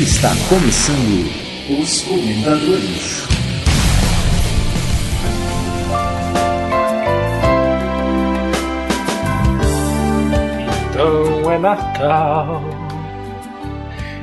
Está 0.00 0.30
começando 0.48 1.30
os 1.78 2.00
Comentadores. 2.04 3.22
Então 10.88 11.52
é 11.52 11.58
Natal. 11.58 12.62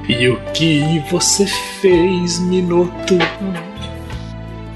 E 0.09 0.27
o 0.29 0.39
que 0.51 0.99
você 1.11 1.45
fez, 1.45 2.39
Minuto? 2.39 3.19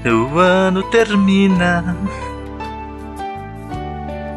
O 0.04 0.38
ano 0.38 0.84
termina 0.84 1.96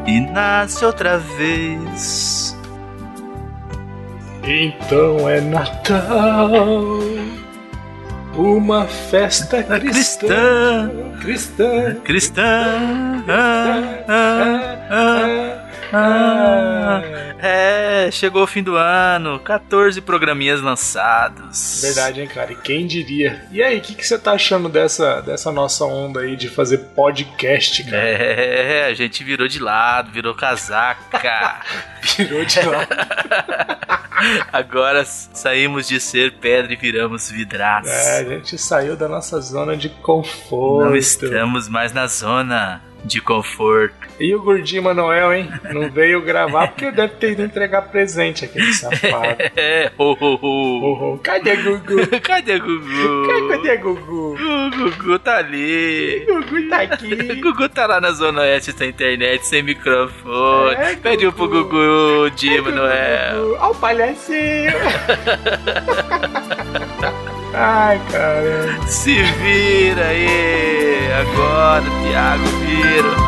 e 0.07 0.19
nasce 0.19 0.83
outra 0.83 1.19
vez. 1.19 2.44
Então 4.47 5.27
é 5.27 5.41
Natal. 5.41 6.99
Uma 8.37 8.85
festa 8.85 9.63
cristã. 9.63 10.91
Cristã, 11.19 11.21
Cristã. 11.21 11.95
cristã. 12.03 13.23
Ah, 13.27 14.03
ah, 14.07 14.77
ah, 14.91 15.67
ah. 15.93 17.24
É, 17.47 18.09
chegou 18.11 18.41
o 18.41 18.47
fim 18.47 18.63
do 18.63 18.75
ano, 18.75 19.39
14 19.39 20.01
programinhas 20.01 20.61
lançados. 20.61 21.79
Verdade, 21.79 22.21
hein, 22.21 22.27
cara? 22.27 22.51
E 22.51 22.55
quem 22.55 22.87
diria? 22.87 23.45
E 23.51 23.61
aí, 23.61 23.77
o 23.77 23.81
que, 23.81 23.93
que 23.93 24.05
você 24.05 24.17
tá 24.17 24.31
achando 24.31 24.67
dessa, 24.67 25.21
dessa 25.21 25.51
nossa 25.51 25.85
onda 25.85 26.21
aí 26.21 26.35
de 26.35 26.49
fazer 26.49 26.79
podcast, 26.95 27.83
cara? 27.83 27.97
É, 27.97 28.85
a 28.87 28.93
gente 28.95 29.23
virou 29.23 29.47
de 29.47 29.59
lado, 29.59 30.11
virou 30.11 30.33
casaca. 30.33 31.61
Virou 32.17 32.45
de 32.45 32.61
lá. 32.61 32.87
Agora 34.53 35.03
saímos 35.05 35.87
de 35.87 35.99
ser 35.99 36.33
pedra 36.33 36.71
e 36.71 36.75
viramos 36.75 37.31
vidraça. 37.31 37.89
É, 37.89 38.19
a 38.19 38.23
gente 38.23 38.57
saiu 38.59 38.95
da 38.95 39.07
nossa 39.07 39.41
zona 39.41 39.75
de 39.75 39.89
conforto. 39.89 40.85
Não 40.85 40.95
estamos 40.95 41.67
mais 41.67 41.91
na 41.91 42.05
zona 42.05 42.81
de 43.05 43.21
conforto. 43.21 43.93
E 44.19 44.33
o 44.33 44.41
gordinho 44.41 44.81
Manuel, 44.83 45.33
hein? 45.33 45.49
Não 45.71 45.89
veio 45.89 46.21
gravar 46.21 46.69
porque 46.69 46.89
deve 46.91 47.13
ter 47.15 47.31
ido 47.33 47.43
entregar 47.43 47.83
presente 47.83 48.45
aquele 48.45 48.73
safado. 48.73 49.35
É, 49.55 49.91
ho, 49.97 50.17
ho. 50.19 50.39
Oh, 50.41 51.13
oh, 51.13 51.17
Cadê 51.19 51.55
Gugu? 51.57 52.07
Cadê 52.21 52.59
Gugu? 52.59 53.47
Cadê 53.49 53.77
Gugu? 53.77 54.35
O 54.35 54.69
Gugu 54.71 55.19
tá 55.19 55.37
ali. 55.37 56.25
Gugu 56.25 56.67
tá 56.69 56.77
O 56.77 56.81
aqui. 56.81 57.35
Gugu 57.41 57.69
tá 57.69 57.85
lá 57.85 58.01
na 58.01 58.11
Zona 58.11 58.41
Oeste 58.41 58.71
sem 58.73 58.89
internet, 58.89 59.45
sem 59.45 59.61
microfone. 59.63 60.75
É, 60.75 60.95
Pediu 60.95 61.31
pro 61.31 61.47
Gugu. 61.47 62.31
Não 62.71 62.87
é? 62.87 63.31
Gugu. 63.33 63.57
Ó 63.59 63.71
o 63.71 63.75
palhacinho. 63.75 64.73
Ai, 67.53 68.01
caramba. 68.11 68.87
Se 68.87 69.13
vira 69.13 70.07
aí. 70.07 70.74
Agora, 71.17 71.83
Thiago 72.03 72.45
Vira. 72.59 73.24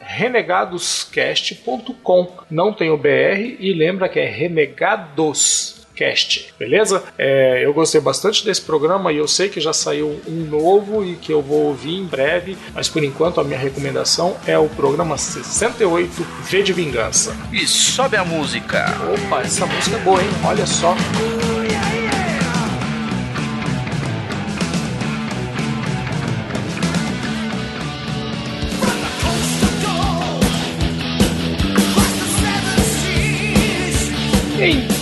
renegadoscast.com. 0.01 2.33
Não 2.51 2.73
tem 2.73 2.91
o 2.91 2.97
BR 2.97 3.57
e 3.59 3.73
lembra 3.73 4.09
que 4.09 4.21
é 4.21 4.27
Renegados. 4.27 5.84
Cast, 5.95 6.53
beleza? 6.59 7.03
É, 7.17 7.65
eu 7.65 7.73
gostei 7.73 8.01
bastante 8.01 8.45
desse 8.45 8.61
programa 8.61 9.13
e 9.13 9.19
eu 9.19 9.29
sei 9.29 9.49
que 9.49 9.61
já 9.61 9.73
saiu 9.73 10.21
um 10.27 10.45
novo 10.45 11.05
e 11.05 11.17
que 11.17 11.33
eu 11.33 11.41
vou 11.41 11.67
ouvir 11.67 11.95
em 11.95 12.05
breve, 12.05 12.57
mas 12.75 12.89
por 12.89 13.03
enquanto 13.03 13.41
a 13.41 13.45
minha 13.45 13.59
recomendação 13.59 14.37
é 14.47 14.59
o 14.59 14.69
programa 14.69 15.17
68 15.17 16.27
V 16.43 16.63
de 16.63 16.73
Vingança. 16.73 17.37
E 17.53 17.67
sobe 17.67 18.17
a 18.17 18.25
música. 18.25 18.85
Opa, 19.13 19.43
essa 19.43 19.67
música 19.67 19.97
é 19.97 20.01
boa, 20.01 20.21
hein? 20.21 20.29
Olha 20.45 20.67
só. 20.67 20.95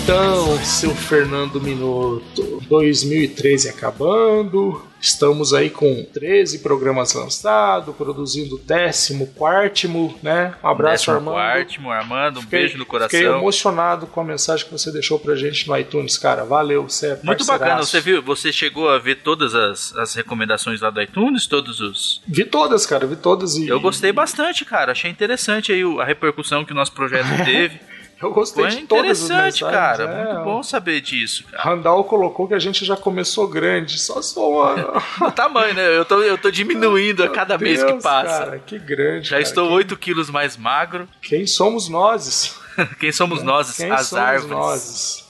Então, 0.03 0.59
seu 0.65 0.95
Fernando 0.95 1.61
Minuto, 1.61 2.61
2013 2.69 3.69
acabando, 3.69 4.83
Estamos 5.03 5.53
aí 5.53 5.69
com 5.69 6.05
13 6.15 6.61
programas 6.61 7.13
lançados, 7.13 7.93
produzindo 7.97 8.55
o 8.55 8.59
14, 8.61 10.15
né? 10.23 10.55
Um 10.63 10.69
abraço, 10.69 11.07
Décimo 11.11 11.17
Armando. 11.17 11.35
quarto, 11.35 11.91
Armando, 11.91 12.39
um 12.39 12.43
Fiquei- 12.43 12.59
beijo 12.61 12.79
no 12.79 12.87
coração. 12.87 13.19
Fiquei 13.19 13.27
emocionado 13.35 14.07
com 14.07 14.21
a 14.21 14.25
mensagem 14.25 14.65
que 14.65 14.71
você 14.71 14.93
deixou 14.93 15.19
pra 15.19 15.35
gente 15.35 15.67
no 15.67 15.77
iTunes, 15.77 16.17
cara. 16.17 16.45
Valeu, 16.45 16.85
você 16.89 17.09
é 17.09 17.19
Muito 17.25 17.45
bacana. 17.45 17.79
Você 17.83 18.01
viu? 18.01 18.23
Você 18.23 18.53
chegou 18.53 18.89
a 18.89 19.01
ver 19.01 19.17
todas 19.25 19.57
as, 19.57 19.93
as 19.97 20.15
recomendações 20.15 20.81
lá 20.81 20.89
do 20.89 21.03
iTunes, 21.03 21.49
todos 21.49 21.81
os. 21.81 22.23
Vi 22.29 22.45
todas, 22.45 22.87
cara, 22.87 23.05
vi 23.05 23.17
todas 23.17 23.57
e. 23.57 23.67
Eu 23.67 23.81
gostei 23.81 24.13
bastante, 24.13 24.65
cara. 24.65 24.93
Achei 24.93 25.11
interessante 25.11 25.73
aí 25.73 25.83
a 26.01 26.05
repercussão 26.05 26.65
que 26.65 26.71
o 26.71 26.77
nosso 26.77 26.93
projeto 26.93 27.27
teve. 27.45 27.81
Eu 28.23 28.31
gostei 28.33 28.65
Foi 28.65 28.77
de 28.81 28.87
todas 28.87 29.11
as 29.23 29.31
interessante, 29.31 29.65
mensagens. 29.65 29.71
cara. 29.71 30.05
é. 30.05 30.33
Muito 30.35 30.45
bom 30.45 30.63
saber 30.63 31.01
disso, 31.01 31.45
cara. 31.51 31.63
Randall 31.65 32.05
colocou 32.05 32.47
que 32.47 32.55
a 32.55 32.59
gente 32.59 32.85
já 32.85 32.97
começou 32.97 33.49
grande, 33.49 33.99
só 33.99 34.23
sou 34.23 34.63
uma. 34.63 35.03
O 35.27 35.31
tamanho, 35.33 35.75
né? 35.75 35.97
Eu 35.97 36.05
tô, 36.05 36.21
eu 36.23 36.39
tô 36.39 36.51
diminuindo 36.51 37.25
a 37.25 37.29
cada 37.29 37.59
mês 37.59 37.83
que 37.83 37.91
Deus, 37.91 38.03
passa. 38.03 38.39
Cara, 38.45 38.59
que 38.61 38.79
grande. 38.79 39.25
Já 39.29 39.31
cara. 39.37 39.43
estou 39.43 39.67
Quem- 39.67 39.77
8 39.77 39.97
quilos 39.97 40.31
mais 40.31 40.57
magro. 40.57 41.09
Quem 41.21 41.47
somos 41.47 41.89
nós? 41.89 42.55
Quem 43.01 43.11
somos 43.13 43.43
nós, 43.43 43.77
Quem 43.77 43.91
as 43.91 44.07
somos 44.07 44.25
árvores? 44.25 44.49
nós? 44.51 45.23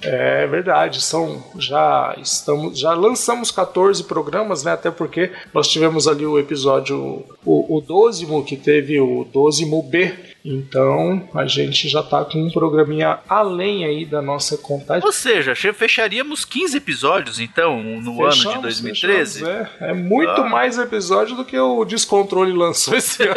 É 0.00 0.46
verdade, 0.46 1.00
são 1.02 1.42
já 1.58 2.14
estamos 2.22 2.78
já 2.78 2.94
lançamos 2.94 3.50
14 3.50 4.04
programas, 4.04 4.62
né? 4.62 4.70
Até 4.72 4.92
porque 4.92 5.32
nós 5.52 5.66
tivemos 5.66 6.06
ali 6.06 6.24
o 6.24 6.38
episódio 6.38 7.24
o, 7.44 7.76
o 7.76 7.80
12 7.80 8.24
que 8.46 8.56
teve 8.56 9.00
o 9.00 9.24
12 9.32 9.64
B. 9.90 10.14
Então 10.50 11.28
a 11.34 11.44
gente 11.46 11.88
já 11.90 12.02
tá 12.02 12.24
com 12.24 12.38
um 12.42 12.50
programinha 12.50 13.18
além 13.28 13.84
aí 13.84 14.06
da 14.06 14.22
nossa 14.22 14.56
contagem. 14.56 15.04
Ou 15.04 15.12
seja, 15.12 15.54
fecharíamos 15.54 16.46
15 16.46 16.76
episódios, 16.78 17.38
então, 17.38 17.82
no 17.82 18.22
ano 18.24 18.30
de 18.32 18.38
Fechamos, 18.38 18.62
2013. 18.62 19.40
fechamos, 19.40 19.68
é. 19.80 19.90
É 19.90 19.92
muito 19.92 20.30
Ah. 20.40 20.48
mais 20.48 20.78
episódio 20.78 21.36
do 21.36 21.44
que 21.44 21.58
o 21.58 21.84
Descontrole 21.84 22.52
lançou 22.52 22.94
esse 22.96 23.22
ano. 23.28 23.34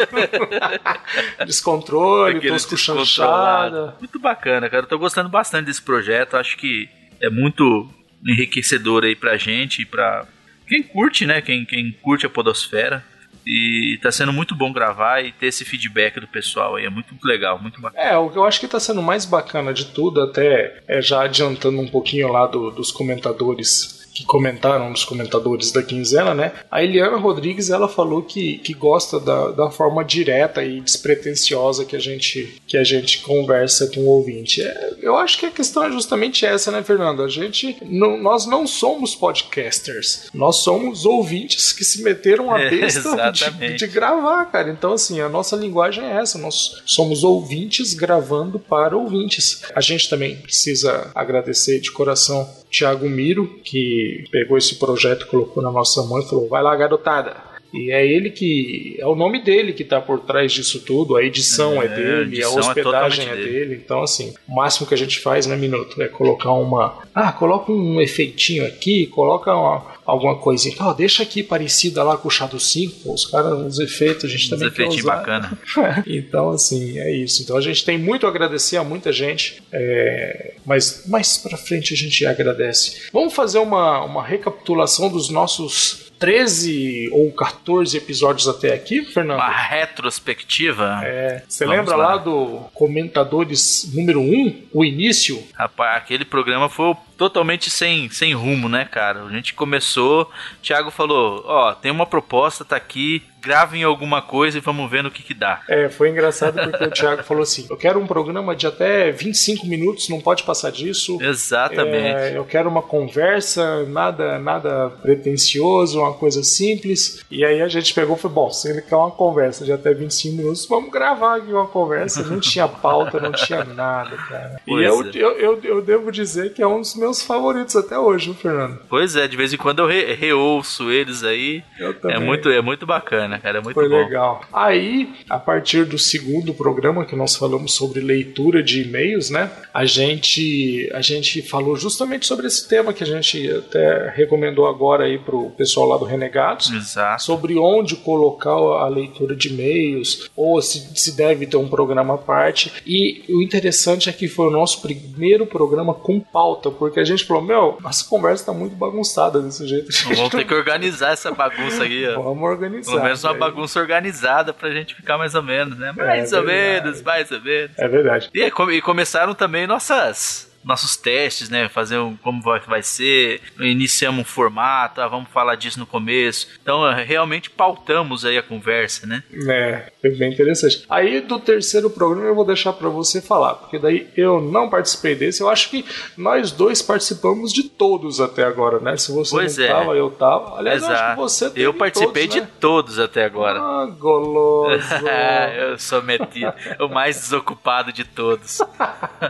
Descontrole, 1.46 2.40
Tosco. 2.40 2.76
Chanchada. 2.78 3.94
Muito 4.00 4.18
bacana, 4.18 4.68
cara. 4.70 4.84
Eu 4.84 4.88
tô 4.88 4.98
gostando 4.98 5.28
bastante 5.28 5.66
desse 5.66 5.82
projeto. 5.82 6.36
Acho 6.36 6.56
que 6.56 6.88
é 7.20 7.28
muito 7.28 7.88
enriquecedor 8.26 9.04
aí 9.04 9.14
pra 9.14 9.36
gente 9.36 9.82
e 9.82 9.84
pra 9.86 10.24
quem 10.66 10.82
curte, 10.82 11.26
né? 11.26 11.40
Quem, 11.42 11.64
quem 11.64 11.92
curte 12.00 12.24
a 12.24 12.30
Podosfera. 12.30 13.04
E 13.46 13.98
tá 14.02 14.12
sendo 14.12 14.32
muito 14.32 14.54
bom 14.54 14.72
gravar 14.72 15.20
e 15.24 15.32
ter 15.32 15.46
esse 15.46 15.64
feedback 15.64 16.20
do 16.20 16.26
pessoal 16.28 16.76
aí. 16.76 16.84
É 16.86 16.90
muito 16.90 17.14
legal, 17.24 17.58
muito 17.60 17.80
bacana. 17.80 18.02
É, 18.04 18.16
o 18.16 18.30
que 18.30 18.36
eu 18.38 18.44
acho 18.44 18.60
que 18.60 18.68
tá 18.68 18.78
sendo 18.78 19.02
mais 19.02 19.24
bacana 19.24 19.72
de 19.72 19.86
tudo, 19.86 20.20
até 20.22 20.80
é 20.86 21.02
já 21.02 21.22
adiantando 21.24 21.80
um 21.80 21.88
pouquinho 21.88 22.28
lá 22.30 22.46
do- 22.46 22.70
dos 22.70 22.90
comentadores 22.92 24.01
que 24.22 24.26
comentaram 24.26 24.88
nos 24.88 25.04
comentadores 25.04 25.72
da 25.72 25.82
quinzena, 25.82 26.34
né? 26.34 26.52
A 26.70 26.82
Eliana 26.82 27.16
Rodrigues 27.16 27.70
ela 27.70 27.88
falou 27.88 28.22
que, 28.22 28.58
que 28.58 28.72
gosta 28.72 29.18
da, 29.18 29.50
da 29.50 29.70
forma 29.70 30.04
direta 30.04 30.64
e 30.64 30.80
despretensiosa 30.80 31.84
que 31.84 31.96
a 31.96 31.98
gente 31.98 32.62
que 32.66 32.76
a 32.76 32.84
gente 32.84 33.18
conversa 33.18 33.88
com 33.88 34.00
o 34.00 34.06
ouvinte. 34.06 34.62
É, 34.62 34.94
eu 35.00 35.16
acho 35.16 35.38
que 35.38 35.46
a 35.46 35.50
questão 35.50 35.84
é 35.84 35.90
justamente 35.90 36.46
essa, 36.46 36.70
né, 36.70 36.82
Fernando? 36.82 37.22
A 37.22 37.28
gente 37.28 37.76
não, 37.82 38.16
nós 38.16 38.46
não 38.46 38.66
somos 38.66 39.14
podcasters, 39.14 40.30
nós 40.32 40.56
somos 40.56 41.04
ouvintes 41.04 41.72
que 41.72 41.84
se 41.84 42.02
meteram 42.02 42.50
a 42.50 42.62
É, 42.62 42.70
besta 42.70 43.00
de, 43.00 43.08
exatamente. 43.08 43.76
de 43.78 43.86
gravar, 43.88 44.44
cara. 44.46 44.70
Então, 44.70 44.92
assim, 44.92 45.20
a 45.20 45.28
nossa 45.28 45.56
linguagem 45.56 46.04
é 46.04 46.20
essa. 46.20 46.38
Nós 46.38 46.82
somos 46.86 47.24
ouvintes 47.24 47.92
gravando 47.92 48.58
para 48.58 48.96
ouvintes. 48.96 49.62
A 49.74 49.80
gente 49.80 50.08
também 50.08 50.36
precisa 50.36 51.10
agradecer 51.14 51.80
de 51.80 51.90
coração 51.90 52.48
Thiago 52.72 53.08
Miro, 53.08 53.60
que 53.62 54.24
pegou 54.32 54.56
esse 54.56 54.76
projeto, 54.76 55.26
colocou 55.26 55.62
na 55.62 55.70
nossa 55.70 56.02
mão 56.04 56.20
e 56.20 56.28
falou: 56.28 56.48
vai 56.48 56.62
lá, 56.62 56.74
garotada. 56.74 57.52
E 57.72 57.90
é 57.90 58.06
ele 58.06 58.30
que. 58.30 58.96
É 58.98 59.06
o 59.06 59.14
nome 59.14 59.42
dele 59.42 59.72
que 59.72 59.84
tá 59.84 60.00
por 60.00 60.20
trás 60.20 60.52
disso 60.52 60.80
tudo. 60.84 61.16
A 61.16 61.24
edição 61.24 61.80
é, 61.80 61.86
É, 61.86 61.88
dele, 61.88 62.12
a 62.12 62.18
a 62.18 62.22
edição 62.22 62.56
é 62.56 62.60
hospedagem 62.60 63.24
é, 63.24 63.28
totalmente 63.28 63.52
dele. 63.52 63.80
Então, 63.82 64.02
assim, 64.02 64.34
o 64.46 64.54
máximo 64.54 64.86
que 64.86 64.94
a 64.94 64.98
gente 64.98 65.20
faz, 65.20 65.46
né, 65.46 65.56
Minuto? 65.56 66.00
É 66.02 66.08
colocar 66.08 66.52
uma. 66.52 66.98
Ah, 67.14 67.32
coloca 67.32 67.72
um 67.72 68.00
efeitinho 68.00 68.66
aqui, 68.66 69.06
coloca 69.06 69.54
uma, 69.54 69.91
alguma 70.04 70.36
coisinha. 70.38 70.74
Ó, 70.80 70.92
deixa 70.92 71.22
aqui 71.22 71.42
parecida 71.42 72.02
lá 72.02 72.16
com 72.16 72.28
o 72.28 72.30
Shadow 72.30 72.58
5. 72.58 73.00
Pô, 73.00 73.14
os 73.14 73.24
caras, 73.26 73.52
os 73.52 73.78
efeitos, 73.78 74.24
a 74.24 74.28
gente 74.28 74.44
Uns 74.44 74.50
também 74.50 74.70
quer 74.70 74.82
efeitinhos 74.82 75.04
usar. 75.04 75.16
bacana. 75.16 75.58
então, 76.06 76.50
assim, 76.50 76.98
é 76.98 77.10
isso. 77.14 77.42
Então 77.42 77.56
a 77.56 77.60
gente 77.60 77.84
tem 77.84 77.98
muito 77.98 78.26
a 78.26 78.28
agradecer 78.28 78.76
a 78.76 78.84
muita 78.84 79.12
gente, 79.12 79.62
é, 79.72 80.54
mas 80.64 81.06
mais 81.06 81.38
pra 81.38 81.56
frente 81.56 81.94
a 81.94 81.96
gente 81.96 82.24
agradece. 82.26 83.02
Vamos 83.12 83.34
fazer 83.34 83.58
uma, 83.58 84.04
uma 84.04 84.24
recapitulação 84.24 85.08
dos 85.08 85.28
nossos 85.28 86.12
13 86.22 87.08
ou 87.10 87.32
14 87.32 87.96
episódios 87.96 88.46
até 88.46 88.72
aqui, 88.72 89.04
Fernando? 89.04 89.38
Uma 89.38 89.50
retrospectiva. 89.50 91.00
É, 91.02 91.42
você 91.48 91.64
Vamos 91.64 91.80
lembra 91.80 91.96
lá. 91.96 92.14
lá. 92.14 92.16
do 92.16 92.60
Comentadores 92.72 93.90
número 93.92 94.20
1, 94.20 94.68
o 94.72 94.84
início? 94.84 95.42
Rapaz, 95.52 95.96
aquele 95.96 96.24
programa 96.24 96.68
foi 96.68 96.94
totalmente 97.16 97.70
sem, 97.70 98.08
sem 98.10 98.34
rumo, 98.34 98.68
né, 98.68 98.84
cara? 98.84 99.24
A 99.24 99.30
gente 99.30 99.54
começou, 99.54 100.22
o 100.22 100.62
Thiago 100.62 100.90
falou, 100.90 101.44
ó, 101.46 101.74
tem 101.74 101.90
uma 101.90 102.06
proposta, 102.06 102.64
tá 102.64 102.76
aqui, 102.76 103.22
gravem 103.42 103.82
alguma 103.82 104.22
coisa 104.22 104.56
e 104.56 104.60
vamos 104.60 104.88
ver 104.88 105.02
no 105.02 105.10
que 105.10 105.22
que 105.22 105.34
dá. 105.34 105.60
É, 105.68 105.88
foi 105.88 106.10
engraçado 106.10 106.54
porque 106.62 106.84
o 106.84 106.90
Thiago 106.90 107.22
falou 107.24 107.42
assim: 107.42 107.66
eu 107.68 107.76
quero 107.76 107.98
um 107.98 108.06
programa 108.06 108.54
de 108.54 108.66
até 108.66 109.10
25 109.10 109.66
minutos, 109.66 110.08
não 110.08 110.20
pode 110.20 110.44
passar 110.44 110.70
disso. 110.70 111.18
Exatamente. 111.20 112.16
É, 112.16 112.36
eu 112.36 112.44
quero 112.44 112.68
uma 112.68 112.82
conversa, 112.82 113.84
nada, 113.86 114.38
nada 114.38 114.90
pretencioso, 115.02 115.98
uma 115.98 116.14
coisa 116.14 116.42
simples. 116.44 117.24
E 117.30 117.44
aí 117.44 117.60
a 117.60 117.68
gente 117.68 117.92
pegou 117.92 118.16
e 118.16 118.18
falou: 118.18 118.34
bom, 118.34 118.50
se 118.50 118.70
ele 118.70 118.82
quer 118.82 118.96
uma 118.96 119.10
conversa 119.10 119.64
de 119.64 119.72
até 119.72 119.92
25 119.92 120.36
minutos, 120.36 120.66
vamos 120.66 120.90
gravar 120.90 121.38
aqui 121.38 121.52
uma 121.52 121.66
conversa. 121.66 122.22
Não 122.22 122.38
tinha 122.38 122.68
pauta, 122.68 123.18
não 123.18 123.32
tinha 123.32 123.64
nada, 123.64 124.16
cara. 124.16 124.60
E 124.66 124.70
Pois 124.70 124.86
eu, 124.86 125.02
é. 125.02 125.10
eu, 125.14 125.38
eu, 125.38 125.60
eu 125.64 125.82
devo 125.82 126.12
dizer 126.12 126.54
que 126.54 126.62
é 126.62 126.66
um 126.66 126.80
dos 126.80 126.94
meus 127.02 127.22
favoritos 127.22 127.76
até 127.76 127.98
hoje, 127.98 128.26
viu, 128.26 128.34
Fernando? 128.34 128.78
Pois 128.88 129.16
é, 129.16 129.26
de 129.28 129.36
vez 129.36 129.52
em 129.52 129.56
quando 129.56 129.80
eu 129.80 129.86
re- 129.86 130.14
reouço 130.14 130.90
eles 130.90 131.22
aí. 131.24 131.62
Eu 131.78 131.94
também. 131.94 132.16
É 132.16 132.20
muito, 132.20 132.48
é 132.48 132.62
muito 132.62 132.86
bacana, 132.86 133.38
cara. 133.38 133.58
É 133.58 133.60
muito 133.60 133.74
Foi 133.74 133.88
bom. 133.88 133.96
legal. 133.96 134.40
Aí, 134.52 135.12
a 135.28 135.38
partir 135.38 135.84
do 135.84 135.98
segundo 135.98 136.54
programa 136.54 137.04
que 137.04 137.14
nós 137.16 137.36
falamos 137.36 137.74
sobre 137.74 138.00
leitura 138.00 138.62
de 138.62 138.82
e-mails, 138.82 139.30
né? 139.30 139.50
A 139.74 139.84
gente 139.84 140.90
a 140.94 141.00
gente 141.00 141.42
falou 141.42 141.76
justamente 141.76 142.26
sobre 142.26 142.46
esse 142.46 142.68
tema 142.68 142.92
que 142.92 143.02
a 143.02 143.06
gente 143.06 143.50
até 143.50 144.10
recomendou 144.14 144.66
agora 144.66 145.04
aí 145.04 145.18
pro 145.18 145.50
pessoal 145.50 145.86
lá 145.88 145.96
do 145.96 146.04
Renegados. 146.04 146.70
Exato. 146.70 147.22
Sobre 147.22 147.58
onde 147.58 147.96
colocar 147.96 148.52
a 148.52 148.88
leitura 148.88 149.34
de 149.34 149.48
e-mails, 149.48 150.30
ou 150.36 150.60
se, 150.62 150.78
se 150.94 151.16
deve 151.16 151.46
ter 151.46 151.56
um 151.56 151.68
programa 151.68 152.14
à 152.14 152.18
parte. 152.18 152.72
E 152.86 153.24
o 153.28 153.42
interessante 153.42 154.08
é 154.08 154.12
que 154.12 154.28
foi 154.28 154.46
o 154.46 154.50
nosso 154.50 154.80
primeiro 154.82 155.46
programa 155.46 155.92
com 155.94 156.20
pauta, 156.20 156.70
porque 156.70 156.91
a 157.00 157.04
gente 157.04 157.24
falou: 157.24 157.42
Meu, 157.42 157.78
nossa 157.80 158.04
conversa 158.08 158.46
tá 158.46 158.52
muito 158.52 158.74
bagunçada 158.76 159.40
desse 159.40 159.66
jeito. 159.66 159.88
Vamos 160.14 160.30
ter 160.30 160.44
que 160.44 160.54
organizar 160.54 161.12
essa 161.12 161.30
bagunça 161.32 161.82
aí, 161.84 162.08
ó. 162.08 162.20
Vamos 162.22 162.42
organizar. 162.48 162.90
Pelo 162.92 163.02
menos 163.04 163.24
uma 163.24 163.32
Aí- 163.32 163.38
bagunça 163.38 163.80
organizada 163.80 164.52
pra 164.52 164.70
gente 164.70 164.94
ficar 164.94 165.16
mais 165.18 165.34
ou 165.34 165.42
menos, 165.42 165.78
né? 165.78 165.92
Mais 165.92 166.32
É 166.32 166.38
ou 166.38 166.44
verdade. 166.46 166.84
menos, 166.84 167.02
mais 167.02 167.30
ou 167.30 167.40
menos. 167.40 167.78
É 167.78 167.88
verdade. 167.88 168.30
E, 168.34 168.42
e 168.44 168.80
começaram 168.82 169.34
também 169.34 169.66
nossas 169.66 170.51
nossos 170.64 170.96
testes, 170.96 171.48
né? 171.48 171.68
Fazer 171.68 171.98
um, 171.98 172.16
como 172.16 172.42
vai, 172.42 172.60
vai 172.60 172.82
ser, 172.82 173.40
iniciamos 173.60 174.20
um 174.20 174.24
formato, 174.24 175.00
ah, 175.00 175.08
vamos 175.08 175.28
falar 175.30 175.54
disso 175.56 175.78
no 175.78 175.86
começo. 175.86 176.48
Então, 176.62 176.86
eh, 176.88 177.02
realmente 177.04 177.50
pautamos 177.50 178.24
aí 178.24 178.38
a 178.38 178.42
conversa, 178.42 179.06
né? 179.06 179.22
É, 179.48 179.90
foi 180.00 180.10
bem 180.10 180.32
interessante. 180.32 180.84
Aí 180.88 181.20
do 181.20 181.38
terceiro 181.38 181.90
programa 181.90 182.28
eu 182.28 182.34
vou 182.34 182.44
deixar 182.44 182.72
pra 182.72 182.88
você 182.88 183.20
falar, 183.20 183.54
porque 183.54 183.78
daí 183.78 184.08
eu 184.16 184.40
não 184.40 184.68
participei 184.68 185.14
desse. 185.14 185.40
Eu 185.40 185.48
acho 185.48 185.70
que 185.70 185.84
nós 186.16 186.50
dois 186.52 186.80
participamos 186.82 187.52
de 187.52 187.64
todos 187.64 188.20
até 188.20 188.44
agora, 188.44 188.78
né? 188.80 188.96
Se 188.96 189.12
você 189.12 189.30
Pois 189.30 189.56
não 189.58 189.64
é. 189.64 189.68
tava, 189.68 189.94
eu 189.94 190.10
tava. 190.10 190.58
Aliás, 190.58 190.82
eu 190.82 190.88
acho 190.88 190.94
Exato. 190.96 191.14
que 191.14 191.20
você 191.20 191.52
Eu 191.56 191.74
participei 191.74 192.26
todos, 192.28 192.34
de 192.34 192.40
né? 192.40 192.48
todos 192.60 192.98
até 192.98 193.24
agora. 193.24 193.58
Ah, 193.60 193.86
goloso. 193.98 194.82
eu 195.58 195.78
sou 195.78 196.02
metido, 196.02 196.52
o 196.80 196.88
mais 196.88 197.16
desocupado 197.16 197.92
de 197.92 198.04
todos. 198.04 198.58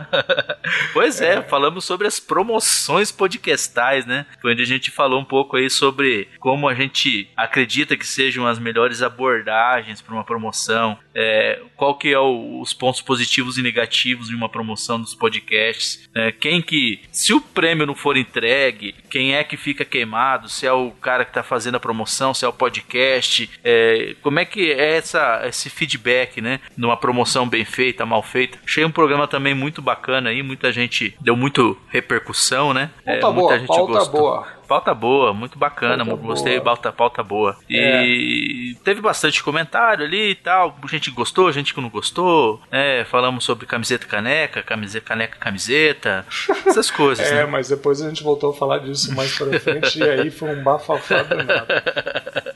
pois 0.93 1.21
é, 1.21 1.22
falamos 1.47 1.85
sobre 1.85 2.07
as 2.07 2.19
promoções 2.19 3.11
podcastais, 3.11 4.05
né? 4.05 4.25
Foi 4.41 4.51
onde 4.53 4.61
a 4.61 4.65
gente 4.65 4.91
falou 4.91 5.19
um 5.19 5.25
pouco 5.25 5.57
aí 5.57 5.69
sobre 5.69 6.27
como 6.39 6.67
a 6.67 6.73
gente 6.73 7.27
acredita 7.35 7.95
que 7.97 8.05
sejam 8.05 8.45
as 8.47 8.59
melhores 8.59 9.01
abordagens 9.01 10.01
para 10.01 10.13
uma 10.13 10.23
promoção, 10.23 10.97
é, 11.15 11.61
qual 11.75 11.95
que 11.97 12.09
é 12.11 12.19
o- 12.19 12.59
os 12.61 12.73
pontos 12.73 13.01
positivos 13.01 13.57
e 13.57 13.61
negativos 13.61 14.27
de 14.27 14.35
uma 14.35 14.49
promoção 14.49 14.99
dos 14.99 15.15
podcasts, 15.15 16.09
né? 16.13 16.31
quem 16.31 16.61
que, 16.61 17.01
se 17.11 17.33
o 17.33 17.41
prêmio 17.41 17.85
não 17.85 17.95
for 17.95 18.17
entregue, 18.17 18.95
quem 19.13 19.35
é 19.35 19.43
que 19.43 19.55
fica 19.55 19.85
queimado, 19.85 20.49
se 20.49 20.65
é 20.65 20.73
o 20.73 20.89
cara 20.89 21.23
que 21.23 21.29
está 21.29 21.43
fazendo 21.43 21.75
a 21.75 21.79
promoção, 21.79 22.33
se 22.33 22.45
é 22.45 22.47
o 22.47 22.51
podcast, 22.51 23.47
é, 23.63 24.15
como 24.23 24.39
é 24.39 24.45
que 24.45 24.71
é 24.71 24.95
essa, 24.95 25.43
esse 25.45 25.69
feedback, 25.69 26.41
né, 26.41 26.59
numa 26.75 26.97
promoção 26.97 27.47
bem 27.47 27.63
feita, 27.63 28.07
mal 28.07 28.23
feita. 28.23 28.57
Achei 28.65 28.83
um 28.83 28.89
programa 28.89 29.27
também 29.27 29.53
muito 29.53 29.83
bacana 29.83 30.31
aí, 30.31 30.41
muita 30.41 30.71
gente 30.71 31.15
deu 31.21 31.37
muito 31.37 31.77
repercussão, 31.89 32.73
né? 32.73 32.89
Pauta 33.05 33.27
é, 33.27 33.31
boa, 33.31 33.59
gente 33.59 33.67
pauta 33.67 33.93
gostou. 33.99 34.19
boa. 34.19 34.47
Pauta 34.67 34.93
boa, 34.93 35.33
muito 35.33 35.57
bacana, 35.57 36.05
pauta 36.05 36.21
gostei, 36.21 36.53
boa. 36.53 36.63
pauta, 36.63 36.91
pauta 36.91 37.23
boa. 37.23 37.57
E 37.69 38.75
é. 38.75 38.83
teve 38.83 39.01
bastante 39.01 39.43
comentário 39.43 40.05
ali 40.05 40.31
e 40.31 40.35
tal, 40.35 40.75
gente 40.87 41.11
gostou, 41.11 41.51
gente 41.51 41.73
que 41.73 41.81
não 41.81 41.89
gostou, 41.89 42.61
né? 42.71 43.03
Falamos 43.05 43.43
sobre 43.43 43.65
camiseta 43.65 44.05
caneca, 44.05 44.63
camiseta 44.63 45.05
caneca 45.05 45.37
camiseta, 45.37 46.25
essas 46.65 46.89
coisas. 46.91 47.25
é, 47.25 47.35
né? 47.35 47.45
mas 47.45 47.69
depois 47.69 48.01
a 48.01 48.09
gente 48.09 48.23
voltou 48.23 48.51
a 48.51 48.53
falar 48.53 48.79
disso 48.79 49.13
mais 49.15 49.35
pra 49.37 49.59
frente 49.59 49.99
e 49.99 50.03
aí 50.03 50.31
foi 50.31 50.49
um 50.49 50.63
bafafá 50.63 51.23
nada. 51.23 51.83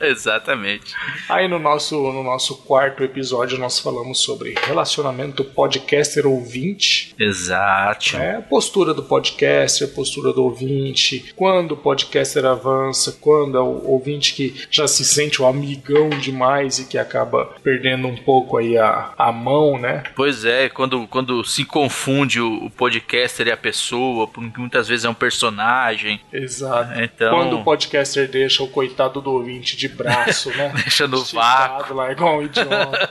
Exatamente. 0.00 0.94
Aí 1.28 1.48
no 1.48 1.58
nosso, 1.58 1.96
no 1.96 2.22
nosso 2.22 2.58
quarto 2.62 3.02
episódio 3.02 3.58
nós 3.58 3.78
falamos 3.78 4.20
sobre 4.20 4.54
relacionamento 4.66 5.44
podcaster 5.44 6.26
ouvinte. 6.26 7.14
Exato. 7.18 8.16
É, 8.16 8.40
postura 8.40 8.94
do 8.94 9.02
podcaster, 9.02 9.92
postura 9.94 10.32
do 10.32 10.44
ouvinte, 10.44 11.32
quando 11.36 11.72
o 11.72 11.76
podcaster 11.98 12.44
avança, 12.44 13.16
quando 13.20 13.58
é 13.58 13.60
o 13.60 13.84
ouvinte 13.90 14.34
que 14.34 14.66
já 14.70 14.86
se 14.86 15.04
sente 15.04 15.42
o 15.42 15.46
amigão 15.46 16.08
demais 16.10 16.78
e 16.78 16.84
que 16.84 16.96
acaba 16.96 17.46
perdendo 17.62 18.06
um 18.06 18.16
pouco 18.16 18.56
aí 18.56 18.78
a, 18.78 19.12
a 19.18 19.32
mão, 19.32 19.78
né? 19.78 20.04
Pois 20.14 20.44
é, 20.44 20.68
quando, 20.68 21.06
quando 21.08 21.42
se 21.44 21.64
confunde 21.64 22.40
o, 22.40 22.70
podcaster 22.70 23.48
e 23.48 23.52
a 23.52 23.56
pessoa, 23.56 24.28
porque 24.28 24.60
muitas 24.60 24.86
vezes 24.86 25.04
é 25.04 25.08
um 25.08 25.14
personagem. 25.14 26.20
Exato. 26.32 27.00
Então... 27.00 27.30
Quando 27.30 27.58
o 27.58 27.64
podcaster 27.64 28.28
deixa 28.28 28.62
o 28.62 28.68
coitado 28.68 29.20
do 29.20 29.32
ouvinte 29.32 29.76
de 29.76 29.88
braço, 29.88 30.50
né? 30.50 30.70
deixa 30.78 31.08
no 31.08 31.24
vácuo. 31.24 31.94
lá 31.94 32.12
igual 32.12 32.38
um 32.38 32.42
idiota. 32.42 33.08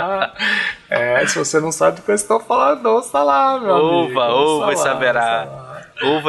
é, 0.90 1.26
se 1.26 1.38
você 1.38 1.60
não 1.60 1.70
sabe 1.70 2.00
do 2.00 2.02
que 2.02 2.10
eu 2.10 2.14
estou 2.14 2.40
falando, 2.40 2.86
ouça 2.86 3.22
lá, 3.22 3.60
meu 3.60 3.74
ouva, 3.74 4.24
amigo. 4.24 4.38
Ouva, 4.38 4.72
e 4.72 4.76
saberá. 4.76 5.48
Ouva 5.48 5.69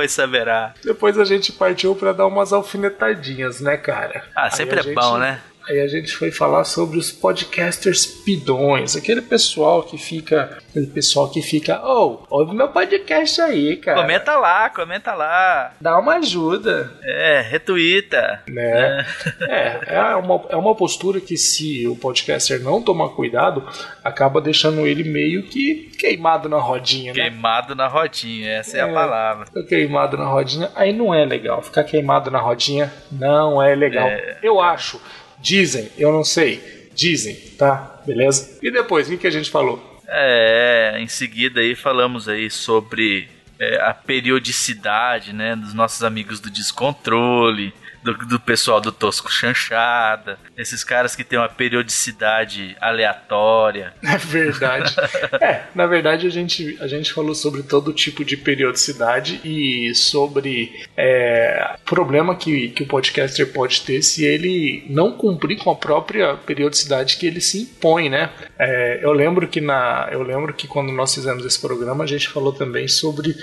e 0.03 0.09
saberá. 0.09 0.73
Depois 0.83 1.17
a 1.17 1.23
gente 1.23 1.51
partiu 1.51 1.95
para 1.95 2.13
dar 2.13 2.27
umas 2.27 2.51
alfinetadinhas, 2.53 3.61
né, 3.61 3.77
cara? 3.77 4.23
Ah, 4.35 4.49
sempre 4.49 4.79
é 4.79 4.83
gente... 4.83 4.95
bom, 4.95 5.17
né? 5.17 5.39
Aí 5.67 5.79
a 5.79 5.87
gente 5.87 6.11
foi 6.15 6.31
falar 6.31 6.63
sobre 6.63 6.97
os 6.97 7.11
podcasters 7.11 8.05
pidões, 8.05 8.95
aquele 8.95 9.21
pessoal 9.21 9.83
que 9.83 9.97
fica, 9.97 10.57
aquele 10.69 10.87
pessoal 10.87 11.29
que 11.29 11.41
fica, 11.41 11.79
oh, 11.83 12.23
ouve 12.29 12.55
meu 12.55 12.67
podcast 12.69 13.39
aí, 13.41 13.77
cara. 13.77 14.01
Comenta 14.01 14.35
lá, 14.37 14.69
comenta 14.69 15.13
lá. 15.13 15.73
Dá 15.79 15.97
uma 15.99 16.15
ajuda. 16.15 16.91
É, 17.03 17.41
retuita. 17.41 18.41
Né? 18.47 19.05
É, 19.41 19.79
é, 19.87 19.95
é, 19.95 20.15
uma, 20.15 20.43
é 20.49 20.55
uma 20.55 20.75
postura 20.75 21.21
que 21.21 21.37
se 21.37 21.87
o 21.87 21.95
podcaster 21.95 22.61
não 22.61 22.81
tomar 22.81 23.09
cuidado, 23.09 23.67
acaba 24.03 24.41
deixando 24.41 24.85
ele 24.87 25.03
meio 25.03 25.43
que 25.43 25.91
queimado 25.97 26.49
na 26.49 26.57
rodinha, 26.57 27.13
né? 27.13 27.21
Queimado 27.21 27.75
na 27.75 27.87
rodinha, 27.87 28.51
essa 28.53 28.77
é, 28.77 28.79
é 28.79 28.83
a 28.83 28.91
palavra. 28.91 29.45
Queimado 29.67 30.17
na 30.17 30.25
rodinha, 30.25 30.71
aí 30.75 30.91
não 30.91 31.13
é 31.13 31.23
legal. 31.23 31.61
Ficar 31.61 31.83
queimado 31.83 32.31
na 32.31 32.39
rodinha 32.39 32.91
não 33.11 33.61
é 33.61 33.75
legal. 33.75 34.07
É. 34.07 34.37
Eu 34.41 34.59
acho 34.59 34.99
Dizem, 35.41 35.89
eu 35.97 36.11
não 36.11 36.23
sei. 36.23 36.89
Dizem, 36.93 37.35
tá? 37.57 38.01
Beleza? 38.05 38.59
E 38.61 38.69
depois, 38.69 39.09
o 39.09 39.17
que, 39.17 39.27
a 39.27 39.31
gente 39.31 39.49
falou? 39.49 39.99
É, 40.07 40.97
em 40.99 41.07
seguida 41.07 41.61
aí 41.61 41.73
falamos 41.73 42.27
aí 42.27 42.49
sobre 42.49 43.27
é, 43.59 43.81
a 43.81 43.93
periodicidade, 43.93 45.33
né, 45.33 45.55
dos 45.55 45.73
nossos 45.73 46.03
amigos 46.03 46.39
do 46.39 46.49
descontrole, 46.49 47.73
do, 48.03 48.13
do 48.13 48.39
pessoal 48.39 48.81
do 48.81 48.91
Tosco 48.91 49.31
Chanchada, 49.31 50.37
esses 50.57 50.83
caras 50.83 51.15
que 51.15 51.23
têm 51.23 51.39
uma 51.39 51.49
periodicidade 51.49 52.75
aleatória. 52.79 53.93
É 54.11 54.17
verdade. 54.17 54.93
é, 55.39 55.63
na 55.73 55.85
verdade 55.87 56.27
a 56.27 56.29
gente, 56.29 56.77
a 56.81 56.87
gente 56.87 57.13
falou 57.13 57.33
sobre 57.33 57.63
todo 57.63 57.93
tipo 57.93 58.25
de 58.25 58.35
periodicidade 58.35 59.39
e 59.43 59.95
sobre 59.95 60.85
é, 60.97 61.75
problema 61.85 62.35
que, 62.35 62.69
que 62.69 62.83
o 62.83 62.87
podcaster 62.87 63.53
pode 63.53 63.81
ter 63.81 64.01
se 64.01 64.25
ele 64.25 64.83
não 64.89 65.13
cumprir 65.13 65.57
com 65.57 65.71
a 65.71 65.75
própria 65.75 66.35
periodicidade 66.35 67.15
que 67.17 67.25
ele 67.25 67.39
se 67.39 67.61
impõe, 67.61 68.09
né? 68.09 68.29
É, 68.59 68.99
eu 69.01 69.13
lembro 69.13 69.47
que 69.47 69.61
na, 69.61 70.09
eu 70.11 70.23
lembro 70.23 70.53
que 70.53 70.67
quando 70.67 70.91
nós 70.91 71.15
fizemos 71.15 71.45
esse 71.45 71.59
programa 71.59 72.03
a 72.03 72.07
gente 72.07 72.27
falou 72.27 72.51
também 72.51 72.87
sobre 72.87 73.33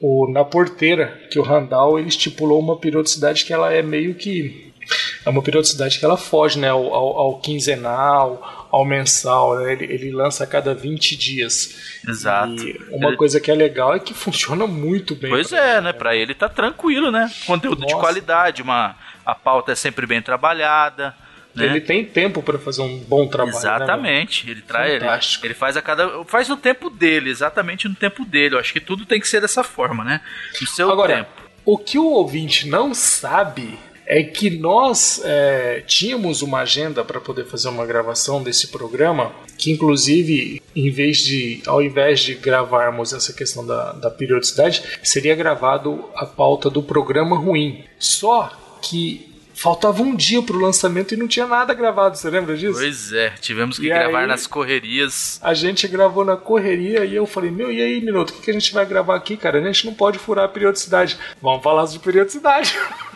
o, 0.00 0.30
na 0.30 0.44
porteira, 0.44 1.18
que 1.30 1.38
o 1.38 1.42
Randall 1.42 1.98
ele 1.98 2.08
estipulou 2.08 2.60
uma 2.60 2.76
periodicidade 2.76 3.44
que 3.44 3.52
ela 3.52 3.72
é 3.72 3.82
meio 3.82 4.14
que. 4.14 4.72
É 5.24 5.28
uma 5.28 5.42
periodicidade 5.42 5.98
que 5.98 6.04
ela 6.04 6.16
foge 6.16 6.58
né, 6.58 6.70
ao, 6.70 6.94
ao, 6.94 7.16
ao 7.18 7.40
quinzenal, 7.40 8.68
ao 8.70 8.84
mensal, 8.86 9.58
né? 9.58 9.72
ele, 9.72 9.84
ele 9.84 10.10
lança 10.10 10.44
a 10.44 10.46
cada 10.46 10.74
20 10.74 11.16
dias. 11.16 12.00
Exato. 12.06 12.54
E 12.54 12.80
uma 12.90 13.08
ele... 13.08 13.16
coisa 13.16 13.38
que 13.38 13.50
é 13.50 13.54
legal 13.54 13.94
é 13.94 13.98
que 13.98 14.14
funciona 14.14 14.66
muito 14.66 15.14
bem. 15.14 15.30
Pois 15.30 15.52
é, 15.52 15.72
ele, 15.72 15.80
né? 15.82 15.92
Pra 15.92 16.16
ele 16.16 16.34
tá 16.34 16.48
tranquilo, 16.48 17.10
né? 17.10 17.30
Conteúdo 17.46 17.82
Nossa. 17.82 17.94
de 17.94 18.00
qualidade, 18.00 18.62
uma, 18.62 18.96
a 19.26 19.34
pauta 19.34 19.72
é 19.72 19.74
sempre 19.74 20.06
bem 20.06 20.22
trabalhada. 20.22 21.14
Né? 21.58 21.66
Ele 21.66 21.80
tem 21.80 22.04
tempo 22.04 22.42
para 22.42 22.58
fazer 22.58 22.82
um 22.82 22.98
bom 22.98 23.26
trabalho. 23.26 23.54
Né, 23.54 23.60
exatamente. 23.60 24.46
Né, 24.46 24.52
ele 24.52 24.62
traz. 24.62 24.92
Ele, 24.92 25.46
ele, 25.46 25.54
faz 25.54 25.76
a 25.76 25.82
cada. 25.82 26.24
Faz 26.24 26.48
no 26.48 26.56
tempo 26.56 26.88
dele, 26.88 27.30
exatamente 27.30 27.88
no 27.88 27.94
tempo 27.94 28.24
dele. 28.24 28.54
Eu 28.54 28.58
acho 28.58 28.72
que 28.72 28.80
tudo 28.80 29.04
tem 29.04 29.20
que 29.20 29.28
ser 29.28 29.40
dessa 29.40 29.62
forma, 29.62 30.04
né? 30.04 30.20
No 30.60 30.66
seu 30.66 30.90
Agora, 30.90 31.16
tempo. 31.16 31.30
O 31.64 31.76
que 31.76 31.98
o 31.98 32.06
ouvinte 32.06 32.66
não 32.66 32.94
sabe 32.94 33.78
é 34.06 34.22
que 34.22 34.48
nós 34.48 35.20
é, 35.22 35.82
tínhamos 35.86 36.40
uma 36.40 36.60
agenda 36.60 37.04
para 37.04 37.20
poder 37.20 37.44
fazer 37.44 37.68
uma 37.68 37.84
gravação 37.84 38.42
desse 38.42 38.68
programa, 38.68 39.32
que 39.58 39.70
inclusive, 39.70 40.62
em 40.74 40.90
vez 40.90 41.18
de, 41.18 41.60
ao 41.66 41.82
invés 41.82 42.20
de 42.20 42.34
gravarmos 42.34 43.12
essa 43.12 43.34
questão 43.34 43.66
da, 43.66 43.92
da 43.92 44.10
periodicidade, 44.10 44.82
seria 45.02 45.34
gravado 45.34 46.08
a 46.16 46.24
pauta 46.24 46.70
do 46.70 46.82
programa 46.82 47.36
ruim. 47.36 47.84
Só 47.98 48.50
que 48.80 49.27
faltava 49.58 50.02
um 50.02 50.14
dia 50.14 50.40
pro 50.40 50.58
lançamento 50.58 51.12
e 51.12 51.16
não 51.16 51.26
tinha 51.26 51.46
nada 51.46 51.74
gravado, 51.74 52.16
você 52.16 52.30
lembra 52.30 52.56
disso? 52.56 52.78
Pois 52.78 53.12
é, 53.12 53.30
tivemos 53.40 53.78
que 53.78 53.86
e 53.86 53.88
gravar 53.88 54.20
aí, 54.20 54.26
nas 54.26 54.46
correrias. 54.46 55.40
A 55.42 55.52
gente 55.52 55.86
gravou 55.88 56.24
na 56.24 56.36
correria 56.36 57.04
e 57.04 57.14
eu 57.14 57.26
falei, 57.26 57.50
meu, 57.50 57.70
e 57.70 57.82
aí, 57.82 58.00
Minuto, 58.00 58.30
o 58.30 58.34
que, 58.34 58.42
que 58.42 58.50
a 58.50 58.54
gente 58.54 58.72
vai 58.72 58.86
gravar 58.86 59.16
aqui, 59.16 59.36
cara? 59.36 59.58
A 59.58 59.62
gente 59.62 59.86
não 59.86 59.94
pode 59.94 60.18
furar 60.18 60.44
a 60.44 60.48
periodicidade. 60.48 61.18
Vamos 61.42 61.62
falar 61.62 61.84
de 61.86 61.98
periodicidade. 61.98 62.78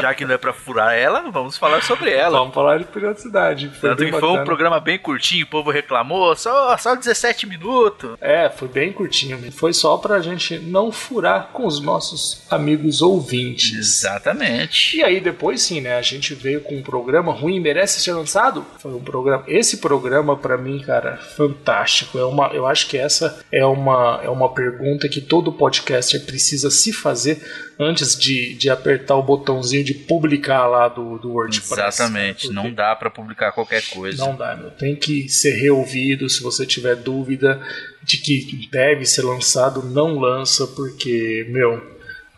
Já 0.00 0.14
que 0.14 0.24
não 0.24 0.34
é 0.34 0.38
pra 0.38 0.52
furar 0.52 0.94
ela, 0.94 1.30
vamos 1.30 1.56
falar 1.56 1.82
sobre 1.82 2.10
ela. 2.10 2.38
Vamos 2.38 2.54
falar 2.54 2.78
de 2.78 2.84
periodicidade. 2.84 3.70
Foi 3.80 3.90
Tanto 3.90 4.04
que 4.04 4.12
foi 4.12 4.28
um 4.28 4.44
programa 4.44 4.80
bem 4.80 4.98
curtinho, 4.98 5.44
o 5.44 5.48
povo 5.48 5.70
reclamou, 5.70 6.34
só, 6.36 6.76
só 6.76 6.94
17 6.94 7.46
minutos. 7.46 8.16
É, 8.20 8.48
foi 8.48 8.68
bem 8.68 8.92
curtinho. 8.92 9.50
Foi 9.52 9.72
só 9.72 9.96
pra 9.96 10.20
gente 10.20 10.58
não 10.58 10.92
furar 10.92 11.48
com 11.52 11.66
os 11.66 11.80
nossos 11.80 12.46
amigos 12.50 13.02
ouvintes. 13.02 13.78
Exatamente. 13.78 14.96
E 14.98 15.02
aí 15.02 15.20
depois 15.20 15.62
sim, 15.62 15.80
né, 15.80 15.96
a 15.96 16.02
gente 16.02 16.34
veio 16.34 16.60
com 16.60 16.76
um 16.76 16.82
programa 16.82 17.32
ruim, 17.32 17.60
merece 17.60 18.00
ser 18.00 18.12
lançado? 18.12 18.64
Foi 18.78 18.92
um 18.92 19.00
programa, 19.00 19.44
esse 19.46 19.78
programa 19.78 20.36
para 20.36 20.56
mim, 20.56 20.80
cara, 20.80 21.16
fantástico. 21.16 22.18
É 22.18 22.24
uma, 22.24 22.48
eu 22.48 22.66
acho 22.66 22.88
que 22.88 22.96
essa 22.96 23.40
é 23.50 23.64
uma 23.64 24.20
é 24.22 24.28
uma 24.28 24.52
pergunta 24.52 25.08
que 25.08 25.20
todo 25.20 25.52
podcaster 25.52 26.24
precisa 26.24 26.70
se 26.70 26.92
fazer 26.92 27.42
antes 27.80 28.14
de, 28.14 28.52
de 28.52 28.68
apertar 28.68 29.16
o 29.16 29.22
botãozinho 29.22 29.82
de 29.82 29.94
publicar 29.94 30.66
lá 30.66 30.86
do, 30.86 31.16
do 31.18 31.32
WordPress. 31.32 31.72
Exatamente, 31.72 32.52
não 32.52 32.70
dá 32.70 32.94
para 32.94 33.08
publicar 33.08 33.52
qualquer 33.52 33.82
coisa. 33.88 34.22
Não 34.22 34.36
dá, 34.36 34.54
meu. 34.54 34.70
Tem 34.70 34.94
que 34.94 35.30
ser 35.30 35.52
reouvido. 35.52 36.28
Se 36.28 36.42
você 36.42 36.66
tiver 36.66 36.94
dúvida 36.96 37.58
de 38.02 38.18
que 38.18 38.68
deve 38.70 39.06
ser 39.06 39.22
lançado, 39.22 39.82
não 39.82 40.18
lança, 40.18 40.66
porque, 40.66 41.46
meu, 41.48 41.82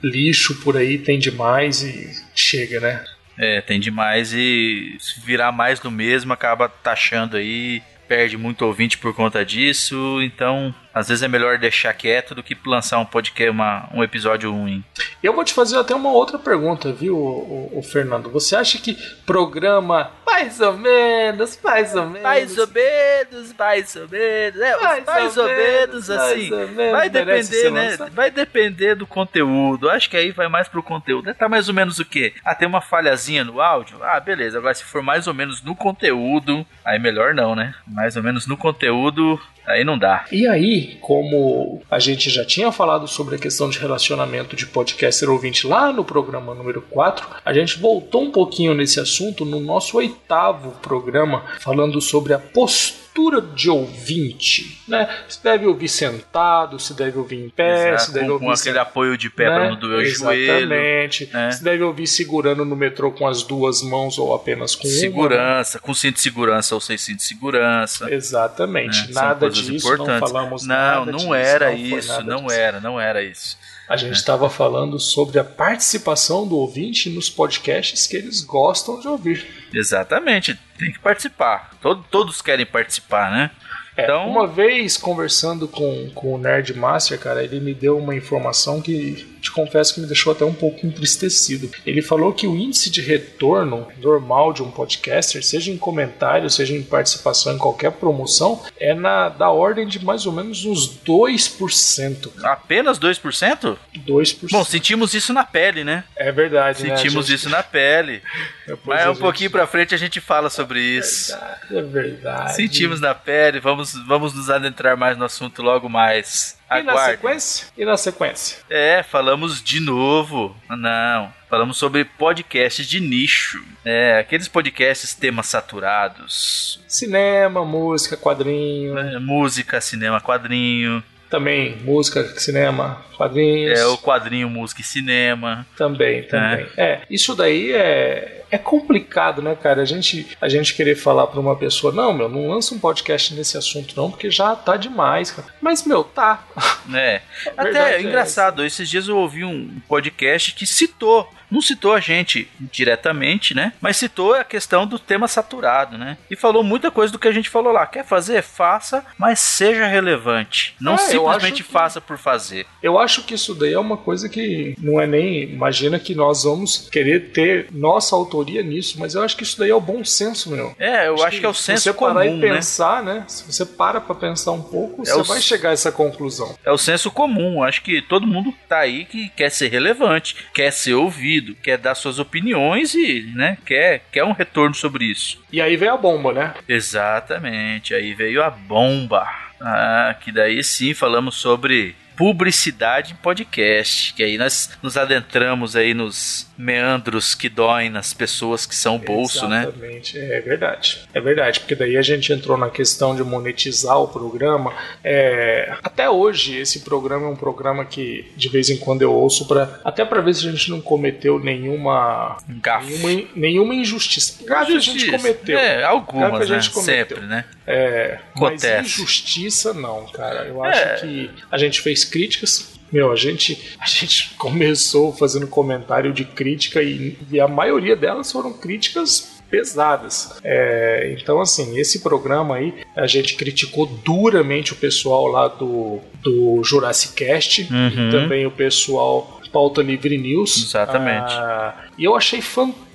lixo 0.01 0.55
por 0.63 0.77
aí 0.77 0.97
tem 0.97 1.19
demais 1.19 1.83
e 1.83 2.09
chega, 2.37 2.79
né? 2.79 3.05
É, 3.37 3.61
tem 3.61 3.81
demais 3.81 4.33
e 4.33 4.97
se 5.01 5.21
virar 5.21 5.51
mais 5.51 5.81
do 5.81 5.91
mesmo 5.91 6.33
acaba 6.33 6.69
taxando 6.69 7.37
aí, 7.37 7.83
perde 8.07 8.37
muito 8.37 8.65
ouvinte 8.65 8.99
por 8.99 9.13
conta 9.15 9.45
disso, 9.45 10.21
então 10.23 10.73
às 10.95 11.09
vezes 11.09 11.23
é 11.23 11.29
melhor 11.29 11.59
deixar 11.59 11.93
quieto 11.95 12.35
do 12.35 12.43
que 12.43 12.57
lançar 12.67 12.99
um 12.99 13.05
podcast, 13.05 13.51
uma, 13.51 13.89
um 13.95 14.03
episódio 14.03 14.53
ruim. 14.53 14.85
Eu 15.23 15.33
vou 15.33 15.45
te 15.45 15.55
fazer 15.55 15.79
até 15.79 15.95
uma 15.95 16.11
outra 16.11 16.39
pergunta, 16.39 16.93
viu, 16.93 17.17
o, 17.17 17.79
o, 17.79 17.83
Fernando? 17.83 18.31
Você 18.31 18.57
acha 18.57 18.79
que 18.79 18.95
programa 19.25 20.11
mais 20.27 20.61
ou 20.61 20.77
menos, 20.77 21.59
mais 21.63 21.95
ou 21.95 22.07
menos, 22.07 22.23
mais 22.23 22.59
ou 22.59 22.67
menos, 22.67 23.55
mais 23.59 23.97
ou 23.97 24.09
menos, 24.09 24.61
é, 24.61 24.81
mais, 24.81 25.05
mais 25.05 25.37
ou, 25.37 25.45
ou, 25.45 25.51
menos, 25.51 26.11
assim, 26.11 26.51
menos, 26.51 26.93
vai 26.93 27.09
depender, 27.09 27.71
né? 27.71 27.97
Vai 28.13 28.31
depender 28.31 28.95
do 28.95 29.07
conteúdo. 29.07 29.91
Acho 29.91 30.11
que 30.11 30.17
aí 30.17 30.31
vai 30.31 30.49
mais 30.49 30.69
pro 30.69 30.83
conteúdo. 30.83 31.33
Tá 31.35 31.49
mais 31.49 31.69
ou 31.69 31.75
menos 31.75 31.99
o 31.99 32.05
quê? 32.05 32.35
Ah, 32.45 32.55
tem 32.55 32.67
uma 32.67 32.81
falhazinha 32.81 33.45
no 33.45 33.61
áudio? 33.61 33.99
Ah, 34.03 34.19
beleza. 34.19 34.59
Agora 34.59 34.75
se 34.75 34.85
for 34.85 35.03
mais 35.03 35.27
ou 35.27 35.35
menos 35.35 35.63
no 35.63 35.77
conteúdo, 35.77 36.67
aí 36.85 36.99
melhor 36.99 37.35
não, 37.35 37.55
né? 37.55 37.75
Mais 37.87 38.17
ou 38.17 38.23
menos 38.23 38.47
no 38.47 38.57
conteúdo, 38.57 39.41
Aí 39.67 39.85
não 39.85 39.99
dá. 39.99 40.25
E 40.33 40.47
aí, 40.47 40.97
como 41.01 41.83
a 41.91 41.99
gente 41.99 42.31
já 42.31 42.45
tinha 42.45 42.73
falado 42.73 43.07
sobre 43.07 43.37
a 43.37 43.39
questão 43.39 43.71
de 43.71 43.79
relacionamento 43.79 44.57
de 44.57 44.67
podcaster 44.67 45.31
ouvinte 45.31 45.67
lá 45.67 45.93
no 45.93 46.05
programa 46.05 46.55
número 46.55 46.83
4, 46.83 47.27
a 47.45 47.53
gente 47.53 47.79
voltou 47.79 48.23
um 48.23 48.31
pouquinho 48.31 48.75
nesse 48.75 48.99
assunto 48.99 49.45
no 49.45 49.61
nosso 49.61 49.97
oitavo 49.97 50.73
programa, 50.83 51.45
falando 51.61 52.01
sobre 52.01 52.35
a 52.35 52.39
postura 52.39 53.02
postura 53.13 53.41
de 53.43 53.69
ouvinte, 53.69 54.83
né? 54.89 55.09
Se 55.29 55.43
deve 55.43 55.67
ouvir 55.67 55.89
sentado, 55.89 56.79
se 56.79 56.95
deve 56.95 57.19
ouvir 57.19 57.45
em 57.45 57.49
pé, 57.51 57.91
Exato, 57.91 58.05
se 58.05 58.13
deve 58.15 58.27
com, 58.27 58.33
ouvir 58.33 58.47
com 58.47 58.53
aquele 58.53 58.79
apoio 58.79 59.19
de 59.19 59.29
pé 59.31 59.49
né? 59.49 59.55
pra 59.55 59.69
não 59.69 59.77
doer 59.77 59.99
o 59.99 60.05
joelho. 60.05 60.73
Exatamente. 60.73 61.31
né? 61.33 61.51
Se 61.51 61.63
deve 61.63 61.83
ouvir 61.83 62.07
segurando 62.07 62.65
no 62.65 62.75
metrô 62.75 63.13
com 63.13 63.27
as 63.27 63.43
duas 63.43 63.83
mãos 63.83 64.19
ou 64.19 64.35
apenas 64.35 64.75
com 64.75 64.89
uma. 64.89 64.97
Segurança, 64.97 65.79
com 65.79 65.95
cinto 65.95 66.17
de 66.17 66.21
segurança 66.23 66.75
ou 66.75 66.81
sem 66.81 66.97
cinto 66.97 67.19
de 67.19 67.25
segurança. 67.25 68.13
Exatamente. 68.13 69.09
né? 69.09 69.13
Nada 69.15 69.51
disso, 69.51 69.73
importantes. 69.73 70.21
não 70.21 70.29
falamos 70.29 70.67
Não, 70.67 70.75
nada 70.75 71.13
não 71.13 71.19
disso, 71.19 71.35
era 71.35 71.71
não 71.71 71.77
foi 71.79 71.99
isso, 71.99 72.23
não 72.23 72.43
disso. 72.47 72.55
era, 72.55 72.81
não 72.81 73.01
era 73.01 73.23
isso. 73.23 73.59
A 73.93 73.97
gente 73.99 74.15
estava 74.15 74.49
falando 74.49 74.99
sobre 74.99 75.39
a 75.39 75.45
participação 75.45 76.49
do 76.49 76.57
ouvinte 76.57 77.11
nos 77.11 77.29
podcasts 77.29 78.07
que 78.07 78.17
eles 78.17 78.41
gostam 78.41 78.99
de 78.99 79.07
ouvir. 79.07 79.47
Exatamente, 79.71 80.59
tem 80.79 80.91
que 80.91 80.99
participar. 80.99 81.73
Todo- 81.79 82.03
todos 82.11 82.41
querem 82.41 82.65
participar, 82.65 83.31
né? 83.31 83.51
É, 83.97 84.05
Então- 84.05 84.29
Uma 84.29 84.47
vez 84.47 84.97
conversando 84.97 85.69
com, 85.69 86.11
com 86.15 86.35
o 86.35 86.39
Nerd 86.39 86.73
Master, 86.75 87.19
cara, 87.19 87.43
ele 87.45 87.61
me 87.61 87.75
deu 87.75 87.99
uma 87.99 88.15
informação 88.15 88.81
que 88.81 89.31
te 89.43 89.51
confesso 89.51 89.95
que 89.95 90.01
me 90.01 90.07
deixou 90.07 90.33
até 90.33 90.45
um 90.45 90.55
pouco 90.55 90.87
entristecido. 90.87 91.69
Ele 91.85 92.01
falou 92.01 92.33
que 92.33 92.47
o 92.47 92.57
índice 92.57 92.89
de 92.89 93.01
retorno 93.01 93.89
normal 94.01 94.53
de 94.53 94.63
um 94.63 94.71
podcaster, 94.71 95.45
seja 95.45 95.71
em 95.71 95.77
comentário, 95.77 96.49
seja 96.49 96.75
em 96.75 96.83
participação 96.83 97.53
em 97.55 97.59
qualquer 97.59 97.91
promoção, 97.93 98.63
é 98.79 98.95
na 98.95 99.29
da 99.29 99.51
ordem 99.51 99.87
de 99.87 100.03
mais 100.05 100.27
ou 100.27 100.33
menos 100.33 100.65
uns 100.65 100.87
2%. 101.05 102.31
cara. 102.37 102.53
Apenas 102.55 102.99
2%? 102.99 103.77
2%. 103.97 104.49
Bom, 104.53 104.65
sentimos 104.65 105.13
isso 105.13 105.33
na 105.33 105.45
pele, 105.45 105.83
né? 105.85 106.05
é 106.17 106.31
verdade, 106.31 106.85
né? 106.87 106.97
Sentimos 106.97 107.25
A 107.25 107.29
gente- 107.29 107.37
isso 107.39 107.49
na 107.51 107.63
pele. 107.63 108.23
Mas 108.85 109.07
um 109.07 109.09
gente- 109.11 109.21
pouquinho 109.21 109.51
pra 109.51 109.67
frente 109.67 109.95
a 109.95 109.99
gente 109.99 110.21
fala 110.21 110.49
sobre 110.51 110.81
isso. 110.81 111.37
É 111.71 111.83
verdade. 111.83 112.55
Sentimos 112.55 113.01
na 113.01 113.15
pele, 113.15 113.59
vamos, 113.61 113.93
vamos 114.07 114.35
nos 114.35 114.49
adentrar 114.51 114.97
mais 114.97 115.17
no 115.17 115.25
assunto 115.25 115.63
logo 115.63 115.89
mais. 115.89 116.59
E 116.71 116.83
na 116.83 116.97
sequência? 116.97 117.67
E 117.77 117.85
na 117.85 117.97
sequência? 117.97 118.59
É, 118.71 119.03
falamos 119.03 119.63
de 119.63 119.79
novo. 119.81 120.57
Não, 120.71 121.33
falamos 121.51 121.77
sobre 121.77 122.05
podcasts 122.05 122.87
de 122.87 122.99
nicho. 123.01 123.63
É, 123.85 124.19
aqueles 124.19 124.49
podcasts 124.49 125.15
temas 125.15 125.47
saturados. 125.49 126.81
Cinema, 126.89 127.65
música, 127.65 128.17
quadrinho. 128.17 128.95
né? 128.95 129.19
Música, 129.19 129.81
cinema, 129.81 130.21
quadrinho. 130.21 131.03
Também 131.29 131.77
música, 131.79 132.23
cinema, 132.39 133.03
quadrinhos. 133.17 133.79
É 133.81 133.87
o 133.87 133.97
quadrinho, 133.97 134.51
música 134.51 134.83
e 134.83 134.85
cinema. 134.85 135.67
Também, 135.77 136.23
também. 136.25 136.67
É. 136.77 137.01
isso 137.09 137.35
daí 137.35 137.73
é, 137.73 138.42
é 138.53 138.59
complicado, 138.59 139.41
né, 139.41 139.57
cara? 139.57 139.81
A 139.83 139.85
gente, 139.87 140.37
a 140.41 140.49
gente 140.49 140.75
querer 140.75 140.95
falar 140.95 141.27
pra 141.27 141.41
uma 141.41 141.57
pessoa, 141.57 141.93
não, 141.93 142.13
meu, 142.13 142.29
não 142.29 142.49
lança 142.49 142.75
um 142.75 142.79
podcast 142.79 143.35
nesse 143.35 143.57
assunto, 143.57 143.97
não, 143.97 144.11
porque 144.11 144.31
já 144.31 144.55
tá 144.55 144.77
demais, 144.77 145.31
cara. 145.31 145.49
Mas, 145.61 145.85
meu, 145.85 146.05
tá. 146.05 146.45
né? 146.87 147.23
verdade 147.45 147.69
Até 147.79 147.97
é 147.97 148.03
engraçado, 148.03 148.65
esses 148.65 148.89
dias 148.89 149.09
eu 149.09 149.17
ouvi 149.17 149.43
um 149.43 149.81
podcast 149.89 150.53
que 150.53 150.67
citou, 150.67 151.29
não 151.51 151.63
citou 151.63 151.95
a 151.95 152.01
gente 152.01 152.49
diretamente, 152.61 153.55
né? 153.55 153.73
Mas 153.81 153.97
citou 153.97 154.35
a 154.35 154.45
questão 154.45 154.87
do 154.87 154.99
tema 154.99 155.27
saturado, 155.29 155.97
né? 155.97 156.19
E 156.31 156.37
falou 156.37 156.63
muita 156.63 156.91
coisa 156.91 157.13
do 157.13 157.19
que 157.19 157.29
a 157.29 157.33
gente 157.33 157.49
falou 157.49 157.73
lá. 157.73 157.87
Quer 157.87 158.05
fazer? 158.05 158.43
Faça, 158.43 159.05
mas 159.19 159.41
seja 159.41 159.87
relevante. 159.87 160.75
Não 160.81 160.95
É, 160.95 160.99
simplesmente 160.99 161.63
que- 161.63 161.71
faça 161.71 162.01
por 162.01 162.19
fazer. 162.19 162.67
Eu 162.83 162.99
acho 162.99 163.23
que 163.25 163.35
isso 163.35 163.55
daí 163.55 163.73
é 163.73 163.79
uma 163.79 163.97
coisa 163.97 164.29
que 164.29 164.75
não 164.79 165.01
é 165.01 165.07
nem. 165.07 165.43
Imagina 165.45 165.99
que 165.99 166.15
nós 166.15 166.45
vamos 166.45 166.89
querer 166.91 167.31
ter 167.33 167.69
nossa 167.71 168.15
autoria 168.15 168.42
nisso, 168.45 168.99
mas 168.99 169.15
eu 169.15 169.23
acho 169.23 169.37
que 169.37 169.43
isso 169.43 169.59
daí 169.59 169.71
é 169.71 169.75
o 169.75 169.81
bom 169.81 170.05
senso, 170.05 170.51
meu. 170.51 170.75
É, 170.79 171.09
eu 171.09 171.23
acho, 171.23 171.41
que, 171.41 171.47
é 171.47 171.49
o 171.49 171.55
se 171.55 171.65
senso 171.65 171.83
você 171.85 171.93
comum, 171.93 172.15
parar 172.15 172.27
e 172.27 172.35
né? 172.35 172.55
pensar, 172.55 173.03
né? 173.03 173.25
Se 173.29 173.45
você 173.45 173.65
para 173.65 174.01
pra 174.01 174.15
pensar 174.15 174.53
um 174.53 174.63
pouco, 174.63 175.05
você 175.05 175.13
o 175.15 175.25
vai 175.25 175.41
chegar 175.41 175.71
a 175.71 175.73
essa 175.73 175.93
conclusão. 175.93 176.57
É 176.65 176.71
o 176.71 176.79
senso 176.79 177.11
comum. 177.11 177.63
Acho 177.63 177.83
que 177.83 178.03
todo 178.03 178.27
mundo 178.27 178.53
tá 178.69 178.79
aí 178.79 179.05
que 179.05 179.29
quer 179.31 179.51
ser 179.51 179.69
relevante, 179.69 180.37
quer 180.55 180.73
ser 180.73 180.95
ouvido, 180.95 181.55
quer 181.57 181.79
dar 181.79 181.95
suas 181.95 182.19
opiniões 182.19 182.95
e, 182.95 183.33
né, 183.35 183.59
quer, 183.65 184.03
quer 184.11 184.25
um 184.25 184.33
retorno 184.33 184.75
sobre 184.75 185.05
isso. 185.05 185.43
E 185.53 185.61
aí 185.61 185.77
vem 185.77 185.89
a 185.89 185.97
bomba, 185.97 186.33
né? 186.33 186.55
Exatamente, 186.69 187.95
aí 187.95 188.15
veio 188.15 188.43
a 188.43 188.51
bomba. 188.51 189.27
Ah, 189.61 190.17
que 190.21 190.33
daí 190.33 190.63
sim 190.65 190.93
falamos 190.93 191.37
sobre 191.37 191.95
publicidade 192.17 193.13
em 193.13 193.17
podcast, 193.17 194.13
que 194.15 194.23
aí 194.23 194.37
nós 194.37 194.71
nos 194.83 194.97
adentramos 194.97 195.77
aí 195.77 195.95
nos 195.95 196.51
meandros 196.63 197.35
que 197.35 197.49
doem 197.49 197.91
nas 197.91 198.15
pessoas 198.15 198.65
que 198.65 198.75
são 198.75 198.97
o 198.97 198.99
bolso, 198.99 199.49
né? 199.49 199.63
Exatamente, 199.63 200.19
é 200.19 200.41
verdade. 200.41 201.01
É 201.13 201.21
verdade, 201.21 201.61
porque 201.61 201.75
daí 201.75 201.97
a 201.97 202.03
gente 202.03 202.33
entrou 202.33 202.57
na 202.57 202.71
questão 202.71 203.17
de 203.17 203.25
monetizar 203.25 203.99
o 204.01 204.07
programa. 204.09 204.73
É, 205.03 205.75
até 205.83 206.09
hoje, 206.09 206.57
esse 206.59 206.81
programa 206.81 207.27
é 207.27 207.31
um 207.31 207.37
programa 207.37 207.85
que 207.85 208.31
de 208.37 208.49
vez 208.49 208.71
em 208.71 208.77
quando 208.77 209.03
eu 209.03 209.13
ouço, 209.13 209.47
pra, 209.49 209.81
até 209.85 210.05
para 210.05 210.21
ver 210.21 210.35
se 210.35 210.47
a 210.47 210.51
gente 210.51 210.71
não 210.71 210.81
cometeu 210.81 211.39
nenhuma, 211.39 212.37
Um 212.49 212.61
nenhuma, 212.87 213.29
nenhuma 213.35 213.75
injustiça. 213.75 214.45
Gafe 214.45 214.77
a 214.77 214.79
gente 214.79 215.11
cometeu. 215.11 215.59
É, 215.59 215.81
Gafe 215.81 215.85
algumas, 215.85 216.35
a 216.35 216.39
né? 216.55 216.61
gente 216.61 216.71
cometeu. 216.71 217.17
Sempre, 217.17 217.27
né? 217.27 217.45
É, 217.67 218.19
mas 218.35 218.65
Acontece. 218.65 218.81
injustiça 219.01 219.73
não, 219.75 220.07
cara. 220.07 220.47
Eu 220.47 220.65
É. 220.65 220.69
acho 220.95 221.03
que 221.05 221.31
a 221.51 221.59
gente 221.59 221.81
fez 221.81 222.05
críticas. 222.05 222.72
Meu, 222.93 223.11
a 223.11 223.17
gente, 223.17 223.75
a 223.81 223.87
gente 223.87 224.35
começou 224.37 225.13
fazendo 225.13 225.47
comentário 225.47 226.13
de 226.13 226.25
crítica 226.25 226.83
e, 226.83 227.17
e 227.31 227.41
a 227.41 227.49
maioria 227.49 227.97
delas 227.97 228.31
foram 228.31 228.53
críticas 228.53 229.41
pesadas. 229.51 230.41
É, 230.43 231.15
então, 231.19 231.41
assim, 231.41 231.79
esse 231.79 232.01
programa 232.01 232.57
aí, 232.57 232.75
a 232.97 233.07
gente 233.07 233.35
criticou 233.35 233.87
duramente 233.87 234.73
o 234.73 234.77
pessoal 234.77 235.27
lá 235.27 235.49
do, 235.49 236.01
do 236.23 236.63
Jurassic 236.65 237.15
Cast 237.15 237.63
Uhum. 237.71 238.09
e 238.09 238.11
também 238.11 238.47
o 238.47 238.51
pessoal 238.51 239.41
Pauta 239.53 239.83
Livre 239.83 240.17
News. 240.17 240.65
Exatamente. 240.65 241.35
Ah, 241.35 241.75
e 241.99 242.05
eu 242.05 242.17
achei 242.17 242.41
fantástico 242.41 242.92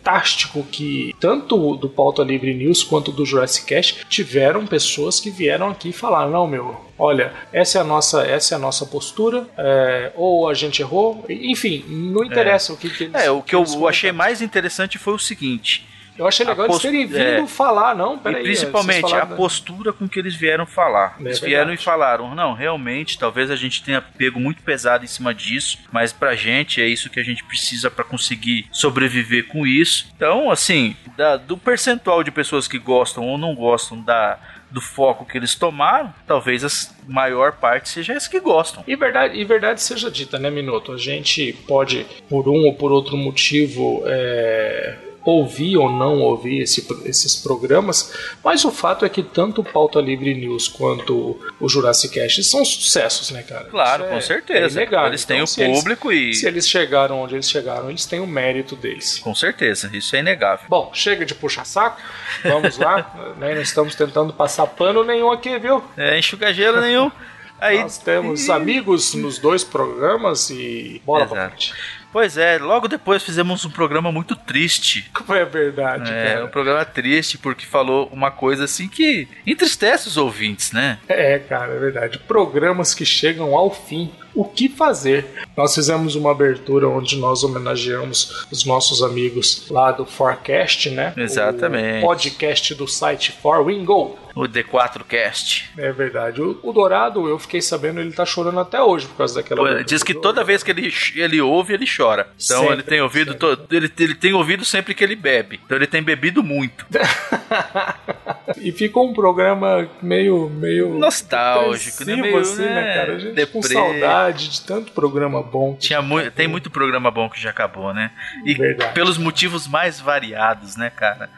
que 0.63 1.15
tanto 1.19 1.75
do 1.75 1.89
Pauta 1.89 2.23
Livre 2.23 2.53
News 2.53 2.83
quanto 2.83 3.12
do 3.12 3.25
Jurassic 3.25 3.65
Cast 3.65 4.05
tiveram 4.07 4.65
pessoas 4.65 5.19
que 5.19 5.29
vieram 5.29 5.69
aqui 5.69 5.91
falar 5.91 6.27
não 6.27 6.47
meu 6.47 6.75
olha 6.97 7.33
essa 7.51 7.77
é 7.77 7.81
a 7.81 7.83
nossa 7.83 8.23
essa 8.23 8.55
é 8.55 8.57
a 8.57 8.60
nossa 8.60 8.86
postura 8.86 9.47
é, 9.57 10.12
ou 10.15 10.49
a 10.49 10.53
gente 10.53 10.81
errou 10.81 11.25
enfim 11.29 11.83
não 11.88 12.23
interessa 12.23 12.73
o 12.73 12.77
que, 12.77 12.89
que 12.89 13.05
eles 13.05 13.15
É, 13.15 13.29
o 13.31 13.41
que 13.41 13.55
eu 13.55 13.62
eles 13.62 13.75
achei 13.83 14.12
mais 14.12 14.41
interessante 14.41 14.97
foi 14.97 15.13
o 15.13 15.19
seguinte. 15.19 15.88
Eu 16.17 16.27
achei 16.27 16.45
legal 16.45 16.63
a 16.65 16.67
eles 16.67 16.75
post- 16.77 16.88
terem 16.88 17.06
vindo 17.06 17.43
é. 17.43 17.47
falar 17.47 17.95
não 17.95 18.17
peraí 18.17 18.41
e 18.41 18.43
principalmente 18.43 19.01
vocês 19.01 19.13
a 19.13 19.17
falaram- 19.19 19.38
postura 19.38 19.93
com 19.93 20.08
que 20.08 20.19
eles 20.19 20.36
vieram 20.36 20.65
falar. 20.65 21.15
É 21.19 21.23
eles 21.23 21.39
vieram 21.39 21.67
verdade. 21.67 21.82
e 21.82 21.86
falaram: 21.86 22.36
não, 22.36 22.53
realmente, 22.53 23.17
talvez 23.17 23.49
a 23.51 23.56
gente 23.56 23.84
tenha 23.84 24.01
pego 24.01 24.39
muito 24.39 24.62
pesado 24.63 25.03
em 25.03 25.08
cima 25.08 25.34
disso, 25.34 25.77
mas 25.91 26.12
pra 26.13 26.36
gente 26.36 26.82
é 26.82 26.88
isso 26.88 27.10
que 27.10 27.19
a 27.19 27.23
gente 27.23 27.43
precisa 27.43 27.89
pra 27.91 28.03
conseguir 28.03 28.67
sobreviver 28.71 29.47
com 29.47 29.65
isso. 29.65 30.08
Então, 30.15 30.49
assim, 30.51 30.95
da- 31.15 31.38
do 31.38 31.58
percentual 31.58 32.23
de 32.23 32.32
pessoas 32.32 32.67
que 32.67 32.77
gostam 32.80 33.23
ou 33.23 33.38
não 33.38 33.53
gostam 33.56 34.01
da, 34.01 34.38
do 34.71 34.82
foco 34.82 35.25
que 35.25 35.38
eles 35.38 35.56
tomaram, 35.56 36.13
talvez 36.25 36.63
a 36.63 36.67
maior 37.08 37.53
parte 37.53 37.89
seja 37.89 38.13
as 38.13 38.27
que 38.27 38.39
gostam. 38.39 38.84
E 38.88 38.95
verdade, 38.95 39.38
e 39.39 39.43
verdade 39.45 39.82
seja 39.82 40.12
dita, 40.12 40.38
né, 40.38 40.49
Minuto? 40.49 40.91
A 40.91 40.97
gente 40.97 41.53
pode, 41.67 42.06
por 42.30 42.47
um 42.49 42.65
ou 42.65 42.73
por 42.73 42.91
outro 42.91 43.15
motivo, 43.15 44.03
é, 44.06 44.97
ouvir 45.31 45.75
ou 45.77 45.89
não 45.91 46.19
ouvir 46.21 46.61
esse- 46.61 46.87
esses 47.05 47.35
programas, 47.35 48.13
mas 48.43 48.63
o 48.63 48.71
fato 48.71 49.03
é 49.03 49.09
que 49.09 49.21
tanto 49.21 49.61
o 49.61 49.63
Pauta 49.63 49.99
Livre 49.99 50.33
News 50.33 50.67
quanto 50.67 51.37
o 51.59 51.67
Jurassic 51.67 52.13
Cast 52.13 52.43
são 52.45 52.63
sucessos, 52.63 53.31
né, 53.31 53.43
cara? 53.43 53.65
Claro, 53.65 54.03
Isso 54.03 54.11
com 54.11 54.17
é- 54.17 54.21
certeza. 54.21 54.79
É 54.79 54.83
inegável. 54.83 55.07
eles 55.09 55.25
têm 55.25 55.37
Então, 55.37 55.43
o 55.43 55.47
se 55.47 55.61
eles- 55.61 55.77
público 55.79 56.11
e. 56.11 56.33
Se 56.33 56.47
eles 56.47 56.67
chegaram 56.67 57.21
onde 57.21 57.35
eles 57.35 57.49
chegaram, 57.49 57.89
eles 57.89 58.05
têm 58.05 58.19
o 58.19 58.27
mérito 58.27 58.75
deles. 58.75 59.19
Com 59.19 59.35
certeza, 59.35 59.89
isso 59.93 60.15
é 60.15 60.19
inegável. 60.19 60.65
Bom, 60.69 60.91
chega 60.93 61.25
de 61.25 61.35
puxar 61.35 61.65
saco, 61.65 62.01
vamos 62.43 62.77
lá. 62.77 63.13
né, 63.37 63.53
Não 63.53 63.61
estamos 63.61 63.95
tentando 63.95 64.31
passar 64.33 64.65
pano 64.67 65.03
nenhum 65.03 65.31
aqui, 65.31 65.57
viu? 65.59 65.83
É, 65.97 66.17
enxugar 66.17 66.53
gelo 66.53 66.79
nenhum. 66.79 67.11
Aí, 67.59 67.79
Nós 67.81 67.97
temos 67.97 68.51
amigos 68.51 69.15
nos 69.15 69.39
dois 69.39 69.63
programas 69.63 70.51
e 70.51 71.01
bola 71.03 71.25
pra 71.25 71.37
Exato. 71.37 71.49
frente. 71.49 71.73
Pois 72.11 72.37
é, 72.37 72.57
logo 72.57 72.87
depois 72.87 73.21
fizemos 73.23 73.63
um 73.65 73.69
programa 73.69 74.11
muito 74.11 74.35
triste. 74.35 75.09
Como 75.13 75.33
é 75.37 75.45
verdade, 75.45 76.11
É, 76.11 76.33
cara. 76.33 76.45
um 76.45 76.49
programa 76.49 76.83
triste 76.85 77.37
porque 77.37 77.65
falou 77.65 78.09
uma 78.11 78.31
coisa 78.31 78.63
assim 78.63 78.87
que 78.87 79.27
entristece 79.45 80.07
os 80.07 80.17
ouvintes, 80.17 80.71
né? 80.71 80.99
É, 81.07 81.37
cara, 81.39 81.73
é 81.73 81.79
verdade. 81.79 82.17
Programas 82.19 82.93
que 82.93 83.05
chegam 83.05 83.55
ao 83.55 83.73
fim. 83.73 84.11
O 84.38 84.45
que 84.45 84.69
fazer? 84.69 85.26
Nós 85.58 85.73
fizemos 85.73 86.13
uma 86.13 86.30
abertura 86.30 86.88
onde 86.88 87.17
nós 87.17 87.43
homenageamos 87.43 88.45
os 88.52 88.63
nossos 88.65 89.02
amigos 89.02 89.65
lá 89.67 89.91
do 89.91 90.06
Forecast, 90.06 90.91
né? 90.91 91.12
Exatamente. 91.17 92.04
O 92.04 92.08
podcast 92.08 92.76
do 92.76 92.88
site 92.88 93.32
ForWingo. 93.32 94.15
O 94.36 94.41
D4Cast. 94.43 95.63
É 95.76 95.91
verdade. 95.91 96.39
O, 96.39 96.60
o 96.62 96.71
Dourado, 96.71 97.28
eu 97.28 97.39
fiquei 97.39 97.60
sabendo, 97.60 98.00
ele 98.00 98.12
tá 98.12 98.23
chorando 98.23 98.60
até 98.60 98.80
hoje 98.80 99.08
por 99.08 99.15
causa 99.17 99.34
daquela. 99.34 99.78
Pô. 99.78 99.84
Diz 99.84 100.04
que 100.04 100.13
toda 100.13 100.43
vez 100.43 100.62
que 100.62 100.69
ele, 100.69 100.93
ele 101.15 101.41
ouve, 101.41 101.73
ele 101.73 101.88
chora. 101.88 102.28
Então 102.39 102.60
Sempre, 102.60 102.73
ele 102.76 102.84
tem 102.84 103.02
ouvido 103.02 103.34
to- 103.34 103.58
ele, 103.71 103.91
ele 103.97 104.13
tem 104.13 104.34
ouvido 104.36 104.63
sempre 104.63 104.93
que 104.93 105.04
ele 105.04 105.15
bebe. 105.15 105.60
Então 105.65 105.76
ele 105.76 105.88
tem 105.88 106.04
bebido 106.04 106.43
muito. 106.43 106.86
e 108.57 108.71
ficou 108.71 109.10
um 109.10 109.13
programa 109.13 109.89
meio. 110.01 110.49
meio 110.49 110.97
nostálgico, 110.97 112.05
né? 112.05 112.15
Meio, 112.15 112.38
assim, 112.38 112.63
né, 112.63 112.73
né, 112.75 112.93
cara? 112.93 113.15
A 113.15 113.19
gente 113.19 113.33
deprê. 113.33 113.51
com 113.53 113.62
saudade 113.62 114.49
de 114.49 114.62
tanto 114.62 114.91
programa 114.91 115.41
bom. 115.43 115.75
Tinha 115.75 116.01
mu 116.01 116.29
tem 116.31 116.47
muito 116.47 116.69
programa 116.69 117.12
bom 117.12 117.29
que 117.29 117.39
já 117.41 117.49
acabou, 117.49 117.93
né? 117.93 118.12
E 118.45 118.53
Verdade. 118.53 118.93
pelos 118.93 119.17
motivos 119.17 119.67
mais 119.67 119.99
variados, 119.99 120.75
né, 120.77 120.89
cara? 120.89 121.29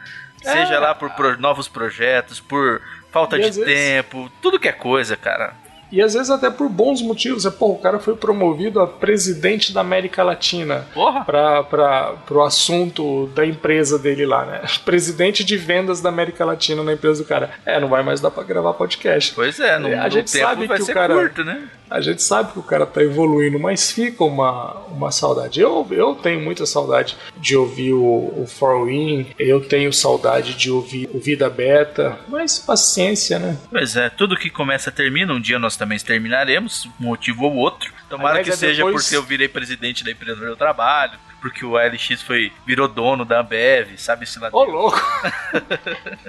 É. 0.44 0.52
Seja 0.52 0.78
lá 0.78 0.94
por 0.94 1.10
novos 1.38 1.68
projetos, 1.68 2.40
por 2.40 2.80
falta 3.10 3.36
E 3.36 3.40
de 3.42 3.48
às 3.48 3.56
vezes- 3.56 3.72
tempo, 3.74 4.30
tudo 4.40 4.58
que 4.58 4.68
é 4.68 4.72
coisa, 4.72 5.16
cara. 5.16 5.52
E 5.92 6.00
às 6.02 6.14
vezes 6.14 6.30
até 6.30 6.50
por 6.50 6.68
bons 6.68 7.02
motivos. 7.02 7.44
É, 7.46 7.50
pô, 7.50 7.72
o 7.72 7.78
cara 7.78 7.98
foi 7.98 8.14
promovido 8.16 8.80
a 8.80 8.86
presidente 8.86 9.72
da 9.72 9.80
América 9.80 10.22
Latina. 10.22 10.86
Porra! 10.94 11.24
Pra, 11.24 11.62
pra, 11.64 12.12
pro 12.26 12.42
assunto 12.42 13.26
da 13.34 13.44
empresa 13.44 13.98
dele 13.98 14.24
lá, 14.26 14.44
né? 14.46 14.60
Presidente 14.84 15.42
de 15.44 15.56
vendas 15.56 16.00
da 16.00 16.08
América 16.08 16.44
Latina 16.44 16.82
na 16.82 16.92
empresa 16.92 17.22
do 17.22 17.28
cara. 17.28 17.50
É, 17.66 17.80
não 17.80 17.88
vai 17.88 18.02
mais 18.02 18.20
dar 18.20 18.30
pra 18.30 18.42
gravar 18.42 18.74
podcast. 18.74 19.32
Pois 19.34 19.58
é, 19.58 19.78
no, 19.78 19.88
A 19.88 20.04
no 20.04 20.10
gente 20.10 20.30
sabe 20.30 20.66
vai 20.66 20.76
que 20.76 20.82
o 20.82 20.86
ser 20.86 20.94
cara- 20.94 21.14
curto, 21.14 21.44
né? 21.44 21.68
A 21.90 22.00
gente 22.00 22.22
sabe 22.22 22.52
que 22.52 22.58
o 22.60 22.62
cara 22.62 22.86
tá 22.86 23.02
evoluindo, 23.02 23.58
mas 23.58 23.90
fica 23.90 24.22
uma, 24.22 24.74
uma 24.92 25.10
saudade. 25.10 25.60
Eu, 25.60 25.84
eu 25.90 26.14
tenho 26.14 26.40
muita 26.40 26.64
saudade 26.64 27.16
de 27.36 27.56
ouvir 27.56 27.92
o, 27.94 28.32
o 28.42 28.46
For 28.46 28.86
Win, 28.86 29.26
eu 29.36 29.60
tenho 29.60 29.92
saudade 29.92 30.54
de 30.54 30.70
ouvir 30.70 31.10
o 31.12 31.18
Vida 31.18 31.50
Beta, 31.50 32.16
mas 32.28 32.60
paciência, 32.60 33.40
né? 33.40 33.56
Pois 33.68 33.96
é, 33.96 34.08
tudo 34.08 34.36
que 34.36 34.48
começa 34.48 34.92
termina, 34.92 35.32
um 35.34 35.40
dia 35.40 35.58
nós 35.58 35.76
também 35.80 35.98
terminaremos, 35.98 36.86
um 37.00 37.04
motivo 37.06 37.44
ou 37.44 37.54
outro. 37.56 37.92
Tomara 38.08 38.38
Aliás, 38.38 38.46
que 38.46 38.52
é 38.52 38.56
seja 38.56 38.84
depois- 38.84 39.04
porque 39.04 39.16
eu 39.16 39.22
virei 39.22 39.48
presidente 39.48 40.04
da 40.04 40.10
empresa 40.10 40.38
onde 40.40 40.50
eu 40.50 40.56
trabalho, 40.56 41.18
porque 41.40 41.64
o 41.64 41.76
LX 41.78 42.20
foi, 42.22 42.52
virou 42.66 42.86
dono 42.86 43.24
da 43.24 43.40
Ambev, 43.40 43.96
sabe 43.96 44.26
se 44.26 44.38
lá 44.38 44.50
Ô, 44.52 44.64
louco! 44.64 45.00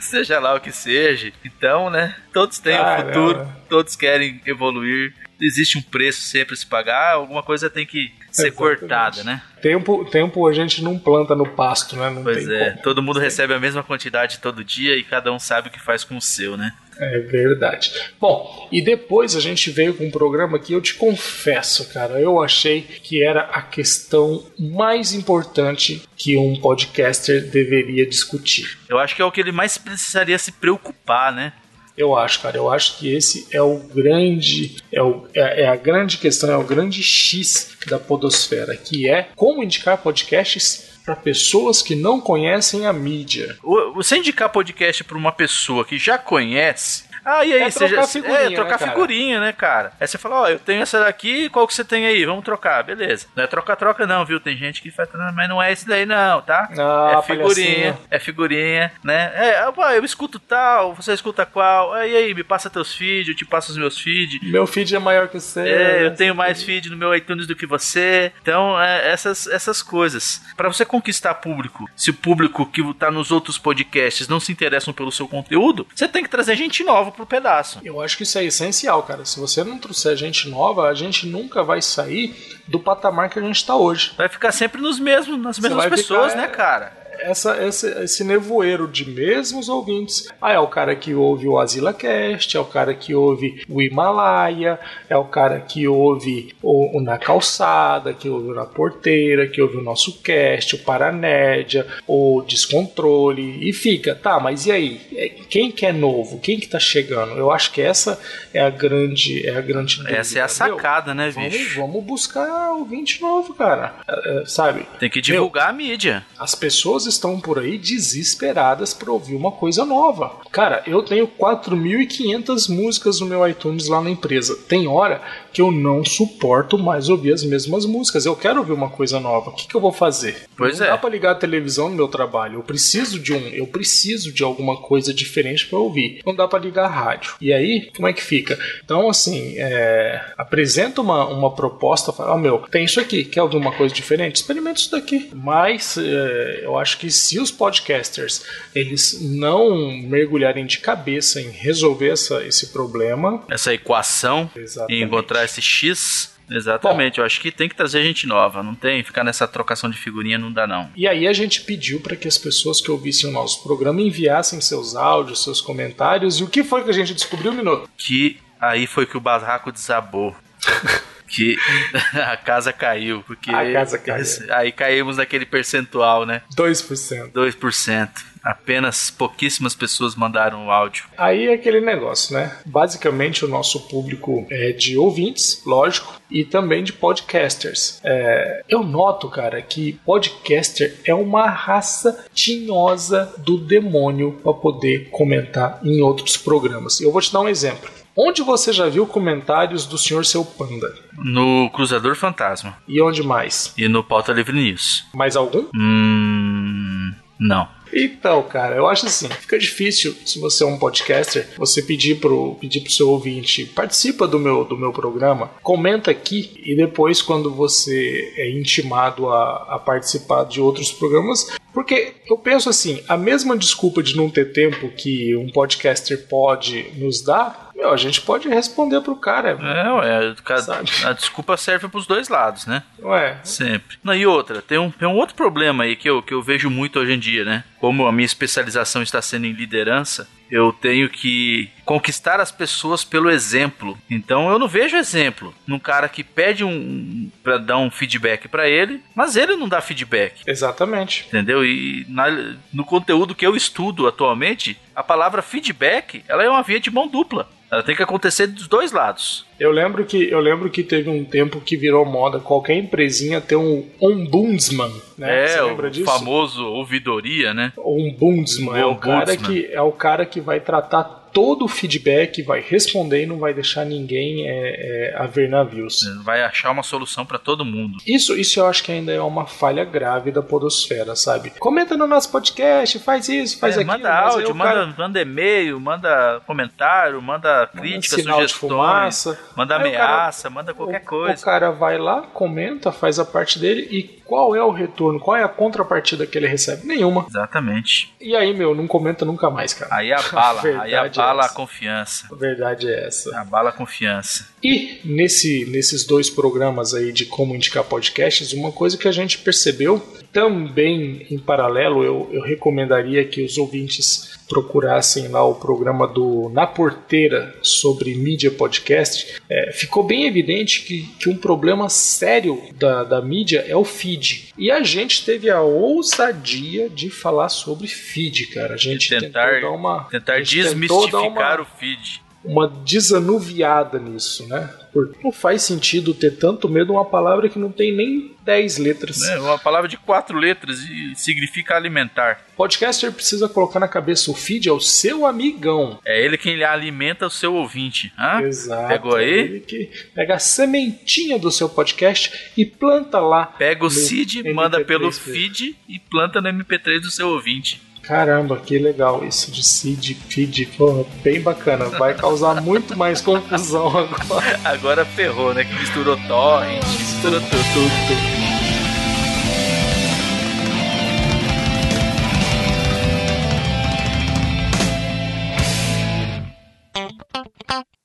seja 0.00 0.38
lá 0.38 0.54
o 0.54 0.60
que 0.60 0.72
seja. 0.72 1.32
Então, 1.44 1.90
né? 1.90 2.14
Todos 2.32 2.58
têm 2.58 2.74
um 2.74 2.78
Caramba. 2.82 3.12
futuro, 3.12 3.48
todos 3.68 3.96
querem 3.96 4.40
evoluir. 4.46 5.14
Existe 5.44 5.78
um 5.78 5.82
preço 5.82 6.22
sempre 6.22 6.54
a 6.54 6.56
se 6.56 6.66
pagar, 6.66 7.12
alguma 7.12 7.42
coisa 7.42 7.68
tem 7.68 7.84
que 7.84 8.12
ser 8.30 8.48
Exatamente. 8.48 8.56
cortada, 8.80 9.24
né? 9.24 9.42
Tempo, 9.60 10.04
tempo 10.06 10.46
a 10.46 10.52
gente 10.52 10.82
não 10.82 10.98
planta 10.98 11.34
no 11.34 11.46
pasto, 11.46 11.96
né? 11.96 12.10
Não 12.10 12.22
Pois 12.22 12.48
é, 12.48 12.70
como. 12.70 12.82
todo 12.82 13.02
mundo 13.02 13.18
recebe 13.18 13.54
a 13.54 13.60
mesma 13.60 13.82
quantidade 13.82 14.38
todo 14.38 14.64
dia 14.64 14.96
e 14.96 15.04
cada 15.04 15.32
um 15.32 15.38
sabe 15.38 15.68
o 15.68 15.70
que 15.70 15.80
faz 15.80 16.02
com 16.04 16.16
o 16.16 16.20
seu, 16.20 16.56
né? 16.56 16.72
É 16.98 17.18
verdade. 17.18 17.92
Bom, 18.20 18.68
e 18.70 18.80
depois 18.80 19.34
a 19.34 19.40
gente 19.40 19.70
veio 19.70 19.94
com 19.94 20.06
um 20.06 20.10
programa 20.10 20.58
que 20.58 20.72
eu 20.72 20.80
te 20.80 20.94
confesso, 20.94 21.92
cara, 21.92 22.20
eu 22.20 22.40
achei 22.42 22.82
que 22.82 23.22
era 23.22 23.40
a 23.40 23.62
questão 23.62 24.46
mais 24.58 25.12
importante 25.12 26.02
que 26.16 26.36
um 26.36 26.56
podcaster 26.60 27.50
deveria 27.50 28.06
discutir. 28.06 28.78
Eu 28.88 28.98
acho 28.98 29.16
que 29.16 29.22
é 29.22 29.24
o 29.24 29.32
que 29.32 29.40
ele 29.40 29.52
mais 29.52 29.76
precisaria 29.76 30.38
se 30.38 30.52
preocupar, 30.52 31.32
né? 31.32 31.52
Eu 31.96 32.16
acho, 32.16 32.40
cara, 32.40 32.56
eu 32.56 32.70
acho 32.70 32.98
que 32.98 33.14
esse 33.14 33.46
é 33.52 33.62
o 33.62 33.78
grande, 33.78 34.76
é, 34.92 35.00
o, 35.00 35.26
é, 35.32 35.62
é 35.62 35.68
a 35.68 35.76
grande 35.76 36.18
questão, 36.18 36.50
é 36.50 36.56
o 36.56 36.64
grande 36.64 37.02
X 37.02 37.76
da 37.86 37.98
podosfera, 37.98 38.76
que 38.76 39.08
é 39.08 39.28
como 39.36 39.62
indicar 39.62 39.98
podcasts 39.98 40.94
para 41.04 41.14
pessoas 41.14 41.82
que 41.82 41.94
não 41.94 42.20
conhecem 42.20 42.86
a 42.86 42.92
mídia. 42.92 43.56
Você 43.94 44.16
indicar 44.16 44.48
podcast 44.48 45.04
pra 45.04 45.18
uma 45.18 45.32
pessoa 45.32 45.84
que 45.84 45.98
já 45.98 46.16
conhece. 46.16 47.04
Ah, 47.24 47.44
e 47.44 47.52
aí, 47.52 47.62
É 47.62 47.70
você 47.70 47.86
trocar 47.86 48.02
já. 48.02 48.06
figurinha, 48.08 48.38
é, 48.40 48.50
trocar 48.54 48.72
né, 48.72 48.78
cara? 48.78 48.90
figurinha, 48.90 49.40
né, 49.40 49.52
cara? 49.52 49.92
Aí 50.00 50.06
você 50.06 50.18
fala, 50.18 50.42
ó, 50.42 50.48
eu 50.48 50.58
tenho 50.58 50.82
essa 50.82 51.00
daqui, 51.00 51.48
qual 51.48 51.66
que 51.66 51.74
você 51.74 51.84
tem 51.84 52.06
aí? 52.06 52.24
Vamos 52.24 52.44
trocar, 52.44 52.82
beleza. 52.82 53.26
Não 53.34 53.44
é 53.44 53.46
troca-troca, 53.46 54.06
não, 54.06 54.24
viu? 54.24 54.38
Tem 54.40 54.56
gente 54.56 54.82
que 54.82 54.90
faz, 54.90 55.08
mas 55.34 55.48
não 55.48 55.62
é 55.62 55.72
esse 55.72 55.86
daí, 55.86 56.04
não, 56.04 56.42
tá? 56.42 56.68
Ah, 56.78 57.16
é 57.18 57.22
figurinha, 57.22 57.92
palhacinho. 57.92 57.98
é 58.10 58.18
figurinha, 58.18 58.92
né? 59.02 59.32
É, 59.34 59.66
opa, 59.68 59.94
eu 59.94 60.04
escuto 60.04 60.38
tal, 60.38 60.94
você 60.94 61.12
escuta 61.12 61.46
qual? 61.46 61.92
Aí, 61.94 62.14
aí, 62.14 62.34
me 62.34 62.44
passa 62.44 62.68
teus 62.68 62.94
feeds, 62.94 63.28
eu 63.28 63.36
te 63.36 63.44
passo 63.44 63.72
os 63.72 63.78
meus 63.78 63.98
feeds. 63.98 64.40
Meu 64.42 64.66
feed 64.66 64.94
é 64.94 64.98
maior 64.98 65.28
que 65.28 65.36
o 65.36 65.40
seu. 65.40 65.64
É, 65.64 66.06
eu 66.06 66.14
tenho 66.14 66.34
mais 66.34 66.62
feed 66.62 66.90
no 66.90 66.96
meu 66.96 67.14
iTunes 67.14 67.46
do 67.46 67.56
que 67.56 67.66
você. 67.66 68.32
Então, 68.42 68.80
é, 68.80 69.10
essas, 69.10 69.46
essas 69.46 69.82
coisas. 69.82 70.42
Pra 70.56 70.68
você 70.68 70.84
conquistar 70.84 71.34
público, 71.34 71.88
se 71.96 72.10
o 72.10 72.14
público 72.14 72.66
que 72.66 72.82
tá 72.94 73.10
nos 73.10 73.30
outros 73.30 73.58
podcasts 73.58 74.28
não 74.28 74.40
se 74.40 74.52
interessam 74.52 74.92
pelo 74.92 75.10
seu 75.12 75.26
conteúdo, 75.28 75.86
você 75.94 76.06
tem 76.08 76.22
que 76.22 76.28
trazer 76.28 76.56
gente 76.56 76.82
nova 76.84 77.13
pro 77.14 77.26
pedaço. 77.26 77.80
Eu 77.84 78.00
acho 78.00 78.16
que 78.16 78.22
isso 78.22 78.38
é 78.38 78.44
essencial, 78.44 79.02
cara. 79.02 79.24
Se 79.24 79.38
você 79.40 79.64
não 79.64 79.78
trouxer 79.78 80.16
gente 80.16 80.48
nova, 80.48 80.88
a 80.88 80.94
gente 80.94 81.26
nunca 81.26 81.62
vai 81.62 81.80
sair 81.80 82.34
do 82.66 82.78
patamar 82.78 83.30
que 83.30 83.38
a 83.38 83.42
gente 83.42 83.56
está 83.56 83.74
hoje. 83.76 84.12
Vai 84.16 84.28
ficar 84.28 84.52
sempre 84.52 84.80
nos 84.80 84.98
mesmos, 84.98 85.38
nas 85.40 85.58
mesmas 85.58 85.86
pessoas, 85.86 86.32
ficar, 86.32 86.42
né, 86.42 86.48
é, 86.48 86.50
cara? 86.50 87.03
Essa, 87.24 87.64
esse, 87.66 87.88
esse 88.02 88.24
nevoeiro 88.24 88.86
de 88.86 89.08
mesmos 89.08 89.68
ouvintes. 89.68 90.28
Ah, 90.40 90.52
é 90.52 90.58
o 90.58 90.66
cara 90.66 90.94
que 90.94 91.14
ouve 91.14 91.48
o 91.48 91.58
AsilaCast, 91.58 92.56
é 92.56 92.60
o 92.60 92.64
cara 92.64 92.94
que 92.94 93.14
ouve 93.14 93.62
o 93.68 93.80
Himalaia, 93.80 94.78
é 95.08 95.16
o 95.16 95.24
cara 95.24 95.60
que 95.60 95.86
ouve 95.88 96.54
o, 96.62 96.98
o 96.98 97.02
Na 97.02 97.18
Calçada, 97.18 98.12
que 98.12 98.28
ouve 98.28 98.48
o 98.50 98.54
Na 98.54 98.64
Porteira, 98.66 99.46
que 99.48 99.60
ouve 99.62 99.76
o 99.76 99.82
nosso 99.82 100.20
cast, 100.22 100.74
o 100.74 100.78
Paranédia, 100.80 101.86
o 102.06 102.42
Descontrole, 102.46 103.68
e 103.68 103.72
fica, 103.72 104.14
tá, 104.14 104.38
mas 104.40 104.66
e 104.66 104.72
aí? 104.72 105.00
É, 105.14 105.28
Quem 105.48 105.70
que 105.70 105.86
é 105.86 105.92
novo? 105.92 106.38
Quem 106.40 106.58
que 106.58 106.66
tá 106.68 106.78
chegando? 106.78 107.36
Eu 107.38 107.50
acho 107.50 107.72
que 107.72 107.80
essa 107.80 108.20
é 108.52 108.60
a 108.60 108.70
grande, 108.70 109.46
é 109.46 109.56
a 109.56 109.60
grande 109.60 109.96
dúvida, 109.98 110.16
Essa 110.16 110.38
é 110.38 110.42
a 110.42 110.44
meu. 110.44 110.48
sacada, 110.54 111.14
né, 111.14 111.30
Vamos, 111.30 111.52
bicho? 111.52 111.80
vamos 111.80 112.04
buscar 112.04 112.72
ouvinte 112.72 113.20
novo, 113.20 113.54
cara. 113.54 113.94
É, 114.06 114.42
é, 114.42 114.46
sabe? 114.46 114.86
Tem 114.98 115.08
que 115.10 115.20
divulgar 115.20 115.70
a 115.70 115.72
mídia. 115.72 116.24
As 116.38 116.54
pessoas 116.54 117.06
estão 117.14 117.40
por 117.40 117.58
aí 117.58 117.78
desesperadas 117.78 118.92
para 118.92 119.10
ouvir 119.10 119.34
uma 119.34 119.50
coisa 119.50 119.84
nova. 119.84 120.36
Cara, 120.50 120.82
eu 120.86 121.02
tenho 121.02 121.26
4.500 121.26 122.68
músicas 122.68 123.20
no 123.20 123.26
meu 123.26 123.46
iTunes 123.48 123.88
lá 123.88 124.00
na 124.00 124.10
empresa. 124.10 124.56
Tem 124.68 124.86
hora 124.86 125.20
que 125.54 125.62
eu 125.62 125.70
não 125.70 126.04
suporto 126.04 126.76
mais 126.76 127.08
ouvir 127.08 127.32
as 127.32 127.44
mesmas 127.44 127.86
músicas. 127.86 128.26
Eu 128.26 128.34
quero 128.34 128.58
ouvir 128.58 128.72
uma 128.72 128.90
coisa 128.90 129.20
nova. 129.20 129.50
O 129.50 129.54
que, 129.54 129.68
que 129.68 129.74
eu 129.74 129.80
vou 129.80 129.92
fazer? 129.92 130.48
Pois 130.56 130.80
não 130.80 130.86
é. 130.86 130.90
dá 130.90 130.98
para 130.98 131.10
ligar 131.10 131.30
a 131.30 131.36
televisão 131.36 131.88
no 131.88 131.94
meu 131.94 132.08
trabalho. 132.08 132.58
Eu 132.58 132.62
preciso 132.62 133.20
de 133.20 133.32
um, 133.32 133.48
eu 133.48 133.66
preciso 133.68 134.32
de 134.32 134.42
alguma 134.42 134.76
coisa 134.76 135.14
diferente 135.14 135.66
para 135.66 135.78
ouvir. 135.78 136.20
Não 136.26 136.34
dá 136.34 136.48
para 136.48 136.58
ligar 136.58 136.86
a 136.86 136.88
rádio. 136.88 137.34
E 137.40 137.52
aí, 137.52 137.88
como 137.94 138.08
é 138.08 138.12
que 138.12 138.22
fica? 138.22 138.58
Então, 138.84 139.08
assim, 139.08 139.54
é, 139.56 140.20
apresenta 140.36 141.00
uma, 141.00 141.24
uma 141.26 141.54
proposta, 141.54 142.12
fala, 142.12 142.34
ó 142.34 142.36
meu, 142.36 142.58
tem 142.70 142.84
isso 142.84 142.98
aqui, 142.98 143.24
quer 143.24 143.42
ouvir 143.42 143.56
uma 143.56 143.72
coisa 143.72 143.94
diferente? 143.94 144.36
Experimenta 144.36 144.80
isso 144.80 144.90
daqui. 144.90 145.30
Mas 145.32 145.96
é, 145.96 146.62
eu 146.64 146.76
acho 146.76 146.98
que 146.98 147.10
se 147.12 147.38
os 147.38 147.52
podcasters 147.52 148.42
eles 148.74 149.20
não 149.20 149.92
mergulharem 150.02 150.66
de 150.66 150.78
cabeça 150.78 151.40
em 151.40 151.50
resolver 151.50 152.08
essa, 152.08 152.42
esse 152.44 152.68
problema, 152.68 153.44
Essa 153.48 153.72
equação 153.72 154.50
Exatamente. 154.56 155.00
e 155.00 155.04
encontrar 155.04 155.43
esse 155.44 155.60
X. 155.62 156.32
Exatamente, 156.50 157.18
eu 157.18 157.24
acho 157.24 157.40
que 157.40 157.50
tem 157.50 157.70
que 157.70 157.74
trazer 157.74 158.02
gente 158.02 158.26
nova, 158.26 158.62
não 158.62 158.74
tem? 158.74 159.02
Ficar 159.02 159.24
nessa 159.24 159.48
trocação 159.48 159.88
de 159.88 159.96
figurinha 159.96 160.36
não 160.36 160.52
dá, 160.52 160.66
não. 160.66 160.90
E 160.94 161.08
aí 161.08 161.26
a 161.26 161.32
gente 161.32 161.62
pediu 161.62 162.00
para 162.00 162.16
que 162.16 162.28
as 162.28 162.36
pessoas 162.36 162.82
que 162.82 162.90
ouvissem 162.90 163.30
o 163.30 163.32
nosso 163.32 163.62
programa 163.62 164.02
enviassem 164.02 164.60
seus 164.60 164.94
áudios, 164.94 165.42
seus 165.42 165.62
comentários. 165.62 166.38
E 166.40 166.44
o 166.44 166.46
que 166.48 166.62
foi 166.62 166.84
que 166.84 166.90
a 166.90 166.94
gente 166.94 167.14
descobriu, 167.14 167.50
Minuto? 167.50 167.88
que 167.96 168.38
aí 168.60 168.86
foi 168.86 169.06
que 169.06 169.16
o 169.16 169.20
barraco 169.20 169.72
desabou. 169.72 170.36
que 171.26 171.56
a 172.12 172.36
casa 172.36 172.72
caiu, 172.74 173.22
porque 173.26 173.50
A 173.50 173.72
casa 173.72 173.98
caiu. 173.98 174.24
aí 174.50 174.70
caímos 174.70 175.16
naquele 175.16 175.46
percentual, 175.46 176.26
né? 176.26 176.42
2%. 176.56 177.32
2%. 177.32 178.08
Apenas 178.44 179.10
pouquíssimas 179.10 179.74
pessoas 179.74 180.14
mandaram 180.14 180.66
o 180.66 180.70
áudio. 180.70 181.06
Aí 181.16 181.46
é 181.46 181.54
aquele 181.54 181.80
negócio, 181.80 182.34
né? 182.34 182.56
Basicamente 182.66 183.44
o 183.44 183.48
nosso 183.48 183.88
público 183.88 184.46
é 184.50 184.72
de 184.72 184.98
ouvintes, 184.98 185.62
lógico, 185.66 186.20
e 186.30 186.44
também 186.44 186.84
de 186.84 186.92
podcasters. 186.92 188.00
É, 188.04 188.62
eu 188.68 188.82
noto, 188.82 189.28
cara, 189.30 189.62
que 189.62 189.98
podcaster 190.04 191.00
é 191.06 191.14
uma 191.14 191.48
raça 191.48 192.26
tinhosa 192.34 193.32
do 193.38 193.56
demônio 193.56 194.32
para 194.42 194.52
poder 194.52 195.08
comentar 195.10 195.80
em 195.82 196.02
outros 196.02 196.36
programas. 196.36 197.00
Eu 197.00 197.10
vou 197.12 197.20
te 197.22 197.32
dar 197.32 197.40
um 197.40 197.48
exemplo. 197.48 197.90
Onde 198.16 198.42
você 198.42 198.72
já 198.72 198.88
viu 198.88 199.06
comentários 199.06 199.86
do 199.86 199.98
Senhor 199.98 200.24
Seu 200.24 200.44
Panda? 200.44 200.94
No 201.18 201.68
Cruzador 201.70 202.14
Fantasma 202.14 202.76
E 202.86 203.02
onde 203.02 203.24
mais? 203.24 203.72
e 203.76 203.88
no 203.88 204.04
Pauta 204.04 204.32
Livre 204.32 204.54
News. 204.54 205.04
Mais 205.12 205.34
algum? 205.34 205.64
Hum. 205.74 207.12
Não. 207.40 207.68
Então, 207.94 208.42
cara, 208.42 208.74
eu 208.74 208.86
acho 208.88 209.06
assim, 209.06 209.28
fica 209.28 209.56
difícil 209.56 210.14
se 210.26 210.40
você 210.40 210.64
é 210.64 210.66
um 210.66 210.78
podcaster, 210.78 211.46
você 211.56 211.80
pedir 211.80 212.16
pro, 212.16 212.56
pedir 212.60 212.80
pro 212.80 212.90
seu 212.90 213.08
ouvinte, 213.08 213.66
participa 213.66 214.26
do 214.26 214.38
meu, 214.38 214.64
do 214.64 214.76
meu 214.76 214.92
programa, 214.92 215.50
comenta 215.62 216.10
aqui 216.10 216.60
e 216.64 216.74
depois 216.74 217.22
quando 217.22 217.54
você 217.54 218.32
é 218.36 218.50
intimado 218.50 219.28
a, 219.28 219.74
a 219.74 219.78
participar 219.78 220.44
de 220.44 220.60
outros 220.60 220.90
programas, 220.90 221.46
porque 221.72 222.14
eu 222.26 222.36
penso 222.36 222.68
assim, 222.68 223.00
a 223.08 223.16
mesma 223.16 223.56
desculpa 223.56 224.02
de 224.02 224.16
não 224.16 224.28
ter 224.28 224.52
tempo 224.52 224.88
que 224.88 225.36
um 225.36 225.50
podcaster 225.50 226.26
pode 226.28 226.90
nos 226.96 227.22
dar, 227.22 227.63
Meu, 227.74 227.92
a 227.92 227.96
gente 227.96 228.20
pode 228.20 228.48
responder 228.48 229.00
pro 229.00 229.16
cara. 229.16 229.50
É, 229.50 229.92
ué, 229.92 230.34
a, 230.48 231.08
a 231.08 231.12
desculpa 231.12 231.56
serve 231.56 231.88
pros 231.88 232.06
dois 232.06 232.28
lados, 232.28 232.66
né? 232.66 232.82
Ué. 233.02 233.38
Sempre. 233.42 233.98
Não, 234.02 234.14
e 234.14 234.26
outra, 234.26 234.62
tem 234.62 234.78
um, 234.78 234.90
tem 234.90 235.08
um 235.08 235.16
outro 235.16 235.34
problema 235.34 235.84
aí 235.84 235.96
que 235.96 236.08
eu, 236.08 236.22
que 236.22 236.32
eu 236.32 236.40
vejo 236.40 236.70
muito 236.70 236.98
hoje 236.98 237.12
em 237.12 237.18
dia, 237.18 237.44
né? 237.44 237.64
Como 237.80 238.06
a 238.06 238.12
minha 238.12 238.26
especialização 238.26 239.02
está 239.02 239.20
sendo 239.20 239.46
em 239.46 239.52
liderança, 239.52 240.28
eu 240.54 240.72
tenho 240.72 241.10
que 241.10 241.68
conquistar 241.84 242.38
as 242.38 242.52
pessoas 242.52 243.02
pelo 243.02 243.28
exemplo. 243.28 243.98
Então 244.08 244.48
eu 244.48 244.56
não 244.56 244.68
vejo 244.68 244.96
exemplo 244.96 245.52
num 245.66 245.80
cara 245.80 246.08
que 246.08 246.22
pede 246.22 246.62
um 246.62 247.28
para 247.42 247.58
dar 247.58 247.78
um 247.78 247.90
feedback 247.90 248.46
para 248.46 248.68
ele, 248.68 249.02
mas 249.16 249.34
ele 249.34 249.56
não 249.56 249.68
dá 249.68 249.80
feedback. 249.80 250.42
Exatamente. 250.46 251.26
Entendeu? 251.26 251.64
E 251.64 252.06
na, 252.08 252.54
no 252.72 252.84
conteúdo 252.84 253.34
que 253.34 253.44
eu 253.44 253.56
estudo 253.56 254.06
atualmente, 254.06 254.78
a 254.94 255.02
palavra 255.02 255.42
feedback, 255.42 256.24
ela 256.28 256.44
é 256.44 256.48
uma 256.48 256.62
via 256.62 256.78
de 256.78 256.90
mão 256.90 257.08
dupla. 257.08 257.50
Ela 257.68 257.82
tem 257.82 257.96
que 257.96 258.02
acontecer 258.04 258.46
dos 258.46 258.68
dois 258.68 258.92
lados. 258.92 259.44
Eu 259.58 259.70
lembro 259.70 260.04
que 260.04 260.28
eu 260.30 260.40
lembro 260.40 260.68
que 260.68 260.82
teve 260.82 261.08
um 261.08 261.24
tempo 261.24 261.60
que 261.60 261.76
virou 261.76 262.04
moda 262.04 262.40
qualquer 262.40 262.74
empresinha 262.76 263.40
ter 263.40 263.56
um 263.56 263.84
ombudsman, 264.00 264.90
né? 265.16 265.44
É, 265.44 265.48
Você 265.48 265.62
lembra 265.62 265.86
o 265.86 265.90
disso? 265.90 266.06
famoso 266.06 266.64
ouvidoria, 266.66 267.54
né? 267.54 267.72
Ombudsman, 267.78 268.76
é 268.78 268.84
o 268.86 268.96
cara 268.96 269.36
que 269.36 269.66
é 269.66 269.80
o 269.80 269.92
cara 269.92 270.26
que 270.26 270.40
vai 270.40 270.60
tratar 270.60 271.23
todo 271.34 271.64
o 271.64 271.68
feedback, 271.68 272.40
vai 272.42 272.60
responder 272.60 273.24
e 273.24 273.26
não 273.26 273.38
vai 273.38 273.52
deixar 273.52 273.84
ninguém 273.84 274.48
é, 274.48 274.52
é, 274.52 275.16
a 275.18 275.26
ver 275.26 275.50
navios. 275.50 276.00
Vai 276.22 276.42
achar 276.42 276.70
uma 276.70 276.84
solução 276.84 277.26
para 277.26 277.38
todo 277.38 277.64
mundo. 277.64 277.98
Isso, 278.06 278.38
isso 278.38 278.60
eu 278.60 278.66
acho 278.66 278.84
que 278.84 278.92
ainda 278.92 279.12
é 279.12 279.20
uma 279.20 279.44
falha 279.44 279.84
grave 279.84 280.30
da 280.30 280.40
podosfera, 280.40 281.16
sabe? 281.16 281.50
Comenta 281.58 281.96
no 281.96 282.06
nosso 282.06 282.30
podcast, 282.30 283.00
faz 283.00 283.28
isso, 283.28 283.58
faz 283.58 283.76
é, 283.76 283.80
aquilo. 283.80 283.98
Manda 283.98 284.14
áudio, 284.14 284.54
manda, 284.54 284.70
cara... 284.70 284.94
manda 284.96 285.20
e-mail, 285.20 285.80
manda 285.80 286.40
comentário, 286.46 287.20
manda 287.20 287.66
crítica, 287.66 288.16
manda 288.18 288.32
sugestões, 288.48 289.38
manda 289.56 289.76
ameaça, 289.76 290.44
cara, 290.44 290.54
manda 290.54 290.72
qualquer 290.72 291.02
o, 291.02 291.04
coisa. 291.04 291.42
O 291.42 291.44
cara 291.44 291.72
vai 291.72 291.98
lá, 291.98 292.22
comenta, 292.22 292.92
faz 292.92 293.18
a 293.18 293.24
parte 293.24 293.58
dele 293.58 293.88
e 293.90 294.22
qual 294.24 294.54
é 294.54 294.62
o 294.62 294.70
retorno? 294.70 295.20
Qual 295.20 295.36
é 295.36 295.42
a 295.42 295.48
contrapartida 295.48 296.26
que 296.26 296.38
ele 296.38 296.46
recebe? 296.46 296.86
Nenhuma. 296.86 297.26
Exatamente. 297.28 298.14
E 298.20 298.34
aí, 298.34 298.54
meu, 298.54 298.74
não 298.74 298.86
comenta 298.86 299.24
nunca 299.24 299.50
mais, 299.50 299.74
cara. 299.74 299.94
Aí 299.94 300.12
abala, 300.12 300.62
aí 300.80 300.94
abala 300.94 301.23
é 301.30 301.46
a 301.46 301.48
confiança. 301.48 302.26
A 302.30 302.34
verdade 302.34 302.88
é 302.88 303.06
essa. 303.06 303.38
Abala 303.38 303.70
a 303.70 303.72
confiança. 303.72 304.48
E 304.62 305.00
nesse, 305.04 305.64
nesses 305.66 306.04
dois 306.04 306.30
programas 306.30 306.94
aí 306.94 307.12
de 307.12 307.24
como 307.24 307.54
indicar 307.54 307.84
podcasts, 307.84 308.52
uma 308.52 308.72
coisa 308.72 308.96
que 308.96 309.08
a 309.08 309.12
gente 309.12 309.38
percebeu 309.38 310.00
também 310.32 311.26
em 311.30 311.38
paralelo, 311.38 312.02
eu, 312.02 312.28
eu 312.32 312.42
recomendaria 312.42 313.24
que 313.24 313.42
os 313.42 313.56
ouvintes 313.56 314.36
procurassem 314.48 315.28
lá 315.28 315.44
o 315.44 315.54
programa 315.54 316.06
do 316.06 316.50
Na 316.50 316.66
Porteira 316.66 317.54
sobre 317.62 318.14
mídia 318.14 318.50
podcast. 318.50 319.40
É, 319.48 319.72
ficou 319.72 320.04
bem 320.04 320.26
evidente 320.26 320.82
que, 320.82 321.02
que 321.18 321.28
um 321.28 321.36
problema 321.36 321.88
sério 321.88 322.62
da, 322.74 323.04
da 323.04 323.22
mídia 323.22 323.64
é 323.66 323.76
o 323.76 323.84
feed. 323.84 324.52
E 324.56 324.70
a 324.70 324.82
gente 324.82 325.24
teve 325.24 325.50
a 325.50 325.60
ousadia 325.60 326.88
de 326.88 327.10
falar 327.10 327.48
sobre 327.48 327.86
feed, 327.86 328.46
cara. 328.48 328.74
A 328.74 328.78
gente 328.78 329.08
tentar, 329.08 329.50
tentou 329.50 329.60
dar 329.60 329.70
uma. 329.70 330.04
Tentar 330.04 330.42
desmistificar 330.42 331.60
uma, 331.60 331.62
o 331.62 331.66
feed 331.78 332.23
uma 332.44 332.68
desanuviada 332.68 333.98
nisso, 333.98 334.46
né? 334.48 334.70
Porque 334.92 335.18
não 335.24 335.32
faz 335.32 335.62
sentido 335.62 336.14
ter 336.14 336.36
tanto 336.36 336.68
medo 336.68 336.86
de 336.86 336.92
uma 336.92 337.04
palavra 337.04 337.48
que 337.48 337.58
não 337.58 337.72
tem 337.72 337.92
nem 337.92 338.34
10 338.44 338.78
letras. 338.78 339.22
É, 339.22 339.40
uma 339.40 339.58
palavra 339.58 339.88
de 339.88 339.96
quatro 339.96 340.38
letras 340.38 340.78
e 340.78 341.14
significa 341.16 341.74
alimentar. 341.74 342.44
Podcaster 342.56 343.10
precisa 343.10 343.48
colocar 343.48 343.80
na 343.80 343.88
cabeça 343.88 344.30
o 344.30 344.34
feed 344.34 344.68
é 344.68 344.72
o 344.72 344.78
seu 344.78 345.26
amigão. 345.26 345.98
É 346.04 346.24
ele 346.24 346.38
quem 346.38 346.62
alimenta 346.62 347.26
o 347.26 347.30
seu 347.30 347.54
ouvinte. 347.54 348.12
Hã? 348.16 348.42
Exato. 348.42 348.88
Pegou 348.88 349.16
aí? 349.16 349.24
É 349.24 349.38
ele 349.38 349.60
que 349.60 349.90
pega 350.14 350.36
a 350.36 350.38
sementinha 350.38 351.38
do 351.38 351.50
seu 351.50 351.68
podcast 351.68 352.52
e 352.56 352.64
planta 352.64 353.18
lá. 353.18 353.46
Pega 353.46 353.84
o 353.84 353.90
seed, 353.90 354.44
manda 354.54 354.84
pelo 354.84 355.10
feed 355.10 355.76
e 355.88 355.98
planta 355.98 356.40
no 356.40 356.48
MP3 356.48 357.00
do 357.00 357.10
seu 357.10 357.30
ouvinte. 357.30 357.80
Caramba, 358.06 358.58
que 358.58 358.78
legal 358.78 359.24
isso 359.24 359.50
de 359.50 359.62
seed, 359.62 360.16
feed, 360.28 360.66
porra, 360.76 361.04
bem 361.22 361.40
bacana. 361.40 361.86
Vai 361.86 362.14
causar 362.14 362.60
muito 362.60 362.96
mais 362.96 363.20
confusão 363.20 363.88
agora. 363.88 364.60
Agora 364.64 365.04
ferrou, 365.04 365.54
né? 365.54 365.64
Que 365.64 365.74
misturou 365.74 366.16
torrent, 366.28 366.84
misturou 366.84 367.40
tudo, 367.40 367.64
tudo, 367.72 368.53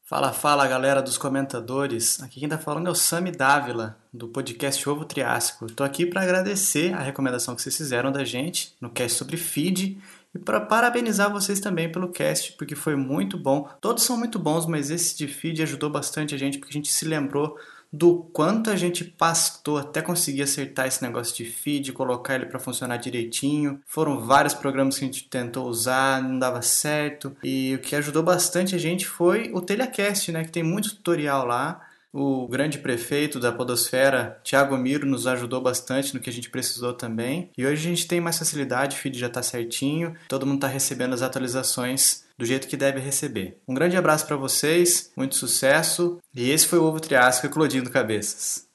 Fala, 0.09 0.33
fala 0.33 0.67
galera 0.67 1.03
dos 1.03 1.19
comentadores. 1.19 2.19
Aqui 2.23 2.39
quem 2.39 2.49
tá 2.49 2.57
falando 2.57 2.87
é 2.87 2.89
o 2.89 2.95
Sami 2.95 3.29
Dávila, 3.29 3.95
do 4.11 4.27
podcast 4.27 4.89
Ovo 4.89 5.05
Triássico. 5.05 5.71
Tô 5.71 5.83
aqui 5.83 6.03
para 6.03 6.23
agradecer 6.23 6.91
a 6.95 6.99
recomendação 6.99 7.55
que 7.55 7.61
vocês 7.61 7.77
fizeram 7.77 8.11
da 8.11 8.23
gente 8.23 8.73
no 8.81 8.89
cast 8.89 9.15
sobre 9.15 9.37
feed 9.37 10.01
e 10.33 10.39
para 10.39 10.61
parabenizar 10.61 11.31
vocês 11.31 11.59
também 11.59 11.91
pelo 11.91 12.09
cast, 12.09 12.53
porque 12.53 12.73
foi 12.73 12.95
muito 12.95 13.37
bom. 13.37 13.69
Todos 13.79 14.01
são 14.01 14.17
muito 14.17 14.39
bons, 14.39 14.65
mas 14.65 14.89
esse 14.89 15.15
de 15.15 15.27
feed 15.27 15.61
ajudou 15.61 15.91
bastante 15.91 16.33
a 16.33 16.39
gente, 16.39 16.57
porque 16.57 16.71
a 16.71 16.79
gente 16.79 16.91
se 16.91 17.05
lembrou 17.05 17.55
do 17.91 18.17
quanto 18.31 18.69
a 18.69 18.75
gente 18.75 19.03
pastou 19.03 19.77
até 19.77 20.01
conseguir 20.01 20.43
acertar 20.43 20.87
esse 20.87 21.01
negócio 21.01 21.35
de 21.35 21.45
feed, 21.45 21.91
colocar 21.91 22.35
ele 22.35 22.45
para 22.45 22.59
funcionar 22.59 22.97
direitinho. 22.97 23.81
Foram 23.85 24.19
vários 24.19 24.53
programas 24.53 24.97
que 24.97 25.05
a 25.05 25.07
gente 25.07 25.27
tentou 25.27 25.67
usar, 25.67 26.21
não 26.21 26.37
dava 26.37 26.61
certo. 26.61 27.35
E 27.43 27.75
o 27.75 27.79
que 27.79 27.95
ajudou 27.95 28.21
bastante 28.21 28.75
a 28.75 28.77
gente 28.77 29.07
foi 29.07 29.51
o 29.53 29.61
Telecast, 29.61 30.31
né, 30.31 30.43
que 30.43 30.51
tem 30.51 30.63
muito 30.63 30.95
tutorial 30.95 31.45
lá. 31.45 31.88
O 32.11 32.47
grande 32.47 32.79
prefeito 32.79 33.39
da 33.39 33.51
Podosfera, 33.51 34.41
Thiago 34.43 34.75
Miro, 34.75 35.05
nos 35.05 35.27
ajudou 35.27 35.61
bastante 35.61 36.11
no 36.11 36.19
que 36.19 36.27
a 36.27 36.33
gente 36.33 36.49
precisou 36.49 36.91
também. 36.91 37.51
E 37.55 37.63
hoje 37.63 37.85
a 37.85 37.89
gente 37.89 38.07
tem 38.07 38.19
mais 38.19 38.39
facilidade, 38.39 38.95
o 38.95 38.99
feed 38.99 39.19
já 39.19 39.27
está 39.27 39.43
certinho, 39.43 40.15
todo 40.27 40.43
mundo 40.43 40.55
está 40.55 40.67
recebendo 40.67 41.13
as 41.13 41.21
atualizações 41.21 42.23
do 42.35 42.45
jeito 42.45 42.67
que 42.67 42.75
deve 42.75 42.99
receber. 42.99 43.59
Um 43.67 43.75
grande 43.75 43.95
abraço 43.95 44.25
para 44.25 44.35
vocês, 44.35 45.11
muito 45.15 45.35
sucesso. 45.35 46.17
E 46.33 46.49
esse 46.49 46.65
foi 46.65 46.79
o 46.79 46.83
Ovo 46.83 46.99
Triássico 46.99 47.45
eclodindo 47.45 47.91
cabeças. 47.91 48.67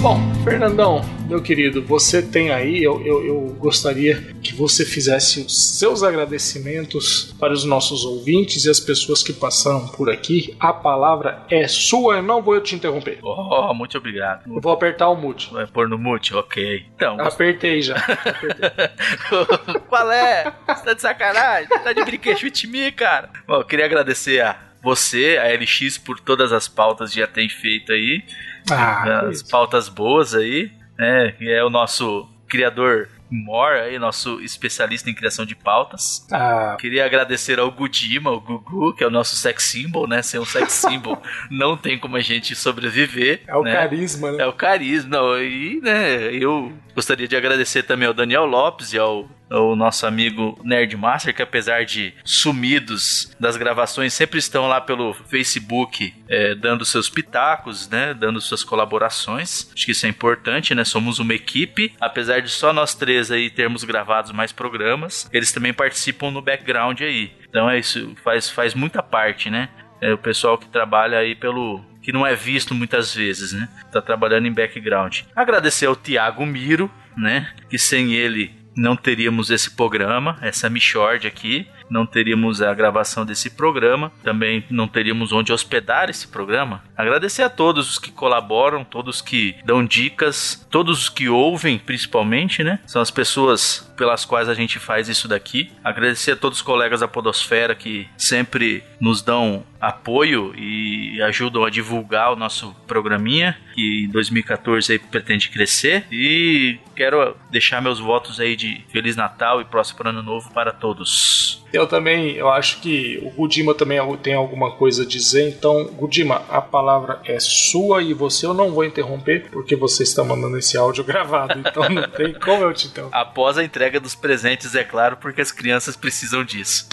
Bom, 0.00 0.18
Fernandão, 0.42 1.21
meu 1.32 1.40
querido, 1.40 1.82
você 1.82 2.20
tem 2.20 2.50
aí, 2.50 2.82
eu, 2.82 3.00
eu, 3.06 3.24
eu, 3.24 3.40
gostaria 3.58 4.34
que 4.42 4.54
você 4.54 4.84
fizesse 4.84 5.40
os 5.40 5.78
seus 5.78 6.02
agradecimentos 6.02 7.34
para 7.40 7.54
os 7.54 7.64
nossos 7.64 8.04
ouvintes 8.04 8.66
e 8.66 8.70
as 8.70 8.78
pessoas 8.78 9.22
que 9.22 9.32
passaram 9.32 9.88
por 9.88 10.10
aqui. 10.10 10.54
A 10.60 10.74
palavra 10.74 11.42
é 11.50 11.66
sua, 11.66 12.16
eu 12.16 12.22
não 12.22 12.42
vou 12.42 12.60
te 12.60 12.74
interromper. 12.74 13.18
Oh, 13.22 13.72
muito 13.72 13.96
obrigado. 13.96 14.42
Eu 14.46 14.60
vou 14.60 14.72
apertar 14.72 15.08
o 15.08 15.16
mute. 15.16 15.50
Vai 15.50 15.66
pôr 15.66 15.88
no 15.88 15.96
mute? 15.96 16.34
Ok. 16.34 16.84
Então. 16.94 17.18
Apertei 17.18 17.80
já. 17.80 17.96
Apertei. 17.96 19.80
Qual 19.88 20.12
é? 20.12 20.52
Você 20.68 20.84
tá 20.84 20.92
de 20.92 21.00
sacanagem? 21.00 21.68
Tá 21.68 21.94
de 21.94 22.04
brinquedo 22.04 22.42
me, 22.68 22.92
cara? 22.92 23.30
Bom, 23.46 23.54
eu 23.54 23.64
queria 23.64 23.86
agradecer 23.86 24.42
a 24.42 24.58
você, 24.82 25.38
a 25.38 25.48
LX, 25.56 25.96
por 25.96 26.20
todas 26.20 26.52
as 26.52 26.68
pautas 26.68 27.12
que 27.12 27.20
já 27.20 27.26
tem 27.26 27.48
feito 27.48 27.90
aí. 27.90 28.22
Ah, 28.70 29.28
as 29.28 29.42
pautas 29.42 29.88
boas 29.88 30.34
aí, 30.34 30.70
né? 31.02 31.32
Que 31.32 31.50
é 31.50 31.64
o 31.64 31.70
nosso 31.70 32.28
criador 32.48 33.08
More, 33.34 33.80
aí, 33.80 33.98
nosso 33.98 34.42
especialista 34.42 35.08
em 35.08 35.14
criação 35.14 35.46
de 35.46 35.54
pautas. 35.54 36.26
Ah. 36.30 36.76
Queria 36.78 37.06
agradecer 37.06 37.58
ao 37.58 37.70
Gudima, 37.70 38.30
o 38.30 38.38
Gugu, 38.38 38.92
que 38.94 39.02
é 39.02 39.06
o 39.06 39.10
nosso 39.10 39.36
sex 39.36 39.64
symbol, 39.64 40.06
né? 40.06 40.20
Sem 40.20 40.38
um 40.38 40.44
sex 40.44 40.70
symbol 40.86 41.20
não 41.50 41.74
tem 41.74 41.98
como 41.98 42.14
a 42.16 42.20
gente 42.20 42.54
sobreviver. 42.54 43.40
É 43.46 43.56
o 43.56 43.62
né? 43.62 43.72
carisma, 43.72 44.32
né? 44.32 44.42
É 44.42 44.46
o 44.46 44.52
carisma. 44.52 45.18
E, 45.40 45.80
né, 45.82 46.30
eu 46.34 46.70
gostaria 46.94 47.26
de 47.26 47.34
agradecer 47.34 47.84
também 47.84 48.06
ao 48.06 48.12
Daniel 48.12 48.44
Lopes 48.44 48.92
e 48.92 48.98
ao 48.98 49.26
o 49.60 49.76
nosso 49.76 50.06
amigo 50.06 50.58
Nerdmaster, 50.64 51.34
que 51.34 51.42
apesar 51.42 51.84
de 51.84 52.14
sumidos 52.24 53.34
das 53.38 53.56
gravações, 53.56 54.12
sempre 54.12 54.38
estão 54.38 54.66
lá 54.66 54.80
pelo 54.80 55.14
Facebook 55.14 56.14
é, 56.28 56.54
dando 56.54 56.84
seus 56.84 57.08
pitacos, 57.08 57.88
né? 57.88 58.14
Dando 58.14 58.40
suas 58.40 58.64
colaborações. 58.64 59.70
Acho 59.74 59.84
que 59.84 59.92
isso 59.92 60.06
é 60.06 60.08
importante, 60.08 60.74
né? 60.74 60.84
Somos 60.84 61.18
uma 61.18 61.34
equipe. 61.34 61.94
Apesar 62.00 62.40
de 62.40 62.48
só 62.48 62.72
nós 62.72 62.94
três 62.94 63.30
aí 63.30 63.50
termos 63.50 63.84
gravado 63.84 64.32
mais 64.32 64.52
programas, 64.52 65.28
eles 65.32 65.52
também 65.52 65.72
participam 65.72 66.30
no 66.30 66.42
background 66.42 67.00
aí. 67.00 67.32
Então 67.48 67.68
é 67.68 67.78
isso, 67.78 68.14
faz, 68.24 68.48
faz 68.48 68.74
muita 68.74 69.02
parte, 69.02 69.50
né? 69.50 69.68
É 70.00 70.12
o 70.12 70.18
pessoal 70.18 70.58
que 70.58 70.66
trabalha 70.66 71.18
aí 71.18 71.34
pelo, 71.34 71.84
que 72.02 72.12
não 72.12 72.26
é 72.26 72.34
visto 72.34 72.74
muitas 72.74 73.14
vezes, 73.14 73.52
né? 73.52 73.68
Tá 73.92 74.02
trabalhando 74.02 74.46
em 74.46 74.52
background. 74.52 75.20
Agradecer 75.34 75.86
ao 75.86 75.94
Tiago 75.94 76.44
Miro, 76.44 76.90
né? 77.16 77.52
Que 77.70 77.78
sem 77.78 78.12
ele 78.12 78.61
não 78.76 78.96
teríamos 78.96 79.50
esse 79.50 79.70
programa, 79.70 80.38
essa 80.40 80.68
Michord 80.68 81.26
aqui, 81.26 81.66
não 81.90 82.06
teríamos 82.06 82.62
a 82.62 82.72
gravação 82.72 83.24
desse 83.24 83.50
programa, 83.50 84.10
também 84.22 84.64
não 84.70 84.88
teríamos 84.88 85.32
onde 85.32 85.52
hospedar 85.52 86.08
esse 86.08 86.26
programa. 86.28 86.82
Agradecer 86.96 87.42
a 87.42 87.50
todos 87.50 87.90
os 87.90 87.98
que 87.98 88.10
colaboram, 88.10 88.84
todos 88.84 89.20
que 89.20 89.56
dão 89.64 89.84
dicas, 89.84 90.66
todos 90.70 91.02
os 91.02 91.08
que 91.08 91.28
ouvem, 91.28 91.78
principalmente, 91.78 92.64
né? 92.64 92.80
São 92.86 93.02
as 93.02 93.10
pessoas 93.10 93.92
pelas 93.96 94.24
quais 94.24 94.48
a 94.48 94.54
gente 94.54 94.78
faz 94.78 95.08
isso 95.08 95.28
daqui. 95.28 95.70
Agradecer 95.84 96.32
a 96.32 96.36
todos 96.36 96.58
os 96.58 96.62
colegas 96.62 97.00
da 97.00 97.08
Podosfera 97.08 97.74
que 97.74 98.08
sempre 98.16 98.82
nos 98.98 99.22
dão 99.22 99.64
apoio 99.82 100.54
e 100.56 101.20
ajudam 101.22 101.64
a 101.64 101.70
divulgar 101.70 102.32
o 102.32 102.36
nosso 102.36 102.72
programinha, 102.86 103.58
que 103.74 104.04
em 104.04 104.08
2014 104.08 104.92
aí 104.92 104.98
pretende 105.00 105.48
crescer. 105.48 106.06
E 106.12 106.78
quero 106.94 107.36
deixar 107.50 107.82
meus 107.82 107.98
votos 107.98 108.38
aí 108.38 108.54
de 108.54 108.84
Feliz 108.92 109.16
Natal 109.16 109.60
e 109.60 109.64
próximo 109.64 110.08
ano 110.08 110.22
novo 110.22 110.52
para 110.52 110.70
todos. 110.70 111.64
Eu 111.72 111.86
também, 111.86 112.36
eu 112.36 112.48
acho 112.48 112.80
que 112.80 113.18
o 113.24 113.30
Gudima 113.30 113.74
também 113.74 113.98
tem 114.18 114.34
alguma 114.34 114.72
coisa 114.72 115.02
a 115.02 115.06
dizer, 115.06 115.48
então, 115.48 115.86
Gudima, 115.86 116.42
a 116.48 116.60
palavra 116.60 117.20
é 117.24 117.40
sua 117.40 118.02
e 118.02 118.14
você 118.14 118.46
eu 118.46 118.54
não 118.54 118.70
vou 118.70 118.84
interromper 118.84 119.48
porque 119.50 119.74
você 119.74 120.04
está 120.04 120.22
mandando 120.22 120.58
esse 120.58 120.76
áudio 120.76 121.02
gravado, 121.04 121.58
então 121.58 121.88
não 121.88 122.08
tem 122.08 122.34
como 122.34 122.62
eu 122.62 122.72
te 122.72 122.86
interromper. 122.86 123.16
Após 123.16 123.58
a 123.58 123.64
entrega 123.64 123.98
dos 123.98 124.14
presentes, 124.14 124.76
é 124.76 124.84
claro, 124.84 125.16
porque 125.16 125.40
as 125.40 125.50
crianças 125.50 125.96
precisam 125.96 126.44
disso. 126.44 126.86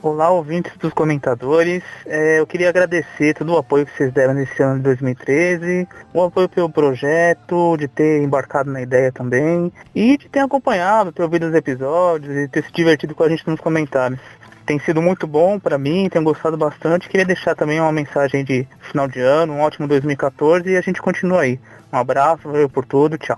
Olá, 0.00 0.30
ouvintes 0.30 0.76
dos 0.76 0.92
comentadores. 0.92 1.82
É, 2.06 2.38
eu 2.38 2.46
queria 2.46 2.68
agradecer 2.68 3.34
todo 3.34 3.52
o 3.52 3.58
apoio 3.58 3.84
que 3.84 3.96
vocês 3.96 4.12
deram 4.12 4.32
nesse 4.32 4.62
ano 4.62 4.76
de 4.76 4.82
2013, 4.82 5.88
o 6.14 6.22
apoio 6.22 6.48
pelo 6.48 6.70
projeto, 6.70 7.76
de 7.76 7.88
ter 7.88 8.22
embarcado 8.22 8.70
na 8.70 8.80
ideia 8.80 9.10
também, 9.10 9.72
e 9.92 10.16
de 10.16 10.28
ter 10.28 10.38
acompanhado, 10.38 11.10
ter 11.10 11.24
ouvido 11.24 11.48
os 11.48 11.54
episódios 11.54 12.32
e 12.32 12.46
ter 12.46 12.62
se 12.62 12.70
divertido 12.70 13.12
com 13.12 13.24
a 13.24 13.28
gente 13.28 13.44
nos 13.48 13.58
comentários. 13.58 14.20
Tem 14.64 14.78
sido 14.78 15.02
muito 15.02 15.26
bom 15.26 15.58
para 15.58 15.76
mim, 15.76 16.08
tenho 16.08 16.24
gostado 16.24 16.56
bastante. 16.56 17.08
Queria 17.08 17.26
deixar 17.26 17.56
também 17.56 17.80
uma 17.80 17.90
mensagem 17.90 18.44
de 18.44 18.68
final 18.82 19.08
de 19.08 19.18
ano, 19.18 19.54
um 19.54 19.60
ótimo 19.62 19.88
2014 19.88 20.70
e 20.70 20.76
a 20.76 20.80
gente 20.80 21.02
continua 21.02 21.40
aí. 21.40 21.58
Um 21.92 21.96
abraço, 21.96 22.42
valeu 22.44 22.68
por 22.68 22.84
tudo, 22.84 23.18
tchau. 23.18 23.36